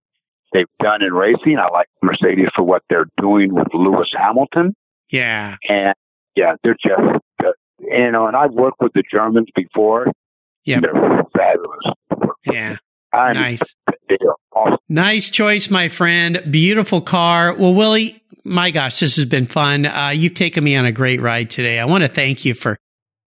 they've 0.54 0.66
done 0.82 1.02
in 1.04 1.14
racing. 1.14 1.58
I 1.60 1.70
like 1.72 1.88
Mercedes 2.02 2.48
for 2.56 2.64
what 2.64 2.82
they're 2.90 3.08
doing 3.20 3.54
with 3.54 3.68
Lewis 3.74 4.10
Hamilton, 4.18 4.74
yeah, 5.12 5.58
and 5.68 5.94
yeah, 6.36 6.56
they're 6.64 6.76
just, 6.82 7.24
you 7.80 8.12
know, 8.12 8.28
and 8.28 8.36
I've 8.36 8.52
worked 8.54 8.82
with 8.82 8.94
the 8.94 9.04
Germans 9.12 9.48
before. 9.56 10.08
Yeah, 10.66 10.80
they're 10.82 11.24
fabulous. 11.36 12.34
yeah, 12.46 12.78
I 13.14 13.34
mean, 13.34 13.42
nice. 13.42 13.62
awesome. 14.52 14.78
Nice 14.90 15.30
choice, 15.30 15.70
my 15.70 15.88
friend. 15.90 16.44
Beautiful 16.50 17.02
car. 17.02 17.56
Well, 17.58 17.74
Willie, 17.74 18.22
my 18.44 18.72
gosh, 18.72 19.00
this 19.00 19.16
has 19.16 19.26
been 19.26 19.46
fun. 19.46 19.86
Uh, 19.86 20.10
you've 20.14 20.34
taken 20.34 20.64
me 20.64 20.76
on 20.76 20.86
a 20.86 20.92
great 20.92 21.22
ride 21.22 21.50
today. 21.50 21.80
I 21.80 21.86
want 21.86 22.04
to 22.04 22.10
thank 22.10 22.44
you 22.46 22.54
for 22.54 22.78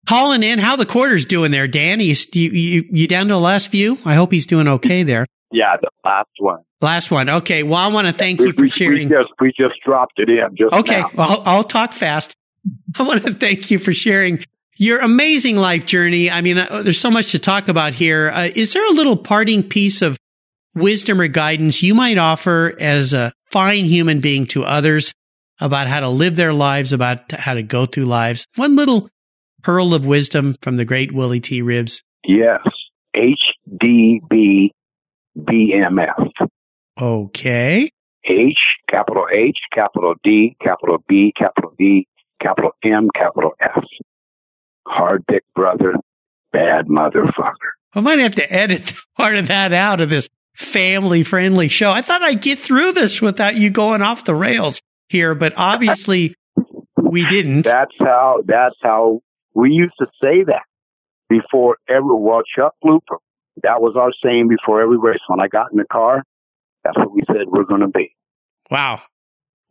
calling 0.07 0.43
in. 0.43 0.59
How 0.59 0.75
the 0.75 0.85
quarter's 0.85 1.25
doing 1.25 1.51
there, 1.51 1.67
Dan? 1.67 1.99
You, 1.99 2.15
you, 2.33 2.49
you, 2.49 2.83
you 2.91 3.07
down 3.07 3.27
to 3.27 3.33
the 3.33 3.39
last 3.39 3.69
few? 3.71 3.97
I 4.03 4.15
hope 4.15 4.31
he's 4.31 4.45
doing 4.45 4.67
okay 4.67 5.03
there. 5.03 5.25
Yeah, 5.53 5.75
the 5.81 5.89
last 6.03 6.29
one. 6.39 6.59
Last 6.81 7.11
one. 7.11 7.29
Okay. 7.29 7.63
Well, 7.63 7.75
I 7.75 7.87
want 7.89 8.07
to 8.07 8.13
thank 8.13 8.39
We, 8.39 8.47
you 8.47 8.53
for 8.53 8.61
we- 8.63 8.69
sharing. 8.69 9.09
We 9.09 9.15
just, 9.15 9.29
we 9.39 9.53
just 9.55 9.75
dropped 9.85 10.13
it 10.17 10.29
in 10.29 10.55
just 10.57 10.73
Okay. 10.73 11.01
Well, 11.15 11.29
I'll, 11.31 11.57
I'll 11.57 11.63
talk 11.63 11.93
fast. 11.93 12.35
I 12.99 13.03
want 13.03 13.23
to 13.23 13.33
thank 13.33 13.71
you 13.71 13.79
for 13.79 13.91
sharing 13.91 14.39
your 14.77 14.99
amazing 14.99 15.57
life 15.57 15.85
journey. 15.85 16.31
I 16.31 16.41
mean, 16.41 16.57
uh, 16.57 16.81
there's 16.83 16.99
so 16.99 17.11
much 17.11 17.31
to 17.31 17.39
talk 17.39 17.67
about 17.67 17.93
here. 17.93 18.29
Uh, 18.29 18.49
is 18.55 18.73
there 18.73 18.87
a 18.89 18.93
little 18.93 19.17
parting 19.17 19.63
piece 19.63 20.01
of 20.01 20.17
wisdom 20.73 21.21
or 21.21 21.27
guidance 21.27 21.83
you 21.83 21.93
might 21.93 22.17
offer 22.17 22.75
as 22.79 23.13
a 23.13 23.33
fine 23.43 23.85
human 23.85 24.19
being 24.21 24.45
to 24.47 24.63
others 24.63 25.13
about 25.59 25.87
how 25.87 25.99
to 25.99 26.09
live 26.09 26.35
their 26.35 26.53
lives, 26.53 26.93
about 26.93 27.31
how 27.31 27.53
to 27.53 27.63
go 27.63 27.85
through 27.85 28.05
lives? 28.05 28.47
One 28.55 28.75
little 28.75 29.09
pearl 29.61 29.93
of 29.93 30.05
wisdom 30.05 30.55
from 30.61 30.77
the 30.77 30.85
great 30.85 31.11
Willie 31.11 31.39
T. 31.39 31.61
Ribbs. 31.61 32.01
Yes. 32.25 32.61
HDB 33.15 34.69
BMF. 35.37 36.31
Okay. 36.99 37.89
H, 38.23 38.57
capital 38.89 39.25
H, 39.33 39.57
capital 39.73 40.13
D, 40.23 40.55
capital 40.61 41.03
B, 41.07 41.33
capital 41.37 41.73
D, 41.77 42.07
capital 42.41 42.71
M, 42.83 43.09
capital 43.15 43.51
F. 43.61 43.83
Hard 44.87 45.23
dick 45.27 45.43
brother, 45.55 45.93
bad 46.51 46.87
motherfucker. 46.87 47.71
I 47.93 47.99
might 47.99 48.19
have 48.19 48.35
to 48.35 48.53
edit 48.53 48.93
part 49.17 49.35
of 49.35 49.47
that 49.47 49.73
out 49.73 50.01
of 50.01 50.09
this 50.09 50.29
family 50.55 51.23
friendly 51.23 51.67
show. 51.67 51.91
I 51.91 52.01
thought 52.01 52.21
I'd 52.21 52.41
get 52.41 52.59
through 52.59 52.93
this 52.93 53.21
without 53.21 53.55
you 53.55 53.69
going 53.69 54.01
off 54.01 54.23
the 54.23 54.35
rails 54.35 54.81
here, 55.09 55.35
but 55.35 55.53
obviously 55.57 56.35
we 56.97 57.25
didn't. 57.25 57.63
That's 57.63 57.95
how, 57.99 58.43
that's 58.45 58.75
how 58.81 59.21
we 59.53 59.71
used 59.71 59.95
to 59.99 60.07
say 60.21 60.43
that 60.45 60.63
before 61.29 61.77
every, 61.89 62.13
well, 62.13 62.41
Chuck 62.55 62.73
Looper, 62.83 63.17
that 63.63 63.81
was 63.81 63.95
our 63.97 64.11
saying 64.23 64.47
before 64.47 64.81
every 64.81 64.97
race. 64.97 65.19
When 65.27 65.39
I 65.39 65.47
got 65.47 65.71
in 65.71 65.77
the 65.77 65.85
car, 65.91 66.23
that's 66.83 66.97
what 66.97 67.13
we 67.13 67.21
said 67.27 67.47
we're 67.47 67.63
going 67.63 67.81
to 67.81 67.87
be. 67.87 68.15
Wow. 68.69 69.01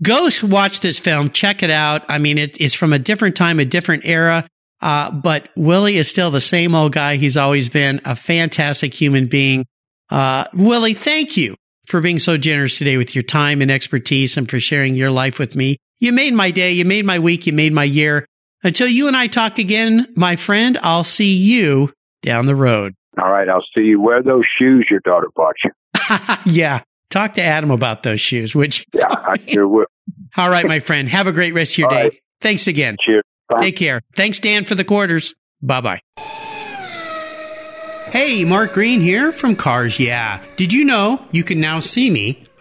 Go 0.01 0.29
watch 0.43 0.79
this 0.79 0.99
film. 0.99 1.29
Check 1.29 1.63
it 1.63 1.69
out. 1.71 2.03
I 2.07 2.17
mean, 2.17 2.37
it, 2.37 2.61
it's 2.61 2.73
from 2.75 2.93
a 2.93 2.99
different 2.99 3.35
time, 3.35 3.59
a 3.59 3.65
different 3.65 4.05
era. 4.05 4.47
Uh, 4.79 5.11
but 5.11 5.49
Willie 5.55 5.97
is 5.97 6.07
still 6.07 6.29
the 6.31 6.39
same 6.39 6.75
old 6.75 6.93
guy 6.93 7.15
he's 7.15 7.35
always 7.35 7.67
been, 7.67 7.99
a 8.05 8.15
fantastic 8.15 8.93
human 8.93 9.25
being. 9.25 9.65
Uh, 10.09 10.45
Willie, 10.53 10.93
thank 10.93 11.35
you 11.35 11.55
for 11.87 11.99
being 11.99 12.19
so 12.19 12.37
generous 12.37 12.77
today 12.77 12.95
with 12.95 13.15
your 13.15 13.23
time 13.23 13.61
and 13.61 13.71
expertise 13.71 14.37
and 14.37 14.49
for 14.49 14.59
sharing 14.59 14.95
your 14.95 15.09
life 15.11 15.39
with 15.39 15.55
me. 15.55 15.77
You 15.99 16.13
made 16.13 16.33
my 16.33 16.51
day. 16.51 16.71
You 16.71 16.85
made 16.85 17.05
my 17.05 17.17
week. 17.19 17.47
You 17.47 17.53
made 17.53 17.73
my 17.73 17.83
year. 17.83 18.27
Until 18.67 18.87
you 18.89 19.07
and 19.07 19.15
I 19.15 19.27
talk 19.27 19.59
again, 19.59 20.07
my 20.17 20.35
friend, 20.35 20.77
I'll 20.83 21.05
see 21.05 21.37
you 21.37 21.93
down 22.21 22.47
the 22.47 22.55
road. 22.55 22.95
All 23.17 23.31
right, 23.31 23.47
I'll 23.47 23.63
see 23.73 23.83
you. 23.85 24.01
Wear 24.01 24.21
those 24.21 24.43
shoes 24.59 24.85
your 24.91 24.99
daughter 25.05 25.29
bought 25.33 25.55
you. 25.63 25.71
yeah. 26.51 26.81
Talk 27.09 27.35
to 27.35 27.41
Adam 27.41 27.71
about 27.71 28.03
those 28.03 28.19
shoes, 28.19 28.53
which, 28.53 28.85
Yeah, 28.93 29.05
I 29.09 29.37
sure 29.47 29.65
will. 29.65 29.85
all 30.35 30.49
right, 30.49 30.67
my 30.67 30.79
friend. 30.81 31.07
Have 31.07 31.27
a 31.27 31.31
great 31.31 31.53
rest 31.53 31.71
of 31.75 31.77
your 31.77 31.87
All 31.87 31.95
day. 31.95 32.03
right. 32.03 32.19
Thanks 32.41 32.67
again. 32.67 32.97
Cheers. 32.99 33.23
Bye. 33.47 33.55
Take 33.61 33.77
care. 33.77 34.01
Thanks, 34.17 34.37
Dan, 34.39 34.65
for 34.65 34.75
the 34.75 34.83
quarters. 34.83 35.33
Bye 35.61 35.79
bye. 35.79 36.01
Hey, 38.11 38.43
Mark 38.43 38.73
Greene 38.73 38.99
here 38.99 39.31
from 39.31 39.55
Cars 39.55 39.97
Yeah. 39.97 40.43
Did 40.57 40.73
you 40.73 40.83
know 40.83 41.25
you 41.31 41.45
can 41.45 41.61
now 41.61 41.79
see 41.79 42.09
me 42.09 42.43